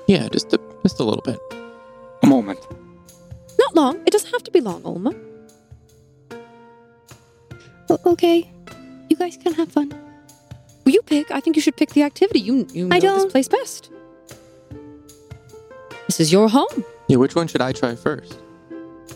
[0.05, 1.39] Yeah, just a, just a little bit.
[2.23, 2.59] a moment.
[3.59, 4.01] Not long.
[4.05, 5.13] It doesn't have to be long, Olma.
[7.89, 8.49] O- okay,
[9.09, 9.91] you guys can have fun.
[10.85, 11.31] Will you pick?
[11.31, 12.39] I think you should pick the activity.
[12.39, 13.91] You, you know I this don't- place best.
[16.07, 16.83] This is your home.
[17.07, 18.39] Yeah, which one should I try first?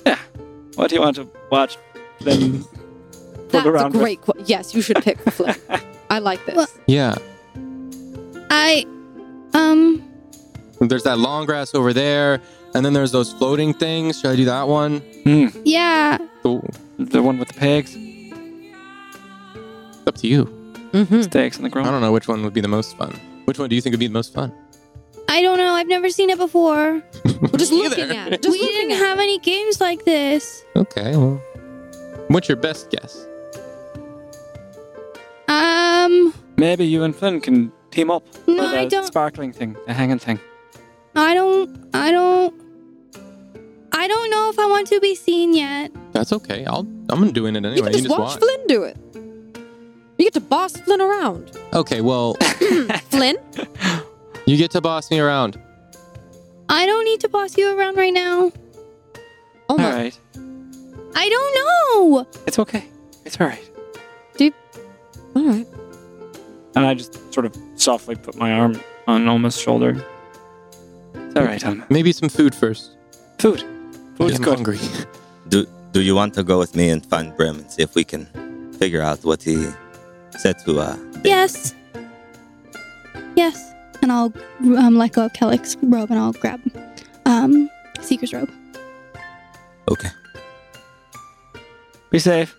[0.06, 0.18] Yeah.
[0.76, 1.78] What do you want to watch?
[2.22, 4.02] Then fool That's a around with?
[4.02, 4.46] great question.
[4.48, 5.58] Yes, you should pick the Flip.
[6.10, 6.56] I like this.
[6.56, 7.16] Well- Yeah.
[8.52, 8.86] I,
[9.56, 10.04] um,
[10.80, 12.40] There's that long grass over there,
[12.76, 14.20] and then there's those floating things.
[14.20, 15.00] Should I do that one?
[15.24, 16.62] Hmm, yeah, Oh,
[16.98, 18.78] the one with the pigs, it's
[20.08, 20.46] up to you.
[20.92, 21.22] mm-hmm.
[21.22, 23.20] stakes in the I don't know which one would be the most fun.
[23.46, 24.54] Which one do you think would be the most fun?
[25.30, 25.74] I don't know.
[25.74, 27.02] I've never seen it before.
[27.26, 28.14] We're just looking either.
[28.14, 28.44] at it.
[28.44, 30.64] Just we looking didn't at have any games like this.
[30.76, 31.42] Okay, well,
[32.28, 33.26] what's your best guess?
[35.48, 38.24] Um, Maybe you and Flynn can team up.
[38.48, 39.06] no, for the I don't.
[39.08, 40.40] Sparkling thing, the hanging thing.
[41.16, 41.90] I don't.
[41.94, 42.54] I don't.
[43.94, 45.92] I don't know if I want to be seen yet.
[46.12, 46.66] That's okay.
[46.66, 47.76] I'll I'm doing it anyway.
[47.76, 47.92] You anyway.
[47.94, 48.98] can just watch Flynn do it.
[50.18, 51.58] You get to boss Flynn around.
[51.74, 52.34] Okay, well,
[53.10, 53.38] Flynn?
[54.46, 55.60] you get to boss me around.
[56.70, 58.52] I don't need to boss you around right now.
[59.70, 59.94] Oh my.
[59.94, 60.20] right,
[61.16, 62.28] I don't know.
[62.48, 62.86] it's okay.
[63.26, 63.70] It's all right.
[65.36, 65.68] All right.
[66.76, 70.04] And I just sort of softly put my arm on Olma's shoulder.
[71.14, 71.86] It's all right, Alma.
[71.90, 72.96] Maybe some food first.
[73.40, 73.64] Food.
[74.16, 74.56] Food's I'm good.
[74.56, 74.80] hungry.
[75.50, 78.04] Do Do you want to go with me and find Brim and see if we
[78.04, 78.26] can
[78.80, 79.68] figure out what he
[80.40, 80.96] said to uh?
[80.96, 81.22] Dane?
[81.26, 81.76] Yes.
[83.36, 83.72] Yes.
[84.02, 84.34] And I'll
[84.78, 86.60] um, let go of Ceallach's robe and I'll grab
[87.26, 87.70] um,
[88.02, 88.52] Seeker's robe.
[89.90, 90.10] Okay.
[92.10, 92.56] Be safe.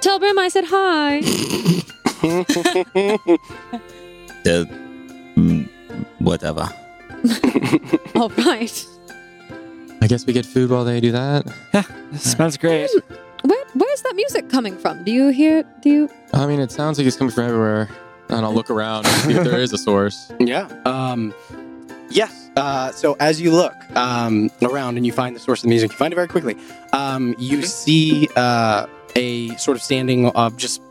[0.00, 1.20] Tell Brim I said hi.
[4.44, 4.64] The
[5.36, 5.68] mm,
[6.20, 6.68] whatever.
[8.14, 8.86] All right.
[10.00, 11.46] I guess we get food while they do that.
[11.74, 11.82] Yeah,
[12.16, 12.88] smells great.
[13.42, 15.04] Where Where's that music coming from?
[15.04, 15.62] Do you hear?
[15.82, 16.10] Do you?
[16.32, 17.88] I mean, it sounds like it's coming from everywhere.
[18.30, 20.30] And I'll look around and see if there is a source.
[20.40, 20.68] Yeah.
[20.84, 21.34] Um,
[22.10, 22.50] yes.
[22.56, 25.92] Uh, so as you look um, around and you find the source of the music,
[25.92, 26.56] you find it very quickly.
[26.92, 28.86] Um, you see uh,
[29.16, 30.82] a sort of standing of just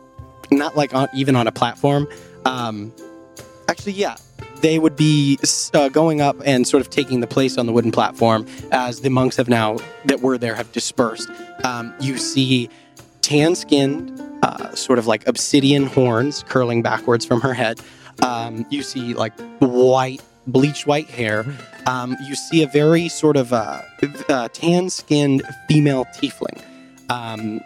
[0.51, 2.07] not like on, even on a platform.
[2.45, 2.93] Um,
[3.67, 4.15] actually, yeah.
[4.61, 5.37] They would be
[5.73, 9.09] uh, going up and sort of taking the place on the wooden platform as the
[9.09, 11.29] monks have now that were there have dispersed.
[11.63, 12.69] Um, you see
[13.21, 17.79] tan skinned, uh, sort of like obsidian horns curling backwards from her head.
[18.23, 21.45] Um, you see like white, bleached white hair.
[21.85, 23.81] Um, you see a very sort of uh,
[24.29, 26.61] uh, tan skinned female tiefling.
[27.09, 27.61] Um,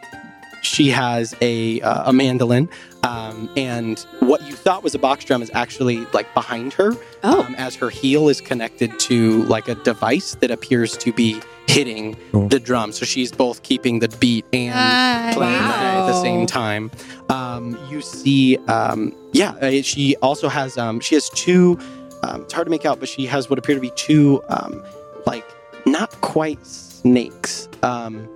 [0.62, 2.70] she has a, uh, a mandolin,
[3.04, 7.44] um, and what you thought was a box drum is actually like behind her, Oh.
[7.44, 12.16] um, as her heel is connected to like a device that appears to be hitting
[12.32, 12.48] Cool.
[12.50, 12.92] the drum.
[12.92, 15.36] So she's both keeping the beat and Nice.
[15.36, 16.92] playing that at the same time.
[17.30, 21.80] Um, you see, um, yeah, uh, she also has um, she has two.
[22.24, 24.84] Um, it's hard to make out, but she has what appear to be two, um,
[25.26, 25.46] like
[25.88, 28.28] not quite snakes, um,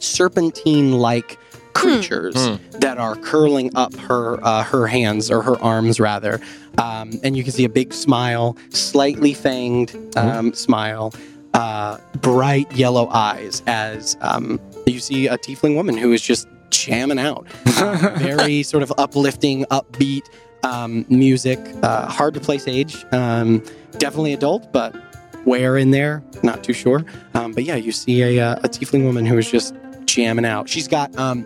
[0.00, 1.38] serpentine-like
[1.74, 2.56] creatures Hmm.
[2.80, 6.40] that are curling up her uh, her hands or her arms rather,
[6.78, 11.12] um, and you can see a big smile, slightly fanged um, smile,
[11.54, 17.18] uh, bright yellow eyes as um, you see a tiefling woman who is just jamming
[17.18, 17.46] out.
[17.66, 20.22] Uh, very sort of uplifting, upbeat
[20.64, 21.58] um, music.
[21.82, 23.04] Uh, hard to place age.
[23.12, 23.62] Um,
[23.98, 24.94] definitely adult, but
[25.44, 26.22] where in there?
[26.42, 27.04] Not too sure.
[27.34, 29.74] Um, but yeah, you see a, uh, a tiefling woman who is just
[30.14, 30.68] jamming out.
[30.68, 31.44] She's got um,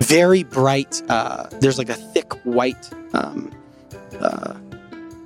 [0.00, 1.02] very bright.
[1.08, 2.90] Uh, there's like a thick white.
[3.14, 3.52] Um,
[4.20, 4.54] uh,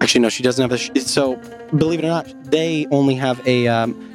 [0.01, 0.79] actually, no, she doesn't have a.
[0.79, 1.37] Sh- so,
[1.77, 3.67] believe it or not, they only have a.
[3.69, 4.11] Um,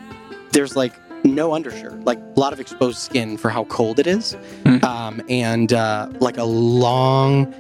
[0.52, 0.94] there's like
[1.26, 4.34] no undershirt, like a lot of exposed skin for how cold it is,
[4.66, 4.84] Hmm.
[4.86, 7.54] um, and uh, like a long,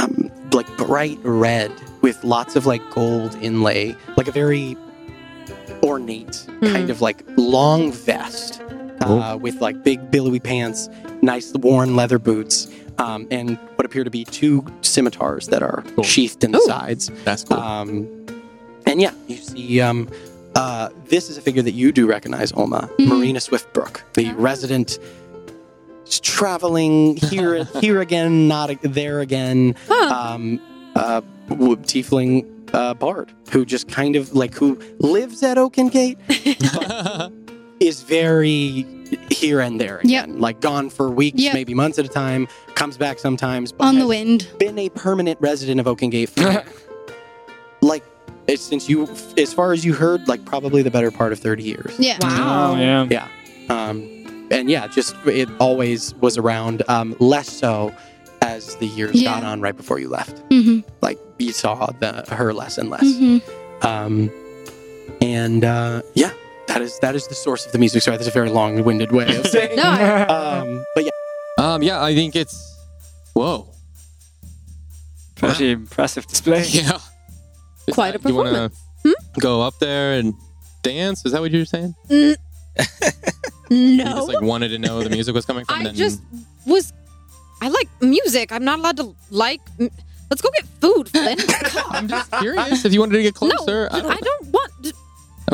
[0.00, 1.70] um, like bright red
[2.02, 4.76] with lots of like gold inlay, like a very
[5.82, 8.60] ornate kind of like long vest
[9.06, 10.88] uh, with like big billowy pants,
[11.22, 12.68] nice worn leather boots,
[12.98, 16.04] um, and what appear to be two scimitars that are Cool.
[16.04, 16.66] sheathed in the Ooh.
[16.66, 17.10] sides.
[17.24, 17.58] That's cool.
[17.58, 18.06] Um,
[18.86, 20.08] and yeah, you see, um,
[20.54, 23.06] uh, this is a figure that you do recognize, Olma, Mhm.
[23.08, 24.98] Marina Swiftbrook, the resident
[26.22, 30.34] traveling here, here again, not a- there again, Huh.
[30.34, 30.60] um,
[30.94, 31.20] uh,
[31.50, 36.16] tiefling uh, bard who just kind of like who lives at Oakengate,
[37.80, 38.84] is very
[39.30, 40.26] here and there Yep.
[40.32, 41.54] like gone for weeks, Yep.
[41.54, 44.48] maybe months at a time, comes back sometimes, but On the wind.
[44.58, 46.64] been a permanent resident of Oakengate for
[47.82, 48.02] like
[48.46, 51.62] it's since you as far as you heard like probably the better part of 30
[51.62, 52.18] years Yeah.
[52.20, 52.72] Wow.
[52.72, 53.28] Oh yeah.
[53.68, 57.92] um and yeah just it always was around um less so
[58.42, 59.34] as the years Yeah.
[59.34, 63.02] got on right before you left hmm like you saw the her less and less
[63.16, 63.38] hmm
[63.82, 64.30] um
[65.20, 66.30] and uh yeah
[66.68, 69.36] that is that is the source of the music sorry that's a very long-winded way
[69.36, 71.10] of saying No, I- um but yeah
[71.58, 72.54] um, yeah, I think it's.
[73.32, 73.66] Whoa.
[75.36, 76.64] Pretty impressive display.
[76.68, 76.98] Yeah.
[77.86, 78.70] Is Quite a that- you wanna.
[79.02, 79.12] Hmm?
[79.40, 80.34] Go up there and
[80.82, 81.24] dance?
[81.24, 81.94] Is that what you were saying?
[82.10, 82.36] N-
[83.70, 84.04] You no.
[84.04, 85.80] just like wanted to know the music was coming from.
[85.80, 86.20] I then just
[86.66, 86.92] was.
[87.62, 88.52] I like music.
[88.52, 89.60] I'm not allowed to like.
[89.80, 89.90] m-
[90.30, 91.38] Let's go get food, Flynn.
[91.90, 93.88] I'm just curious if you wanted to get no, closer.
[93.90, 94.12] I don't.
[94.12, 94.72] I don't want.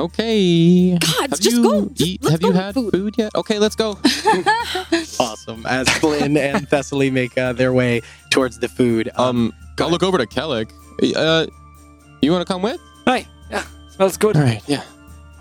[0.03, 0.99] Okay.
[0.99, 1.87] God, Have just you go.
[1.91, 2.93] Just, eat- let's have go you had food.
[2.93, 3.35] food yet?
[3.37, 3.93] Okay, let's go.
[5.21, 9.91] awesome as Flynn and Thessaly make uh, their way towards the food Um, go I'll
[9.91, 10.71] look over to Ceallach.
[11.17, 11.47] Uh,
[12.21, 12.81] you want to come with?
[13.07, 13.27] Hi.
[13.51, 13.65] Yeah.
[13.91, 14.37] Smells good.
[14.37, 14.63] All right.
[14.69, 14.83] Yeah.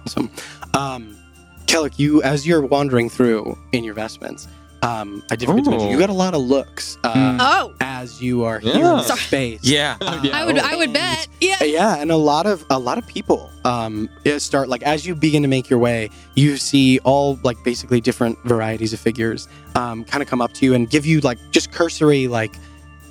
[0.05, 0.29] Awesome.
[0.73, 1.17] Um,
[1.65, 4.47] Ceallach, you as you're wandering through in your vestments,
[4.83, 7.37] um, I did forget to mention you got a lot of looks uh, Mm.
[7.39, 8.97] Oh, as you are here Yeah.
[8.99, 9.19] in Sorry.
[9.19, 9.59] space.
[9.63, 9.95] Yeah.
[10.01, 10.29] Yeah.
[10.39, 10.57] I would.
[10.57, 11.27] I would bet.
[11.39, 11.63] Yeah.
[11.63, 15.41] Yeah, and a lot of a lot of people um, start like as you begin
[15.43, 20.23] to make your way, you see all like basically different varieties of figures um, kind
[20.23, 22.55] of come up to you and give you like just cursory like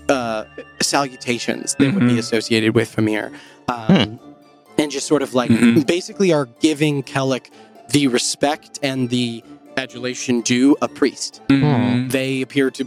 [0.09, 0.44] uh,
[0.80, 2.18] salutations that would be Mhm.
[2.18, 3.32] associated with Famir,
[3.68, 4.18] um,
[4.76, 5.86] and just sort of like Mhm.
[5.86, 7.47] basically are giving Ceallach
[7.90, 9.42] the respect and the
[9.85, 11.40] adulation due a priest.
[11.48, 12.11] Mhm.
[12.12, 12.85] They appear to,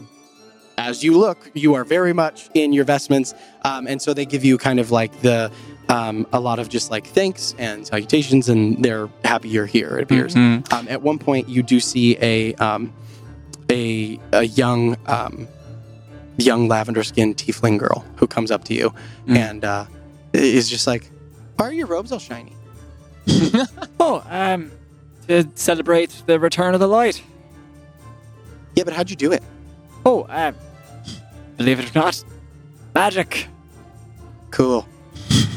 [0.77, 3.33] as you look, you are very much in your vestments,
[3.63, 5.51] um, and so they give you kind of like the
[5.89, 9.97] um, a lot of just like thanks and salutations, and they're happy you're here.
[9.97, 10.33] It appears.
[10.33, 10.71] Mhm.
[10.73, 12.91] Um, at one point, you do see a um,
[13.69, 15.47] a a young um,
[16.37, 18.93] young lavender skinned tiefling girl who comes up to you
[19.27, 19.37] Mm.
[19.37, 19.85] and uh,
[20.33, 21.03] is just like,
[21.57, 22.55] "Why are your robes all shiny?"
[23.99, 24.71] Oh, um,
[25.27, 27.21] to celebrate the return of the light.
[28.75, 29.43] Yeah, but how'd you do it?
[30.05, 30.55] Oh, um,
[31.57, 32.23] believe it or not,
[32.93, 33.47] magic.
[34.51, 34.87] Cool.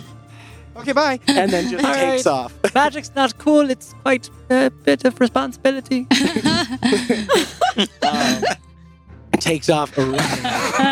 [0.77, 1.19] okay, bye.
[1.27, 2.33] And then just All takes right.
[2.33, 2.55] off.
[2.75, 3.69] Magic's not cool.
[3.71, 6.07] It's quite a bit of responsibility.
[8.03, 8.43] um,
[9.33, 10.19] takes off running.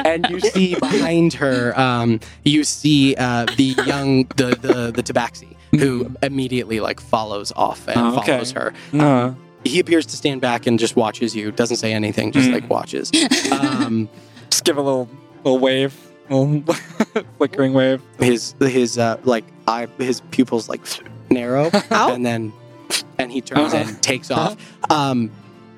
[0.07, 5.54] and you see behind her, um, you see uh, the young, the the the Tabaxi,
[5.79, 8.33] who immediately like follows off and Oh, okay.
[8.33, 8.73] follows her.
[8.93, 9.37] No.
[9.65, 11.51] He appears to stand back and just watches you.
[11.51, 12.53] Doesn't say anything, just Mm.
[12.55, 13.11] like watches.
[13.53, 14.09] Um,
[14.51, 15.09] Just give a little
[15.43, 15.95] little wave,
[16.31, 16.63] little
[17.39, 18.01] flickering wave.
[18.19, 20.81] his his uh, like eye, his pupils like
[21.31, 22.13] narrow, Ow.
[22.15, 22.53] and then
[23.19, 23.85] and he turns Uh-huh.
[23.89, 24.57] and takes off.
[24.91, 25.31] Um,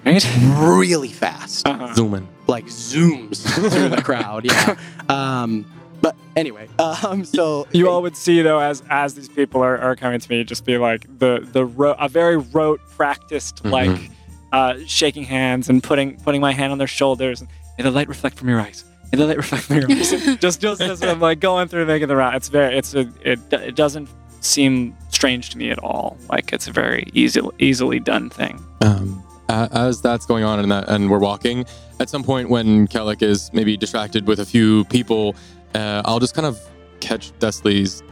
[0.04, 1.66] really fast.
[1.66, 1.94] Uh-huh.
[1.94, 2.28] Zooming.
[2.46, 4.44] like zooms through the crowd.
[4.44, 4.76] Yeah.
[5.08, 5.64] Um,
[6.06, 9.96] but anyway, um, so You all would see though, as as these people are, are
[9.96, 13.70] coming to me, just be like the the ro- a very rote, practiced Mhm.
[13.70, 14.10] like
[14.52, 17.40] uh, shaking hands and putting putting my hand on their shoulders.
[17.40, 18.84] And, May the light reflect from your eyes.
[19.12, 20.10] May the light reflect from your eyes.
[20.40, 22.36] just just as I'm like going through making the round.
[22.36, 24.08] It's very it's a it it doesn't
[24.40, 26.16] seem strange to me at all.
[26.30, 28.62] Like it's a very easy easily done thing.
[28.80, 31.64] Um, as that's going on and that, and we're walking,
[32.00, 35.36] at some point when Ceallach is maybe distracted with a few people,
[35.76, 36.58] uh, I'll just kind of
[37.00, 38.02] catch Thessaly's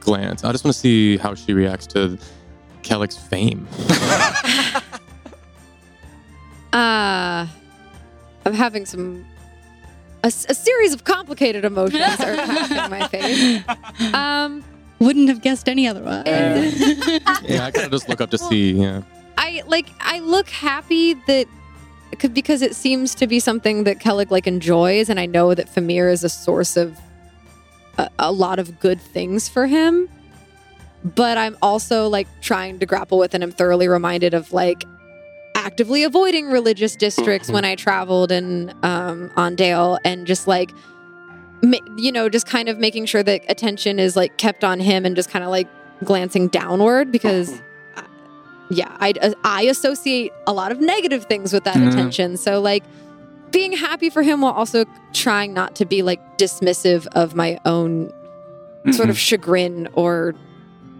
[0.00, 0.42] glance.
[0.44, 2.18] I just want to see how she reacts to
[2.82, 3.66] Ceallach's fame.
[6.72, 7.46] Uh,
[8.44, 9.24] I'm having some.
[10.24, 13.62] A, s- a series of complicated emotions are passing my face.
[14.14, 14.64] Um,
[14.98, 16.24] Wouldn't have guessed any otherwise.
[16.26, 18.72] yeah, I kind of just look up to see.
[18.72, 19.02] Yeah.
[19.38, 19.86] I like.
[20.00, 21.52] I look happy that c-
[22.32, 26.10] because it seems to be something that Ceallach like enjoys, and I know that Famir
[26.10, 26.98] is a source of
[27.98, 30.08] a, a lot of good things for him.
[31.04, 34.84] But I'm also like trying to grapple with, and I'm thoroughly reminded of like
[35.54, 40.70] actively avoiding religious districts when I traveled in um, on Dale, and just like,
[41.62, 45.04] ma- you know, just kind of making sure that attention is like kept on him,
[45.04, 45.68] and just kind of like
[46.04, 47.62] glancing downward because, uh,
[48.70, 49.12] yeah, I
[49.44, 51.88] I associate a lot of negative things with that Mhm.
[51.88, 52.36] attention.
[52.36, 52.84] So like,
[53.50, 58.10] being happy for him while also trying not to be like dismissive of my own
[58.92, 60.34] sort of chagrin or.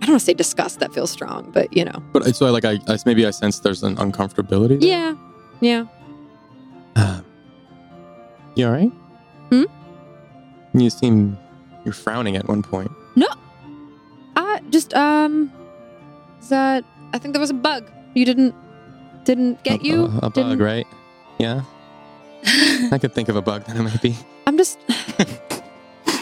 [0.02, 0.80] I don't want to say disgust.
[0.80, 3.82] That feels strong, but you know, But so like I, I maybe I sense there's
[3.82, 4.78] an uncomfortability.
[4.80, 4.88] there.
[4.90, 5.14] yeah,
[5.60, 5.84] yeah.
[6.94, 7.20] Uh,
[8.54, 8.92] you all right?
[9.50, 9.62] Hmm?
[10.74, 11.38] You seem
[11.86, 12.90] you're frowning at one point.
[13.16, 13.28] No.
[14.36, 15.50] I just um
[16.40, 16.84] is that
[17.14, 17.90] I think there was a bug.
[18.14, 18.54] You didn't
[19.24, 20.04] didn't get a, you.
[20.20, 20.86] a, a bug, right?
[21.38, 21.62] Yeah.
[22.92, 24.16] I could think of a bug that it might be.
[24.46, 24.78] I'm just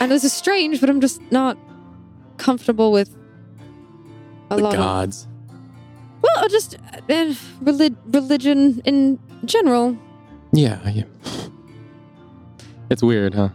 [0.01, 1.57] I know this is strange, but I'm just not
[2.37, 3.17] comfortable with
[4.51, 5.27] a the lot of gods.
[6.21, 9.97] well, just uh, relig- religion in general.
[10.53, 11.05] Yeah, yeah.
[12.91, 13.49] It's weird, huh?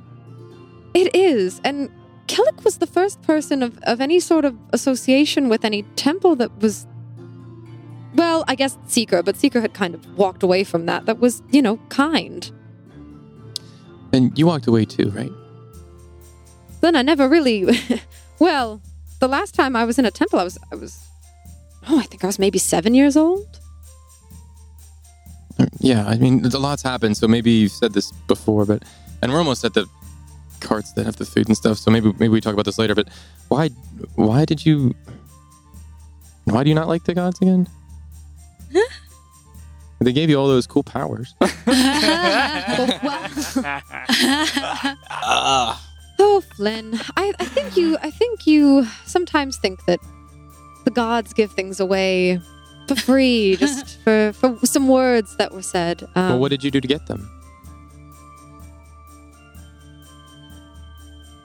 [0.94, 1.92] It is, and
[2.28, 6.52] Ceallach was the first person of, of any sort of association with any temple that
[6.62, 6.88] was.
[8.18, 11.06] Well, I guess Seeker, but Seeker had kind of walked away from that.
[11.06, 12.52] That was, you know, kind.
[14.12, 15.32] And you walked away too, right?
[16.82, 17.68] Then I never really.
[18.40, 18.82] well,
[19.20, 21.00] the last time I was in a temple, I was, I was.
[21.88, 23.60] Oh, I think I was maybe seven years old.
[25.60, 28.84] Uh, yeah, I mean, a lot's happened, so maybe you've said this before, but
[29.22, 29.88] and we're almost at the
[30.60, 31.78] carts that have the food and stuff.
[31.78, 32.96] So maybe maybe we talk about this later.
[32.96, 33.10] But
[33.48, 33.70] why
[34.16, 34.96] why did you
[36.46, 37.68] why do you not like the gods again?
[40.00, 41.34] they gave you all those cool powers.
[41.68, 43.30] Well, well-
[45.10, 45.84] Ah,
[46.20, 50.00] Oh, Flynn, I, I think you I think you sometimes think that
[50.86, 52.40] the gods give things away
[52.88, 56.04] for free, just for, for some words that were said.
[56.16, 57.30] Um, well, what did you do to get them?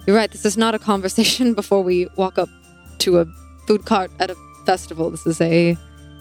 [0.07, 0.31] You're right.
[0.31, 2.49] This is not a conversation before we walk up
[2.99, 3.27] to a
[3.67, 4.37] food cart at a
[4.67, 5.11] festival.
[5.11, 5.77] This is a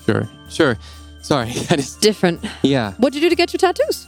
[0.06, 0.78] Sure, sure.
[1.22, 2.44] Sorry, that is different.
[2.64, 2.94] yeah.
[2.94, 4.08] What'd you do to get your tattoos?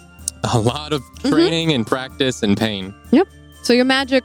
[0.54, 1.30] A lot of Mm-hmm.
[1.30, 2.94] training and practice and pain.
[3.12, 3.28] Yep.
[3.64, 4.24] So your magic,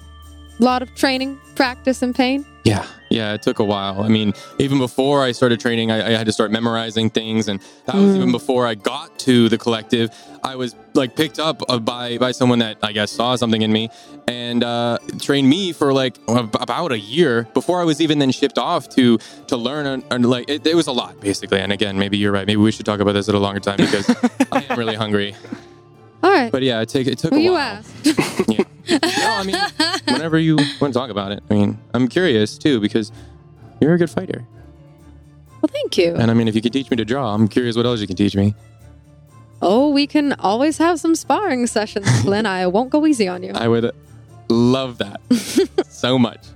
[0.58, 2.44] a lot of training, practice, and pain.
[2.68, 4.02] Yeah, yeah, it took a while.
[4.02, 7.60] I mean, even before I started training, I, I had to start memorizing things, and
[7.86, 8.16] that was Mm.
[8.16, 10.06] even before I got to the collective.
[10.52, 13.72] I was like picked up uh, by by someone that I guess saw something in
[13.72, 13.84] me
[14.26, 18.32] and uh, trained me for like ab- about a year before I was even then
[18.40, 19.18] shipped off to
[19.50, 19.84] to learn.
[19.86, 21.60] And, and like it, it was a lot basically.
[21.60, 22.46] And again, maybe you're right.
[22.46, 24.06] Maybe we should talk about this at a longer time because
[24.52, 25.34] I am really hungry.
[26.22, 26.50] All right.
[26.50, 27.60] But yeah, it, took it took well, a you while.
[27.60, 27.94] asked.
[28.88, 28.98] Yeah.
[29.02, 29.56] no, I mean,
[30.06, 33.12] whenever you want to talk about it, I mean, I'm curious too because
[33.82, 34.46] you're a good fighter.
[35.60, 36.14] Well, thank you.
[36.14, 38.06] And I mean, if you could teach me to draw, I'm curious what else you
[38.06, 38.54] can teach me.
[39.60, 42.46] Oh, we can always have some sparring sessions, Flynn.
[42.46, 43.52] I won't go easy on you.
[43.54, 43.90] I would
[44.48, 45.20] love that
[45.88, 46.46] so much.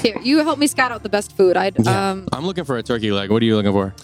[0.00, 1.56] Here, you help me scout out the best food.
[1.56, 2.10] I'd Yeah.
[2.10, 2.28] um.
[2.32, 3.30] I'm looking for a turkey leg.
[3.30, 3.94] What are you looking for?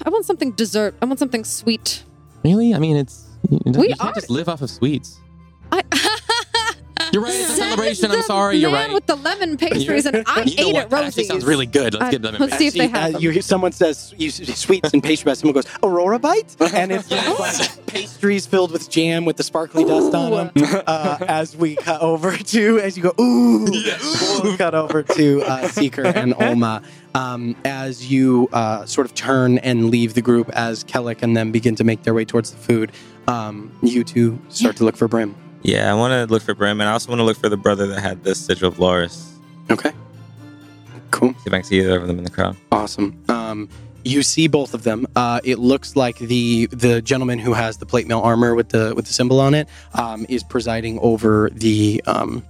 [0.00, 0.94] Uh, I want something dessert.
[1.00, 2.02] I want something sweet.
[2.44, 2.74] Really?
[2.74, 5.18] I mean, it's you, you We can't are- just live off of sweets.
[5.72, 5.82] I.
[7.14, 7.32] You're right.
[7.32, 8.10] It's a Says celebration.
[8.10, 8.56] I'm the sorry.
[8.56, 8.94] You're man right.
[8.94, 10.82] with the lemon pastries, and I you know ate what?
[10.84, 11.28] at That actually Rosie's.
[11.28, 11.94] sounds really good.
[11.94, 12.36] Let's I- get them.
[12.40, 13.22] let's see if they have uh, them.
[13.22, 15.38] you hear someone says you, sweets and pastry bite.
[15.38, 17.60] Someone goes Aurora bite, and it's Yes.
[17.78, 20.82] like pastries filled with jam with the sparkly dust on them.
[20.86, 23.64] Uh, as we cut over to, as you go, ooh,
[24.42, 26.82] we'll cut over to uh, Seeker and Olma.
[27.14, 31.52] Um, as you uh, sort of turn and leave the group, as Ceallach and them
[31.52, 32.90] begin to make their way towards the food,
[33.28, 35.36] um, you two start to look for Brim.
[35.64, 37.56] Yeah, I want to look for Brim, and I also want to look for the
[37.56, 39.32] brother that had the sigil of Loris.
[39.70, 39.92] Okay,
[41.10, 41.30] cool.
[41.30, 42.56] See if I can see either of them in the crowd.
[42.70, 43.20] Awesome.
[43.28, 43.68] Um,
[44.04, 45.06] you see both of them.
[45.16, 48.92] Uh, it looks like the the gentleman who has the plate mail armor with the
[48.94, 52.44] with the symbol on it um, is presiding over the um,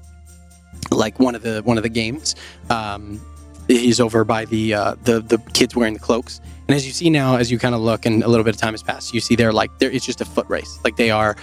[0.90, 2.34] like one of the one of the games.
[2.70, 3.20] Um,
[3.68, 6.40] he's over by the uh, the the kids wearing the cloaks.
[6.66, 8.60] And as you see now, as you kind of look, and a little bit of
[8.60, 9.90] time has passed, you see they're like there.
[9.90, 10.78] It's just a foot race.
[10.82, 11.36] Like they are.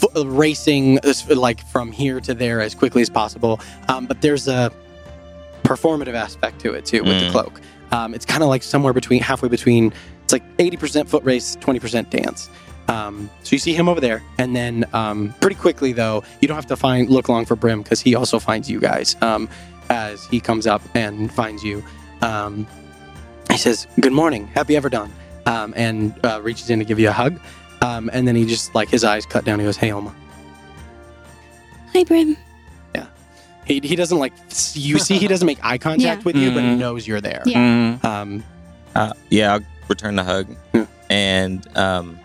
[0.00, 0.98] Fo- Racing
[1.28, 4.70] like from here to there as quickly as possible, um, but there's a
[5.64, 7.32] performative aspect to it too with the Mm.
[7.32, 7.60] cloak.
[7.92, 9.92] Um, it's kind of like somewhere between halfway between.
[10.24, 12.48] It's like eighty percent foot race, twenty percent dance.
[12.88, 16.54] Um, so you see him over there, and then um, pretty quickly though, you don't
[16.56, 19.48] have to find look long for Brim because he also finds you guys um,
[19.90, 21.82] as he comes up and finds you.
[22.22, 22.66] Um,
[23.50, 25.10] he says, "Good morning, happy Everdawn,"
[25.46, 27.38] um, and uh, reaches in to give you a hug.
[27.82, 29.58] Um, and then he just like his eyes cut down.
[29.58, 30.12] He goes, "Hey, Olma."
[31.92, 32.36] Hi, Brim.
[32.94, 33.06] Yeah.
[33.66, 34.32] He, he doesn't like
[34.74, 36.24] you see he doesn't make eye contact Yeah.
[36.24, 36.78] with you, but he Mhm.
[36.78, 37.42] knows you're there.
[37.46, 37.58] Yeah.
[37.58, 38.04] Mm.
[38.04, 38.44] Um,
[38.96, 40.46] Uh, yeah, I'll return the hug.
[40.74, 40.86] Yeah.
[41.10, 42.18] And um,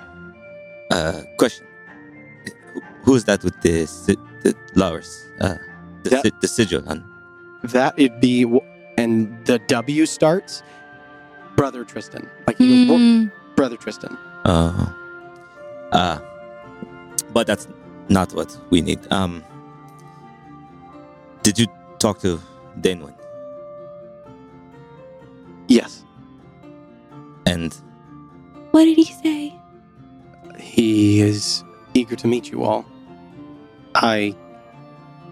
[0.92, 1.66] uh, question:
[2.74, 5.26] Who- Who is that with the si- the flowers?
[5.40, 5.56] Uh,
[6.04, 7.04] the, That- si- the sigil on.
[7.64, 8.46] That it'd be,
[8.98, 10.64] and the W starts.
[11.56, 14.18] Brother Tristan, like he goes, "Well, Mm, brother Tristan.
[14.44, 14.88] Uh,
[15.94, 16.20] uh,
[17.32, 17.68] but that's
[18.10, 19.00] not what we need.
[19.12, 19.44] Um,
[21.44, 21.68] did you
[22.00, 22.40] talk to
[22.82, 23.16] Danewind?
[25.68, 26.04] Yes,
[27.46, 27.74] And
[28.72, 29.56] what did he say?
[30.60, 31.64] he is
[31.94, 32.86] eager to meet you all.
[33.96, 34.36] I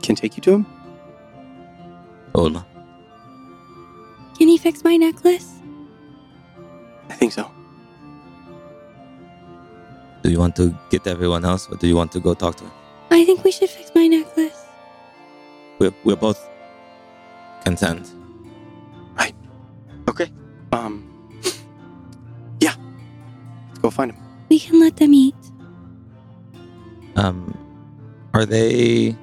[0.02, 0.66] can take you to him.
[2.34, 2.66] Ola?
[4.38, 5.60] Can he fix my necklace?
[7.10, 7.50] I think so.
[10.22, 12.64] Do you want to get everyone else, or do you want to go talk to
[12.64, 12.72] him?
[13.10, 14.66] I think we should fix my necklace.
[15.80, 16.40] We're, we're both
[17.66, 18.12] content.
[19.18, 19.36] Right.
[20.10, 20.32] Okay.
[20.72, 21.08] Um.
[22.60, 22.76] Yeah.
[23.70, 24.22] Let's go find him.
[24.50, 25.36] We can let them eat.
[27.16, 27.58] Um,
[28.34, 29.16] are they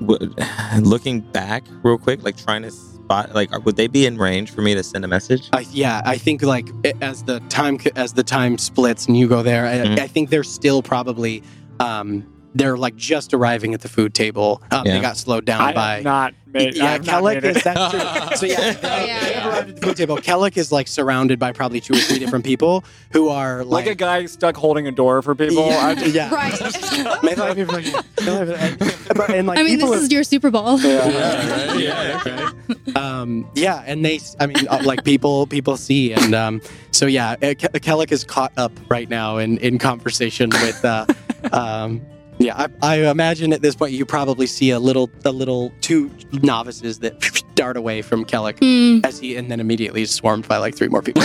[0.00, 0.34] w-
[0.82, 2.70] looking back real quick, like trying to
[3.08, 3.34] spot?
[3.34, 5.48] Like, would they be in range for me to send a message?
[5.54, 6.68] I, yeah, I think like
[7.00, 9.98] as the time as the time splits and you go there, I, Mhm.
[9.98, 11.42] I think they're still probably
[11.80, 14.62] um they're like just arriving at the food table.
[14.70, 16.74] Um, They got slowed down I by have not made.
[16.76, 17.64] Yeah, Ceallach is it.
[17.64, 18.36] that's true.
[18.36, 19.48] So yeah, they, Yeah, they yeah.
[19.48, 20.16] arrived at the food table.
[20.16, 23.92] Ceallach is like surrounded by probably two or three different people who are like like,
[23.92, 25.66] a guy stuck holding a door for people.
[25.66, 26.34] Yeah, I yeah.
[26.34, 26.58] Right.
[29.18, 29.26] May the light be with you.
[29.26, 29.26] May the light be with you.
[29.26, 30.78] But- and like I mean, this are- is your Super Bowl.
[30.80, 32.52] Yeah,
[32.96, 37.32] um, yeah, and they, I mean, uh, like people, people see, and um, so yeah,
[37.42, 41.06] uh, Ke- Ceallach is caught up right now in in conversation with, uh,
[41.52, 42.00] um,
[42.38, 46.10] yeah, I, I imagine at this point you probably see a little, a little two
[46.30, 49.04] novices that dart away from Ceallach Hmm.
[49.04, 51.24] as he, and then immediately is swarmed by like three more people.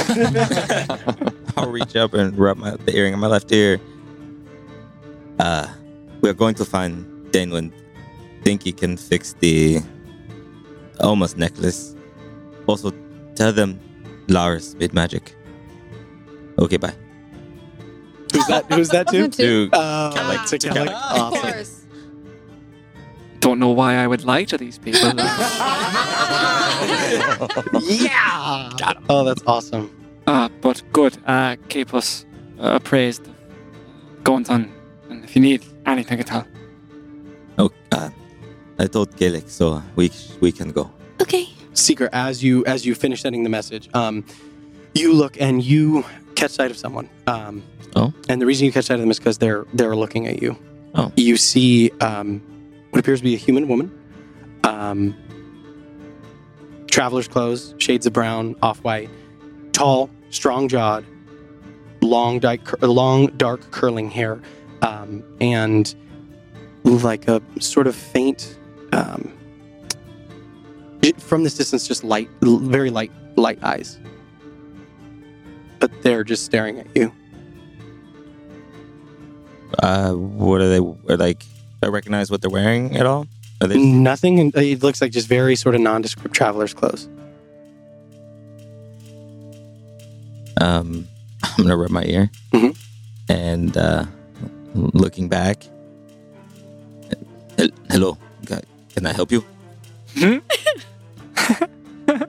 [1.55, 3.79] I'll reach up and rub my, the earring on my left ear.
[5.39, 5.67] Uh,
[6.21, 7.71] we're going to find Danewind.
[8.43, 9.79] Think he can fix the
[10.99, 11.95] almost necklace.
[12.67, 12.91] Also,
[13.35, 13.79] tell them
[14.27, 15.33] Lars made magic.
[16.59, 16.93] Okay, bye.
[18.33, 18.65] who's that?
[18.71, 19.27] Who's that too?
[19.29, 20.49] To Uh, Ceallach.
[20.49, 21.19] to Ceallach.
[21.19, 21.79] Of course.
[23.39, 25.01] don't know why I would lie to these people.
[27.81, 28.69] yeah.
[29.09, 29.89] Oh, that's awesome.
[30.27, 31.17] uh, but good.
[31.25, 32.25] Uh, keep us
[32.59, 33.27] uh, appraised.
[34.23, 34.71] Going on,
[35.09, 36.45] and if you need anything at all,
[37.57, 38.09] oh, uh,
[38.79, 40.89] I told Ceallach, so we we can go.
[41.21, 41.47] Okay.
[41.73, 44.23] Seeker, as you as you finish sending the message, um,
[44.93, 46.03] you look and you
[46.35, 47.09] catch sight of someone.
[47.27, 47.63] Um,
[47.95, 48.11] Oh.
[48.27, 50.57] and the reason you catch sight of them is because they're they're looking at you.
[50.95, 51.11] Oh.
[51.15, 52.39] you see um,
[52.91, 53.91] what appears to be a human woman.
[54.63, 55.15] Um,
[56.89, 59.09] traveler's clothes, shades of brown, off white,
[59.71, 61.05] tall, strong jawed,
[62.01, 64.39] long, di- cur- long, dark, curling hair,
[64.81, 65.93] um, and
[66.83, 68.57] like a sort of faint.
[68.97, 69.31] Um,
[71.01, 73.99] it- from this distance, just light, very light, light eyes.
[75.79, 77.11] But they're just staring at you.
[79.79, 80.77] Uh, what are they?
[80.77, 81.43] Are like?
[81.81, 83.27] I recognize what they're wearing at all?
[83.61, 83.77] Are they?
[83.77, 84.51] Nothing.
[84.55, 87.09] It looks like just very sort of nondescript traveler's clothes.
[90.61, 91.07] Um,
[91.43, 92.77] I'm gonna rub my ear, Mhm.
[93.29, 94.05] and uh,
[94.75, 95.63] looking back.
[97.89, 98.19] Hello, Ca-
[98.93, 99.43] can I help you?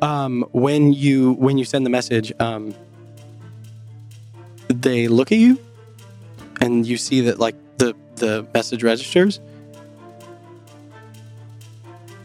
[0.01, 2.75] Um, when you when you send the message, um,
[4.69, 5.59] they look at you,
[6.61, 9.41] and you see that like the the message registers.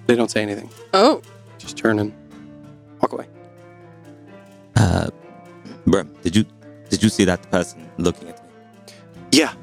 [0.07, 0.69] They don't say anything.
[0.93, 1.21] Oh.
[1.57, 2.13] Just turn and
[3.01, 3.27] walk away.
[4.75, 5.09] Uh,
[5.85, 6.45] bruh, did you
[6.89, 8.49] did you see that person looking at me?
[9.31, 9.53] Yeah.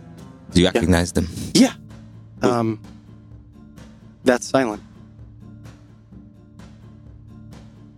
[0.52, 1.28] Do you recognize them?
[1.54, 1.74] Yeah.
[2.42, 2.80] Um,
[4.26, 4.82] that's silent.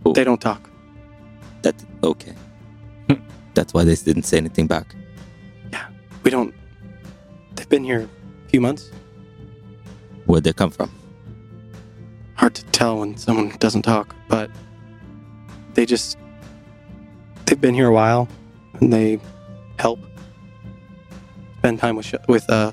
[0.06, 0.12] Oh.
[0.12, 0.70] They don't talk.
[1.62, 1.74] That
[2.04, 2.34] okay.
[3.54, 4.94] That's why they didn't say anything back.
[5.72, 5.88] Yeah,
[6.22, 6.54] we don't.
[7.56, 8.08] They've been here
[8.46, 8.90] a few months.
[10.26, 10.90] Where'd they come from?
[12.38, 14.48] hard to tell when someone doesn't talk, but
[15.74, 16.16] they just
[17.46, 18.28] they've been here a while
[18.74, 19.18] and they
[19.78, 19.98] help
[21.58, 22.72] spend time with with uh,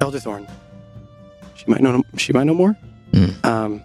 [0.00, 0.48] Elderthorn.
[1.64, 2.76] She might know she might know more.
[3.12, 3.44] Mm.
[3.44, 3.82] Um,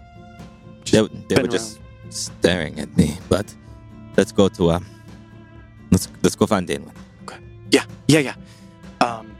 [0.84, 1.78] They, just they been were just
[2.10, 3.16] staring at me.
[3.28, 3.54] But
[4.16, 4.86] let's go to um.
[5.90, 6.92] Let's let's go find Danewind.
[7.70, 8.34] Yeah, yeah, yeah.
[9.06, 9.34] Um,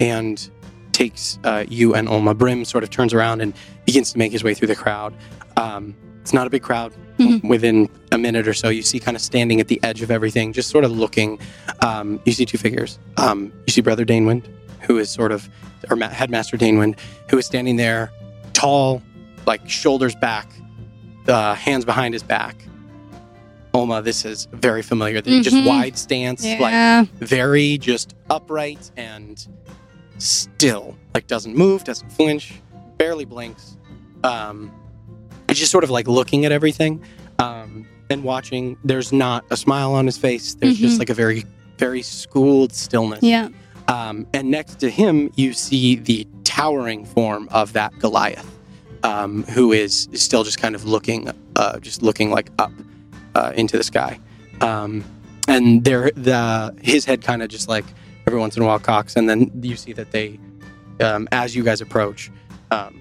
[0.00, 0.50] and
[0.92, 2.36] takes uh, you and Olma.
[2.36, 3.54] Brim sort of turns around and
[3.86, 5.14] begins to make his way through the crowd.
[5.56, 6.92] Um, It's not a big crowd.
[7.18, 7.44] Mhm.
[7.48, 10.52] Within a minute or so, you see kind of standing at the edge of everything,
[10.52, 11.38] just sort of looking.
[11.80, 12.98] Um, you see two figures.
[13.16, 14.44] Um, you see Brother Danewind,
[14.82, 15.48] who is sort of,
[15.90, 16.98] or Ma- Headmaster Danewind,
[17.30, 18.10] who is standing there,
[18.52, 19.02] tall,
[19.46, 20.48] like shoulders back,
[21.28, 22.56] uh, hands behind his back.
[23.74, 25.20] Olma, this is very familiar.
[25.22, 25.66] The Just Mhm.
[25.66, 29.46] wide stance, like very just upright and
[30.18, 32.52] still like doesn't move doesn't flinch
[32.96, 33.76] barely blinks
[34.22, 34.70] um
[35.48, 37.02] it's just sort of like looking at everything
[37.40, 40.98] um and watching there's not a smile on his face there's just Mhm.
[41.00, 41.44] like a very
[41.78, 43.48] very schooled stillness yeah.
[43.92, 48.48] Um and next to him you see the towering form of that goliath
[49.10, 51.20] um who is still just kind of looking
[51.56, 52.72] uh just looking like up
[53.38, 54.12] uh into the sky
[54.60, 54.92] um
[55.48, 57.84] and there the his head kind of just like
[58.26, 59.38] every once in a while cocks and then
[59.70, 60.38] you see that they
[61.00, 62.30] um, as you guys approach
[62.70, 62.92] um,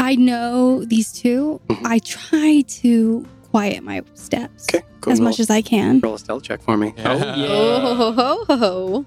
[0.00, 1.86] I know these 2 Mhm.
[1.94, 5.98] I try to quiet my steps okay go as roll, much as I can.
[6.00, 7.46] roll a stealth check for me Oh, yeah.
[7.48, 9.06] Oh, ho, ho, ho,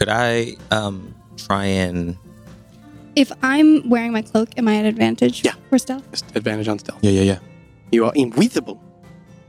[0.00, 2.16] Could I um try and
[3.14, 5.52] If I'm wearing my cloak, am I at advantage Yeah.
[5.68, 6.10] for stealth?
[6.10, 7.38] Just advantage on stealth Yeah, yeah, yeah.
[7.92, 8.80] you are invisible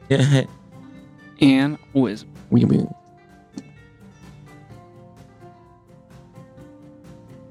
[0.10, 0.44] yeah
[1.42, 2.30] And wisdom.
[2.52, 2.84] We, we,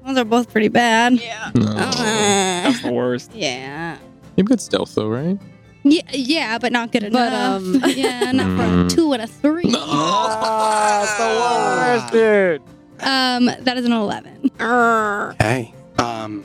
[0.05, 1.13] Those are both pretty bad.
[1.13, 1.51] Yeah.
[1.55, 1.73] no.
[1.73, 3.31] That's the worst.
[3.35, 3.97] yeah.
[4.37, 5.37] You have good stealth though, right?
[5.83, 7.61] Yeah, yeah, but not good But, enough.
[7.63, 8.89] um, yeah, not for a Mm.
[8.95, 9.73] two and a three.
[9.75, 12.61] Ah, it's the worst, dude.
[13.01, 14.51] Um, that is an eleven.
[14.59, 15.31] Arr.
[15.33, 16.43] okay um,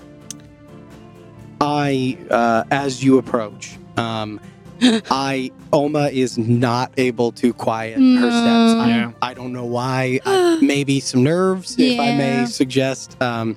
[1.61, 4.41] i uh, as you approach um,
[5.11, 8.21] i olma is not able to quiet her No.
[8.21, 9.13] steps I, Yeah.
[9.23, 13.57] I don't know why uh, maybe some nerves if i may suggest um,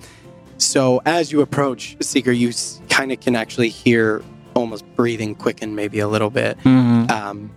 [0.57, 4.21] so as you approach seeker you s- kind of can actually hear
[4.55, 7.11] almost breathing quicken maybe a little bit Mm-hmm.
[7.11, 7.51] um,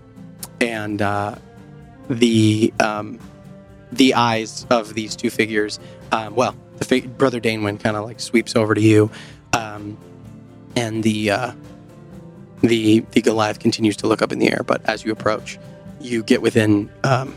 [0.60, 1.35] and uh,
[2.09, 3.19] the um,
[3.93, 5.78] the eyes of these two figures.
[6.10, 9.10] Um, well, the fig- brother Danewind kind of like sweeps over to you,
[9.52, 9.97] um,
[10.74, 11.52] and the uh,
[12.62, 14.62] the the Goliath continues to look up in the air.
[14.66, 15.59] But as you approach,
[16.01, 17.35] you get within um,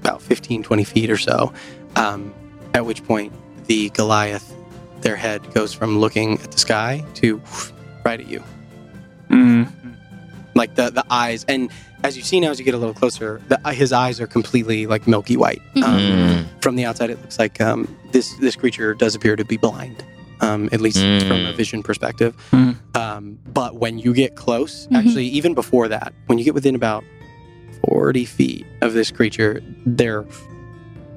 [0.00, 1.52] about 15, 20 feet or so.
[1.96, 2.34] Um,
[2.72, 3.32] at which point,
[3.66, 4.52] the Goliath,
[5.00, 7.40] their head goes from looking at the sky to
[8.04, 8.42] right at you
[9.30, 9.90] Mm-hmm.
[10.54, 11.70] like the the eyes and
[12.04, 14.86] as you see now as you get a little closer the, his eyes are completely
[14.86, 16.62] like milky white um, Mm.
[16.62, 17.80] from the outside it looks like um,
[18.12, 20.04] this this creature does appear to be blind
[20.40, 21.26] um, at least Mm.
[21.28, 22.76] from a vision perspective Mm.
[22.94, 24.96] um, but when you get close Mhm.
[24.98, 27.02] actually even before that when you get within about
[27.88, 30.24] 40 feet of this creature their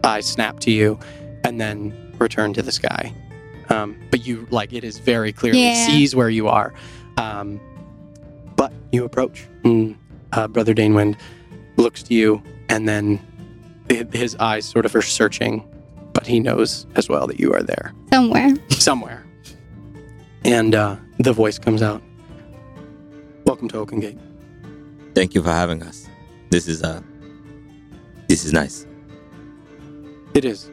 [0.03, 0.97] eyes snap to you
[1.43, 3.14] and then return to the sky
[3.69, 5.85] um, but you like it is very clearly Yeah.
[5.88, 6.73] sees where you are
[7.18, 7.59] um,
[8.55, 9.95] but you approach and
[10.33, 11.15] uh, brother danewind
[11.77, 13.19] looks to you and then
[14.11, 15.63] his eyes sort of are searching
[16.13, 18.53] but he knows as well that you are there Somewhere.
[18.69, 19.25] somewhere
[20.43, 22.01] and uh, the voice comes out
[23.45, 24.19] welcome to Oakengate
[25.15, 26.07] Thank you for having us.
[26.51, 27.01] This is uh
[28.27, 28.85] this is nice.
[30.35, 30.69] it is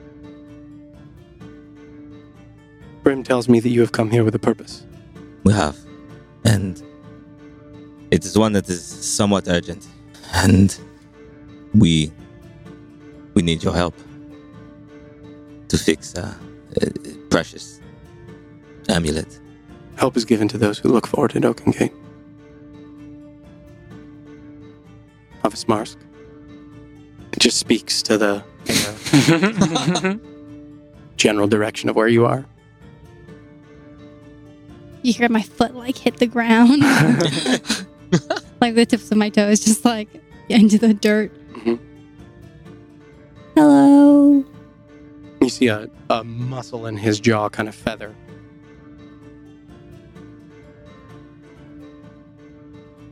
[3.03, 4.85] brim tells me that you have come here with a purpose
[5.45, 5.79] We have.
[6.45, 6.83] And
[8.11, 9.87] it is one that is somewhat urgent.
[10.33, 10.77] And
[11.75, 12.13] we
[13.35, 13.95] we need your help
[15.69, 16.35] to fix uh,
[16.81, 16.87] uh
[17.31, 17.81] precious
[18.89, 19.41] amulet.
[19.97, 21.93] help is given to those who look forward it at Oakengate
[25.43, 25.99] Office Marsk.
[27.33, 28.45] It just speaks to the
[31.17, 32.47] general direction of where you are.
[35.03, 36.83] You hear my foot like hit the ground.
[38.61, 40.09] like the tips of my toes just like
[40.49, 41.33] into the dirt.
[41.55, 41.79] Mhm.
[43.55, 44.45] Hello.
[45.41, 48.15] You see a, a muscle in his jaw kind of feather.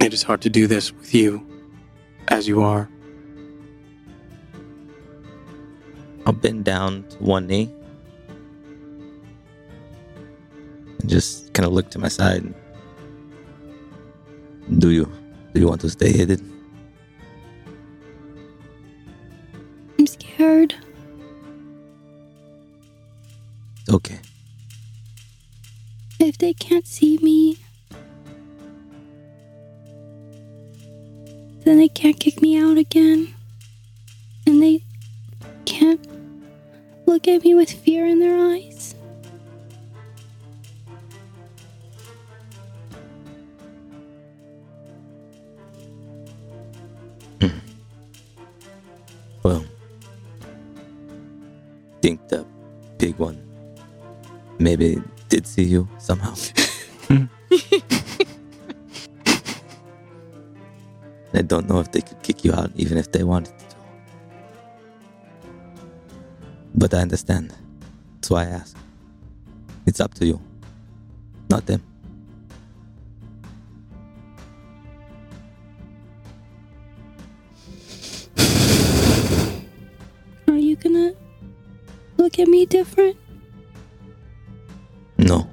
[0.00, 1.46] It is hard to do this with you
[2.28, 2.88] as you are.
[6.26, 7.70] I'll bend down to one knee
[11.00, 12.52] and just kind of look to my side.
[14.78, 15.10] Do you
[15.52, 16.40] do you want to stay hidden?
[19.98, 20.74] I'm scared.
[23.80, 24.20] It's okay.
[26.18, 27.58] If they can't see me,
[31.64, 33.34] then they can't kick me out again.
[34.46, 34.84] And they
[35.64, 36.06] can't
[37.06, 38.91] look look at me with fear in their eyes?
[52.02, 52.44] Think the
[52.98, 53.38] big one
[54.58, 56.34] maybe did see you somehow.
[61.34, 63.64] I don't know if they could kick you out, even if they wanted to.
[66.74, 67.54] But I understand.
[68.16, 68.76] That's why I ask.
[69.86, 70.40] It's up to you,
[71.48, 71.82] not them.
[82.32, 83.18] Look at me different?
[85.18, 85.50] No.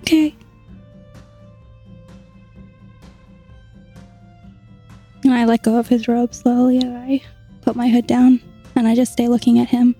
[0.00, 0.34] Okay.
[5.22, 7.22] And I let go of his robe slowly and I
[7.60, 8.40] put my hood down
[8.74, 9.94] and I just stay looking at him.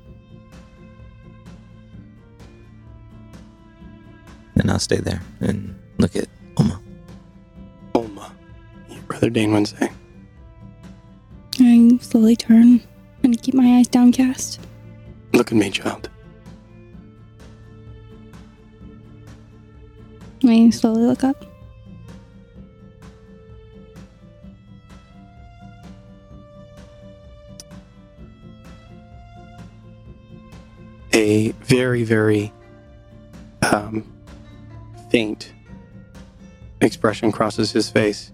[4.56, 6.80] And I'll stay there and look at Oma.
[7.94, 8.32] Olma,
[8.90, 9.93] your brother Danewind
[12.00, 12.82] Slowly turn
[13.22, 14.60] and keep my eyes downcast.
[15.32, 16.08] Look at me, child.
[20.46, 21.44] I slowly look up.
[31.12, 32.52] A very, very
[33.72, 34.04] um,
[35.10, 35.52] faint
[36.80, 38.32] expression crosses his face.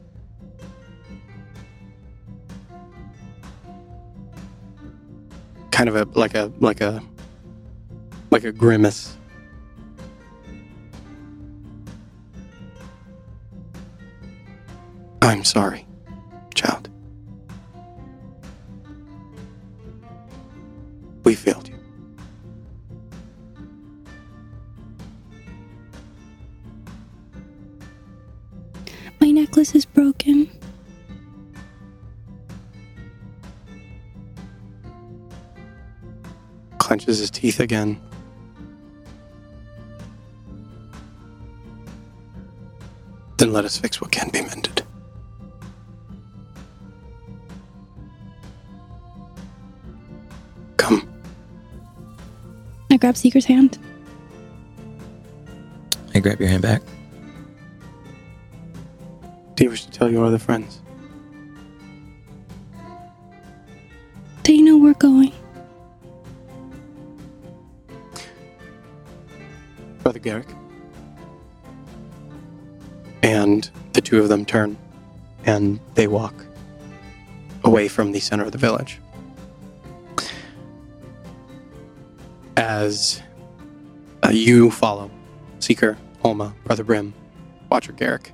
[5.80, 7.02] Kind of a like a like a
[8.30, 9.16] like a grimace.
[15.22, 15.86] I'm sorry,
[37.40, 37.98] teeth again.
[43.38, 44.82] Then let us fix what can be mended.
[50.76, 51.10] Come.
[52.90, 53.78] I grab Seeker's hand.
[56.14, 56.82] I grab your hand back.
[59.54, 60.82] Do you wish to tell your other friends?
[64.42, 65.32] They know we're going.
[70.20, 70.48] Garrick.
[73.22, 74.76] And the two of them turn
[75.44, 76.34] and they walk
[77.64, 78.98] away from the center of the village.
[82.56, 83.22] As
[84.22, 85.10] uh, you follow
[85.58, 87.14] Seeker, Olma, Brother Brim,
[87.70, 88.32] Watcher Garrick,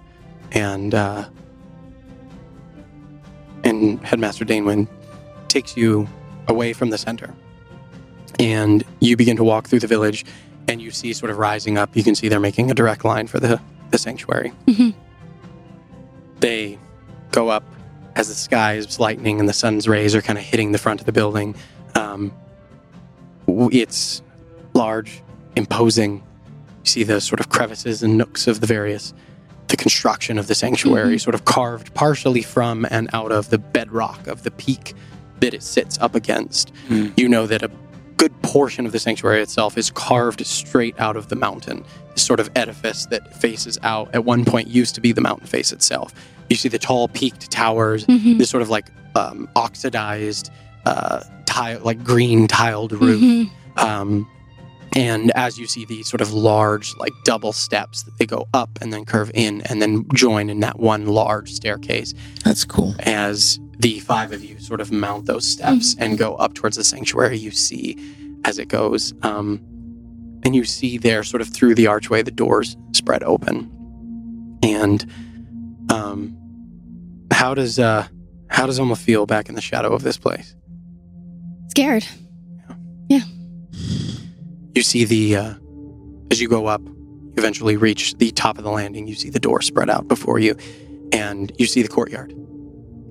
[0.52, 1.28] and uh,
[3.64, 4.88] and Headmaster Danewind
[5.48, 6.08] takes you
[6.48, 7.34] away from the center.
[8.38, 10.24] And you begin to walk through the village
[10.68, 13.26] and you see sort of rising up, you can see they're making a direct line
[13.26, 13.60] for the,
[13.90, 14.52] the sanctuary.
[14.66, 14.94] Mhm.
[16.40, 16.78] They
[17.32, 17.64] go up
[18.14, 21.00] as the sky is lightning and the sun's rays are kind of hitting the front
[21.00, 21.54] of the building.
[21.94, 22.32] Um,
[23.48, 24.22] it's
[24.74, 25.22] large,
[25.54, 26.16] imposing.
[26.16, 26.22] You
[26.84, 29.12] see the sort of crevices and nooks of the various,
[29.68, 34.26] the construction of the sanctuary, sort of carved partially from and out of the bedrock
[34.26, 34.94] of the peak
[35.40, 36.70] that it sits up against.
[36.88, 37.08] Hmm.
[37.16, 37.68] You know that a
[38.16, 41.84] good portion of the sanctuary itself is carved straight out of the mountain.
[42.14, 45.46] This sort of edifice that faces out at one point used to be the mountain
[45.46, 46.14] face itself.
[46.48, 48.38] You see the tall peaked towers, Mhm.
[48.38, 50.50] this sort of like um, oxidized,
[50.84, 53.18] uh, tile, like green tiled roof.
[53.20, 53.50] Mhm.
[53.82, 54.26] Um,
[54.94, 58.78] and as you see these sort of large, like double steps that they go up
[58.82, 62.12] and then curve in and then join in that one large staircase
[62.44, 62.94] That's cool.
[63.00, 66.84] as the five of you sort of mount those steps and go up towards the
[66.84, 67.96] sanctuary, you see
[68.44, 69.12] as it goes.
[69.22, 69.60] Um,
[70.44, 73.70] and you see there, sort of through the archway, the doors spread open.
[74.62, 75.04] And
[75.90, 76.36] um,
[77.32, 78.06] how does uh,
[78.48, 80.54] how does Olma feel back in the shadow of this place?
[81.68, 82.06] Scared.
[83.08, 83.22] Yeah.
[84.74, 85.54] You see the uh,
[86.30, 89.06] as you go up, you eventually reach the top of the landing.
[89.06, 90.56] You see the door spread out before you,
[91.12, 92.32] and you see the courtyard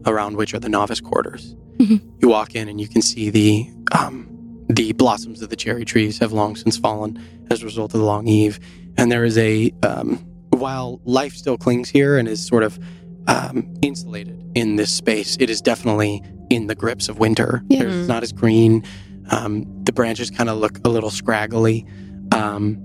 [0.06, 1.56] around which are the novice quarters.
[1.78, 2.02] Mhm.
[2.22, 4.28] You walk in and you can see the um,
[4.70, 7.20] the blossoms of the cherry trees have long since fallen
[7.52, 8.60] as a result of the long eve,
[8.98, 10.18] and there is a um,
[10.52, 12.80] while life still clings here and is sort of
[13.28, 15.36] um, insulated in this space.
[15.40, 17.64] It is definitely in the grips of winter.
[17.70, 17.84] Yeah.
[17.84, 18.84] It's not as green.
[19.32, 21.86] Um, the branches kind of look a little scraggly,
[22.32, 22.78] um,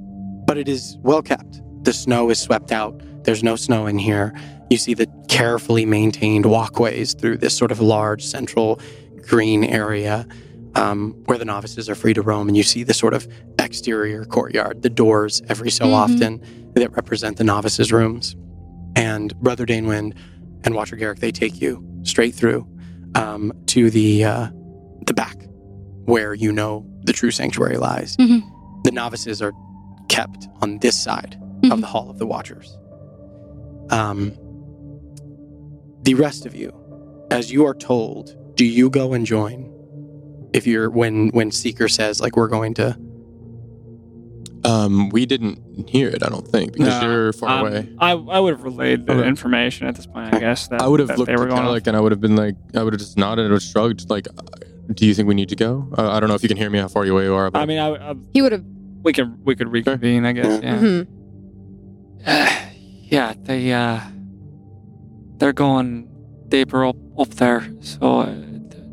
[0.46, 1.60] but it is well kept.
[1.84, 3.00] The snow is swept out.
[3.24, 4.34] There's no snow in here.
[4.70, 8.80] You see the carefully maintained walkways through this sort of large central
[9.26, 10.26] green area
[10.76, 12.46] um, where the novices are free to roam.
[12.46, 13.26] And you see the sort of
[13.58, 15.92] exterior courtyard, the doors every so Mhm.
[15.92, 16.40] often
[16.74, 18.36] that represent the novices' rooms.
[18.94, 20.14] And Brother Danewind
[20.62, 22.66] and Watcher Garrick, they take you straight through
[23.16, 24.46] um, to the uh,
[25.06, 25.36] the back,
[26.04, 28.16] where you know the true sanctuary lies.
[28.18, 28.42] Mhm.
[28.84, 29.52] The novices are
[30.08, 31.80] kept on this side of Mhm.
[31.80, 32.78] the Hall of the Watchers.
[33.90, 34.32] Um,
[36.02, 36.72] the rest of you,
[37.30, 39.68] as you are told, do you go and join?
[40.52, 42.96] If you're when when Seeker says like we're going to
[44.64, 47.88] Um, we didn't hear it, I don't think, because No, you're far um, away.
[47.98, 49.28] I, I would have relayed the Okay.
[49.28, 50.68] information at this point, I guess.
[50.68, 52.36] That, I would have looked they at were going Alec and I would have been
[52.36, 54.42] like, I would have just nodded or shrugged, like, uh,
[54.92, 55.88] do you think we need to go?
[55.96, 57.50] Uh, I don't know if you can hear me, how far away you are.
[57.50, 58.64] But I mean, I, I, He would have.
[59.02, 60.62] we could we could reconvene, I guess.
[60.62, 60.78] Yeah.
[60.78, 61.06] mhm.
[63.10, 64.00] yeah, they uh,
[65.40, 66.08] they're going
[66.48, 67.68] deeper up up there.
[67.80, 68.34] So uh,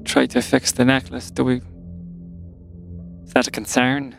[0.03, 1.30] try to fix the necklace.
[1.32, 1.61] Do we?
[3.26, 4.15] Is that a concern?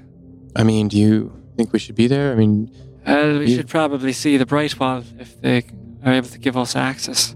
[0.55, 2.32] I mean, do you think we should be there?
[2.32, 2.70] I mean,
[3.06, 5.64] Well, we You- should probably see the bright wall if they
[6.05, 7.34] are able to give us access.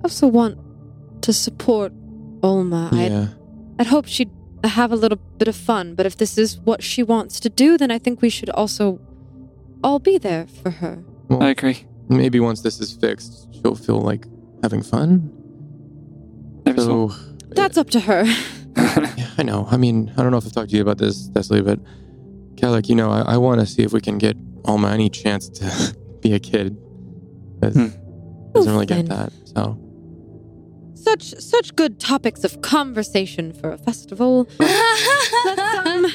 [0.00, 0.58] I also want
[1.22, 1.92] to support
[2.42, 2.92] Olma.
[2.92, 3.28] I'd, yeah.
[3.78, 4.30] I'd hope she'd
[4.64, 7.76] have a little bit of fun, but if this is what she wants to do,
[7.76, 9.00] then I think we should also
[9.82, 11.02] all be there for her.
[11.30, 11.84] I agree.
[12.08, 14.26] Maybe once this is fixed, she'll feel like
[14.62, 15.30] having fun.
[16.64, 17.08] Maybe so.
[17.08, 17.16] So,
[17.48, 18.24] That's up to her.
[18.76, 19.66] yeah, I know.
[19.70, 21.78] I mean, I don't know if I've talked to you about this, Thessaly, but
[22.56, 25.48] Ceallach, you know, I, I want to see if we can get Olma any chance
[25.48, 26.76] to be a kid.
[27.60, 27.86] 'Cause Hmm.
[28.52, 29.16] Doesn't really get Fine.
[29.18, 29.32] that.
[29.54, 29.78] So,
[30.94, 34.48] Such such good topics of conversation for a festival.
[34.58, 36.06] Let's um,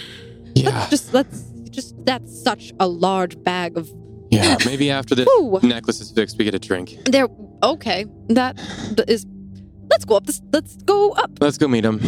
[0.56, 3.90] yeah, let's just let's just that's such a large bag of.
[4.32, 4.58] Yeah.
[4.66, 5.60] Maybe after this Whew.
[5.64, 6.98] necklace is fixed, we get a drink.
[7.06, 7.28] There.
[7.64, 8.60] Okay, that
[9.08, 9.26] is.
[9.90, 10.42] Let's go up this.
[10.52, 11.32] Let's go up.
[11.40, 12.00] Let's go meet him.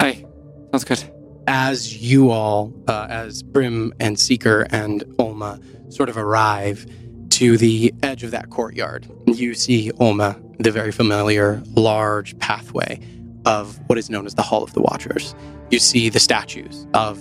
[0.00, 0.24] Hey,
[0.72, 1.04] sounds good.
[1.46, 5.60] as you all, uh, as Brim and Seeker and Olma
[5.92, 6.86] sort of arrive
[7.30, 13.00] to the edge of that courtyard, you see Olma, the very familiar large pathway
[13.44, 15.34] of what is known as the Hall of the Watchers.
[15.70, 17.18] You see the statues of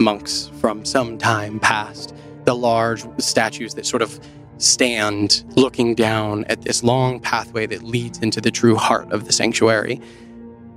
[0.00, 2.14] monks from some time past,
[2.46, 4.18] the large statues that sort of
[4.58, 9.32] stand looking down at this long pathway that leads into the true heart of the
[9.32, 10.00] sanctuary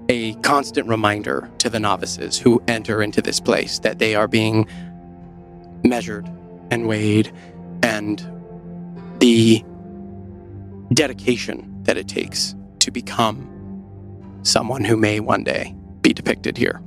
[0.09, 4.67] a constant reminder to the novices who enter into this place that they are being
[5.85, 6.27] measured
[6.71, 7.31] and weighed
[7.83, 8.27] and
[9.19, 9.63] the
[10.93, 13.45] dedication that it takes to become
[14.41, 16.81] someone who may one day be depicted here.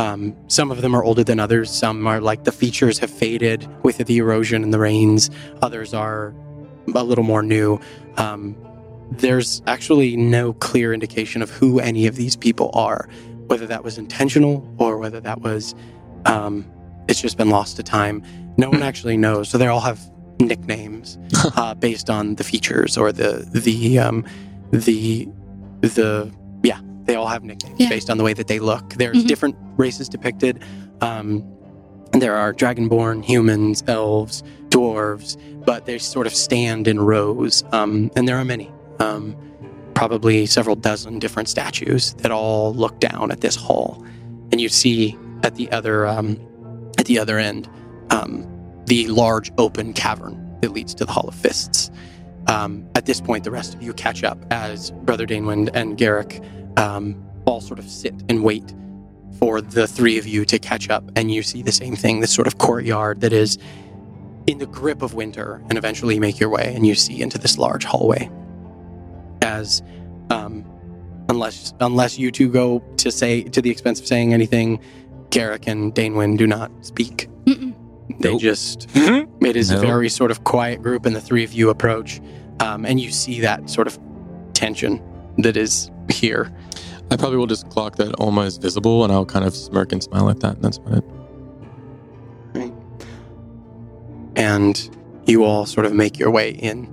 [0.00, 1.70] Um, some of them are older than others.
[1.70, 5.28] Some are like the features have faded with the erosion and the rains.
[5.60, 6.34] Others are
[6.94, 7.78] a little more new.
[8.16, 8.56] Um,
[9.10, 13.10] there's actually no clear indication of who any of these people are,
[13.48, 15.74] whether that was intentional or whether that was
[16.24, 16.64] um,
[17.06, 18.22] it's just been lost to time.
[18.56, 19.50] No one actually knows.
[19.50, 20.00] So they all have
[20.38, 21.18] nicknames
[21.56, 24.24] uh, based on the features or the the um,
[24.70, 25.28] the
[25.82, 26.32] the.
[27.10, 27.88] They all have nicknames Yeah.
[27.88, 28.94] based on the way that they look.
[28.94, 29.26] There's Mhm.
[29.26, 30.60] different races depicted.
[31.00, 31.42] Um,
[32.12, 38.28] there are dragonborn, humans, elves, dwarves, but they sort of stand in rows, um, and
[38.28, 38.70] there are many.
[39.00, 39.34] Um,
[39.94, 44.04] probably several dozen different statues that all look down at this hall,
[44.52, 46.38] and you see at the other um,
[46.96, 47.68] at the other end
[48.10, 48.46] um,
[48.86, 51.90] the large open cavern that leads to the Hall of Fists.
[52.50, 56.42] Um, at this point, the rest of you catch up as Brother Danewind and Garrick
[56.76, 57.14] um,
[57.44, 58.74] all sort of sit and wait
[59.38, 62.34] for the three of you to catch up, and you see the same thing this
[62.34, 63.56] sort of courtyard that is
[64.46, 67.38] in the grip of winter, and eventually you make your way and you see into
[67.38, 68.28] this large hallway.
[69.42, 69.82] As
[70.30, 70.64] um,
[71.28, 74.80] unless unless you two go to say to the expense of saying anything,
[75.30, 77.28] Garrick and Danewind do not speak.
[77.44, 77.74] Mm-mm.
[78.18, 78.40] They Nope.
[78.40, 82.20] just it is a very sort of quiet group, and the three of you approach,
[82.60, 83.98] um, and you see that sort of
[84.52, 85.02] tension
[85.38, 86.52] that is here.
[87.10, 90.02] I probably will just clock that Olma is visible, and I'll kind of smirk and
[90.02, 90.56] smile at that.
[90.56, 91.04] And that's about it.
[94.36, 94.96] and
[95.26, 96.88] you all sort of make your way in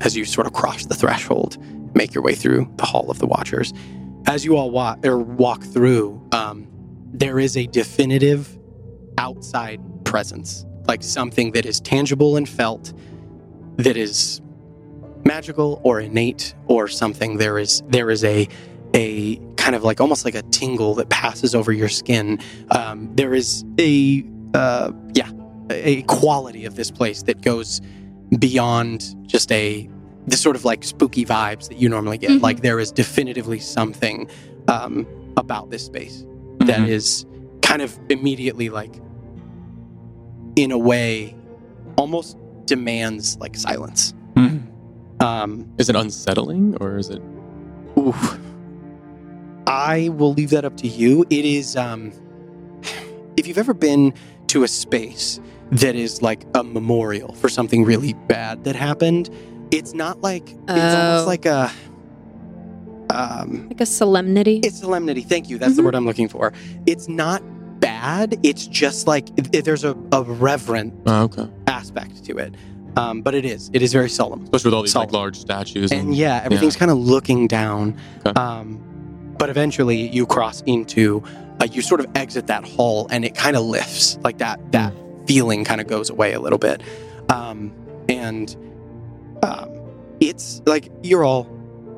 [0.00, 1.56] as you sort of cross the threshold,
[1.94, 3.72] make your way through the Hall of the Watchers.
[4.26, 6.66] As you all walk or walk through, um,
[7.12, 8.58] there is a definitive
[9.18, 12.92] outside presence, like something that is tangible and felt,
[13.76, 14.40] that is
[15.24, 17.38] magical or innate or something.
[17.38, 18.48] There is there is a
[18.94, 22.38] a kind of like almost like a tingle that passes over your skin.
[22.70, 24.24] Um, there is a
[24.54, 25.30] uh, yeah
[25.70, 27.80] a quality of this place that goes
[28.38, 29.88] beyond just a
[30.26, 32.30] the sort of like spooky vibes that you normally get.
[32.30, 32.40] Mhm.
[32.42, 34.28] Like there is definitively something
[34.68, 35.06] um,
[35.36, 36.24] about this space
[36.60, 36.88] that Mhm.
[36.88, 37.26] is
[37.60, 38.94] kind of immediately like
[40.56, 41.34] in a way
[41.96, 44.14] almost demands like silence.
[45.24, 47.22] Um, Is it unsettling or is it?
[47.98, 48.38] Oof.
[49.66, 51.24] I will leave that up to you.
[51.30, 52.12] It is, um,
[53.36, 54.12] if you've ever been
[54.48, 55.40] to a space
[55.72, 59.30] that is like a memorial for something really bad that happened,
[59.70, 61.26] it's not like, it's almost Oh.
[61.26, 61.70] like a,
[63.10, 64.60] um, Like a solemnity.
[64.62, 65.22] it's solemnity.
[65.22, 65.56] Thank you.
[65.58, 65.86] That's the Mhm.
[65.86, 66.52] word I'm looking for.
[66.86, 67.42] It's not
[67.80, 68.38] bad.
[68.42, 71.48] It's just like, i- there's a, a reverent Oh, okay.
[71.66, 72.54] aspect to it.
[72.96, 74.42] Um, but it is, it is very solemn.
[74.44, 75.08] Especially with all these Solemn.
[75.08, 75.90] like large statues.
[75.90, 77.96] and yeah, everything's kind of looking down.
[78.24, 78.40] Okay.
[78.40, 78.80] Um,
[79.36, 81.22] but eventually, you cross into,
[81.60, 84.60] uh, you sort of exit that hall, and it kind of lifts, like that.
[84.72, 84.94] That
[85.26, 86.82] feeling kind of goes away a little bit,
[87.30, 87.72] um,
[88.08, 88.54] and
[89.42, 89.70] um,
[90.20, 91.48] it's like you're all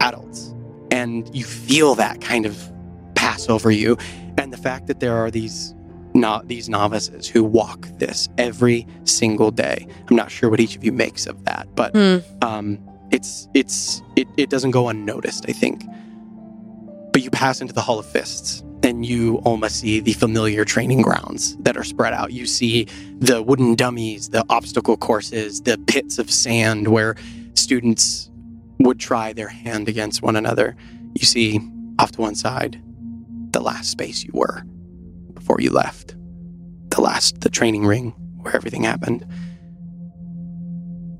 [0.00, 0.54] adults,
[0.90, 2.72] and you feel that kind of
[3.14, 3.98] pass over you,
[4.38, 5.74] and the fact that there are these.
[6.16, 9.86] Not these novices who walk this every single day.
[10.08, 12.16] I'm not sure what each of you makes of that, but Hmm.
[12.42, 12.78] um,
[13.12, 15.84] it's it's it, it doesn't go unnoticed i think
[17.12, 21.02] but you pass into the hall of fists and you almost see the familiar training
[21.02, 22.84] grounds that are spread out you see
[23.20, 27.14] the wooden dummies the obstacle courses the pits of sand where
[27.54, 28.28] students
[28.80, 30.74] would try their hand against one another
[31.14, 31.60] you see
[32.00, 32.82] off to one side
[33.52, 34.64] the last space you were
[35.46, 36.16] before you left
[36.88, 39.24] the last the training ring where everything happened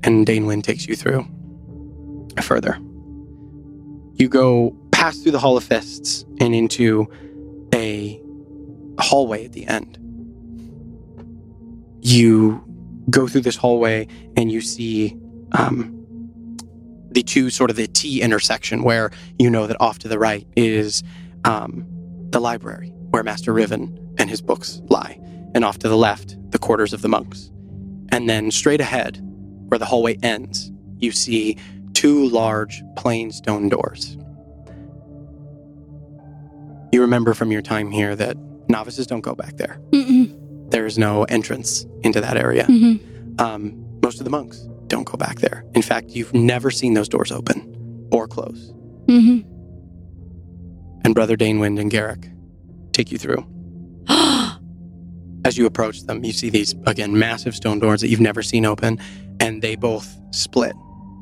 [0.03, 1.25] and Danewind takes you through
[2.41, 2.77] further.
[4.15, 7.07] You go past through the Hall of Fists and into
[7.73, 8.21] a
[8.99, 9.97] hallway at the end.
[12.01, 12.61] You
[13.09, 15.17] go through this hallway and you see
[15.53, 15.93] um,
[17.11, 19.09] the two sort of the T intersection where
[19.39, 21.01] you know that off to the right is
[21.45, 21.85] um,
[22.31, 25.17] the library where Master Riven and his books lie,
[25.55, 27.49] and off to the left, the quarters of the monks.
[28.09, 29.21] And then straight ahead,
[29.69, 31.57] where the hallway ends, you see
[31.93, 34.17] two large plain stone doors.
[36.91, 38.35] You remember from your time here that
[38.67, 39.79] novices don't go back there.
[40.71, 42.65] There is no entrance into that area.
[42.65, 43.39] Mhm.
[43.39, 45.63] Um, most of the monks don't go back there.
[45.73, 48.73] In fact, you've never seen those doors open or close.
[49.07, 49.45] Mhm.
[51.05, 52.29] And Brother Danewind and Garrick
[52.91, 53.45] take you through.
[55.45, 58.65] As you approach them, you see these, again, massive stone doors that you've never seen
[58.65, 58.99] open,
[59.39, 60.75] and they both split,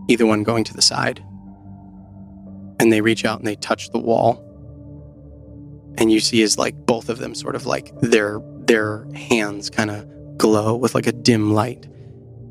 [0.07, 1.23] either one going to the side.
[2.79, 4.41] And they reach out and they touch the wall.
[5.97, 9.91] And you see is like both of them sort of like their their hands kind
[9.91, 11.87] of glow with like a dim light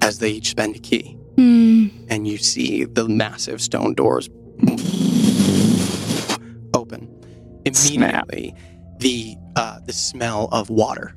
[0.00, 1.18] as they each spend a key.
[1.36, 2.06] Mm.
[2.08, 4.30] And you see the massive stone doors
[6.72, 7.10] open.
[7.72, 8.28] Snap.
[8.30, 8.54] Immediately,
[8.98, 11.16] the uh, the smell of water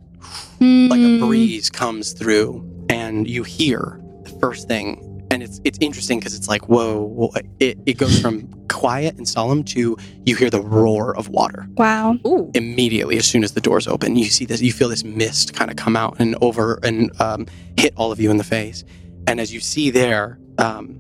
[0.60, 1.28] like a Mm.
[1.28, 6.48] breeze comes through and you hear the first thing and it's it's interesting because it's
[6.48, 11.16] like whoa, whoa it, it goes from quiet and solemn to you hear the roar
[11.18, 12.18] of water Wow.
[12.26, 12.50] Ooh.
[12.54, 15.70] immediately as soon as the doors open you see this you feel this mist kind
[15.70, 17.46] of come out and over and um,
[17.78, 18.84] hit all of you in the face
[19.28, 21.00] and as you see there um,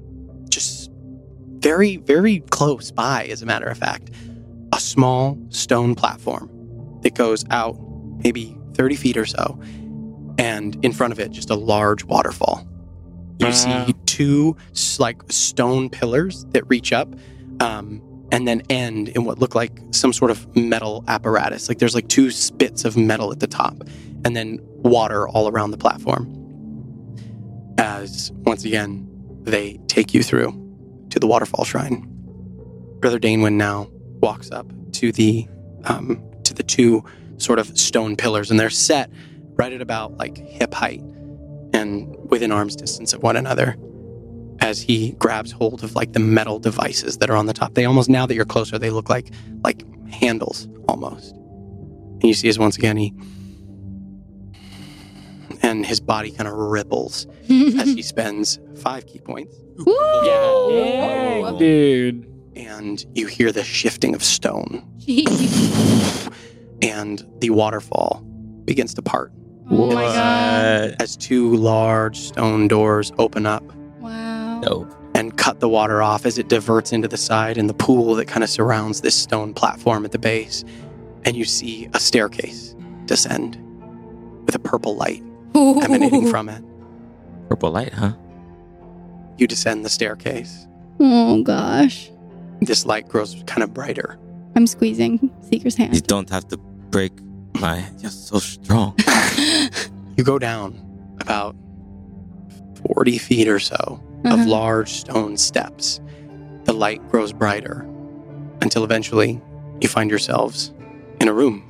[0.49, 0.91] just
[1.59, 4.11] very very close by as a matter of fact
[4.73, 6.49] a small stone platform
[7.01, 7.77] that goes out
[8.23, 9.59] maybe 30 feet or so
[10.37, 12.67] and in front of it just a large waterfall.
[13.39, 14.57] You see two
[14.99, 17.13] like stone pillars that reach up
[17.59, 18.01] um,
[18.31, 21.69] and then end in what look like some sort of metal apparatus.
[21.69, 23.83] Like there's like two spits of metal at the top
[24.25, 26.33] and then water all around the platform.
[27.77, 29.07] As once again
[29.43, 30.51] they take you through
[31.11, 32.05] to the waterfall shrine.
[32.99, 33.87] Brother danewind now
[34.19, 35.47] walks up to the
[35.85, 37.03] um, to the two
[37.37, 39.09] sort of stone pillars and they're set
[39.55, 41.01] right at about like hip height
[41.73, 43.75] and within arm's distance of one another
[44.59, 47.73] as he grabs hold of like the metal devices that are on the top.
[47.75, 49.29] They almost now that you're closer they look like
[49.63, 51.33] like handles almost.
[51.35, 53.13] And you see as once again he
[55.61, 59.55] and his body kind of ripples as he spends five key points.
[59.85, 62.25] Yeah, dude.
[62.55, 64.83] and you hear the shifting of stone.
[64.99, 66.23] Jeez.
[66.81, 68.21] and the waterfall
[68.65, 69.31] begins to part
[69.69, 70.95] Oh my god.
[70.99, 73.63] as two large stone doors open up
[73.99, 74.61] Wow.
[74.63, 74.93] Dope.
[75.15, 78.25] and cut the water off as it diverts into the side and the pool that
[78.25, 80.63] kind of surrounds this stone platform at the base.
[81.25, 82.75] And you see a staircase
[83.05, 83.57] descend
[84.45, 85.21] with a purple light
[85.55, 86.63] emanating from it.
[87.49, 88.13] Purple light, huh?
[89.37, 90.67] You descend the staircase.
[90.99, 92.09] Oh gosh.
[92.61, 94.17] This light grows kind of brighter.
[94.55, 95.89] I'm squeezing Seeker's hands.
[95.93, 96.07] You hand.
[96.07, 96.57] don't have to
[96.89, 97.11] break
[97.59, 97.83] my.
[97.99, 98.95] You're so strong.
[100.17, 100.73] You go down
[101.21, 101.55] about
[102.95, 104.45] 40 feet or so of Uh-huh.
[104.47, 105.99] large stone steps.
[106.63, 107.85] The light grows brighter
[108.63, 109.39] until eventually
[109.79, 110.73] you find yourselves
[111.21, 111.61] in a room.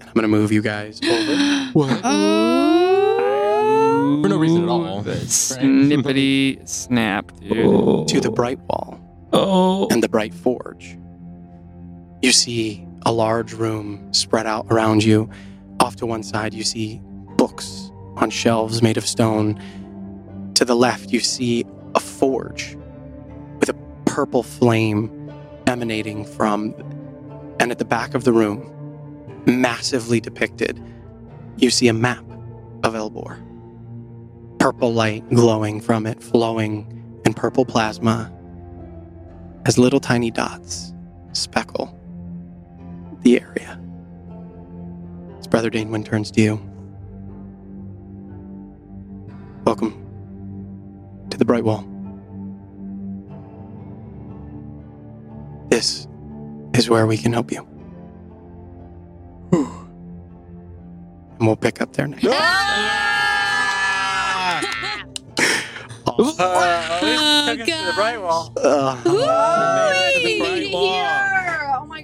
[0.00, 1.70] And I'm going to move you guys over.
[1.72, 2.00] What?
[2.02, 4.22] Oh.
[4.22, 5.02] For no reason at all.
[5.02, 7.58] The Snippity snap, dude.
[7.64, 8.04] Oh.
[8.06, 8.98] to the bright wall
[9.32, 9.86] Oh.
[9.90, 10.98] and the bright forge.
[12.22, 15.30] You see a large room spread out around you.
[15.78, 17.00] Off to one side, you see
[17.36, 19.62] books on shelves made of stone.
[20.54, 21.64] To the left, you see
[21.94, 22.76] a forge
[23.60, 23.74] with a
[24.06, 25.32] purple flame
[25.68, 26.74] emanating from.
[27.60, 28.72] And at the back of the room,
[29.46, 30.82] massively depicted,
[31.58, 32.24] you see a map
[32.82, 33.38] of Elbor.
[34.58, 38.32] Purple light glowing from it, flowing in purple plasma
[39.64, 40.92] as little tiny dots
[41.32, 41.95] speckle
[43.26, 43.80] the area.
[45.40, 46.60] As Brother Danewind turns to you.
[49.64, 51.84] Welcome to the Bright Wall.
[55.70, 56.06] This
[56.74, 57.66] is where we can help you.
[59.50, 62.24] And we'll pick up there next.
[66.08, 68.52] Uh, at least Oh, took us to the bright wall.
[68.56, 69.26] Uh, Oh
[70.40, 71.35] my god.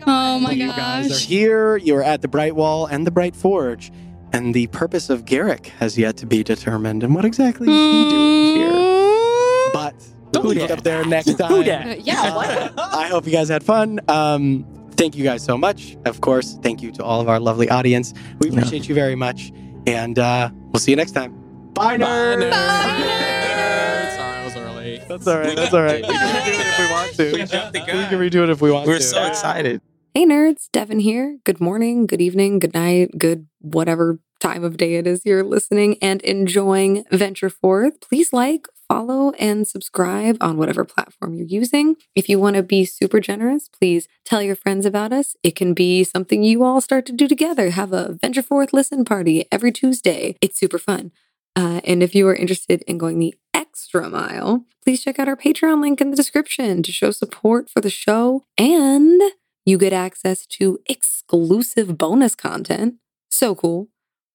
[0.07, 0.57] Oh my god.
[0.57, 1.77] you guys are here.
[1.77, 3.91] You're at the Bright Wall and the Bright Forge.
[4.33, 7.03] And the purpose of Garrick has yet to be determined.
[7.03, 8.73] And what exactly is he doing here?
[8.73, 9.73] Mm.
[9.75, 9.95] But
[10.43, 11.51] we'll pick up there next time.
[11.53, 11.87] Who dat?
[11.87, 12.73] Uh, yeah, what?
[12.79, 14.01] I hope you guys had fun.
[14.09, 15.99] Um, thank you guys so much.
[16.07, 18.15] Of course, thank you to all of our lovely audience.
[18.39, 18.55] We Yeah.
[18.59, 19.53] appreciate you very much.
[19.87, 21.33] And uh, we'll see you next time.
[21.75, 22.51] Bye, nerds.
[22.51, 24.17] nerds.
[24.17, 24.99] Sorry, I was early.
[25.09, 25.57] That's all right.
[25.57, 26.03] That's all right.
[26.07, 27.33] We can redo it if we want to.
[27.33, 29.03] We, we can redo it if we want We're to.
[29.03, 29.81] so excited.
[30.15, 31.39] Hey nerds, Devon here.
[31.43, 35.97] Good morning, good evening, good night, good whatever time of day it is you're listening
[36.03, 37.99] and enjoying Venture Forth.
[38.03, 41.97] Please like, follow, and subscribe on whatever platform you're using.
[42.15, 45.35] If you want to be super generous, please tell your friends about us.
[45.43, 47.71] It can be something you all start to do together.
[47.71, 50.37] Have a Venture Forth listen party every Tuesday.
[50.43, 51.13] It's super fun.
[51.57, 55.37] Uh, and if you are interested in going the extra mile, please check out our
[55.37, 59.23] Patreon link in the description to show support for the show and
[59.65, 62.95] you get access to exclusive bonus content.
[63.31, 63.89] So cool.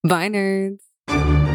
[0.03, 1.46] Bye, nerds.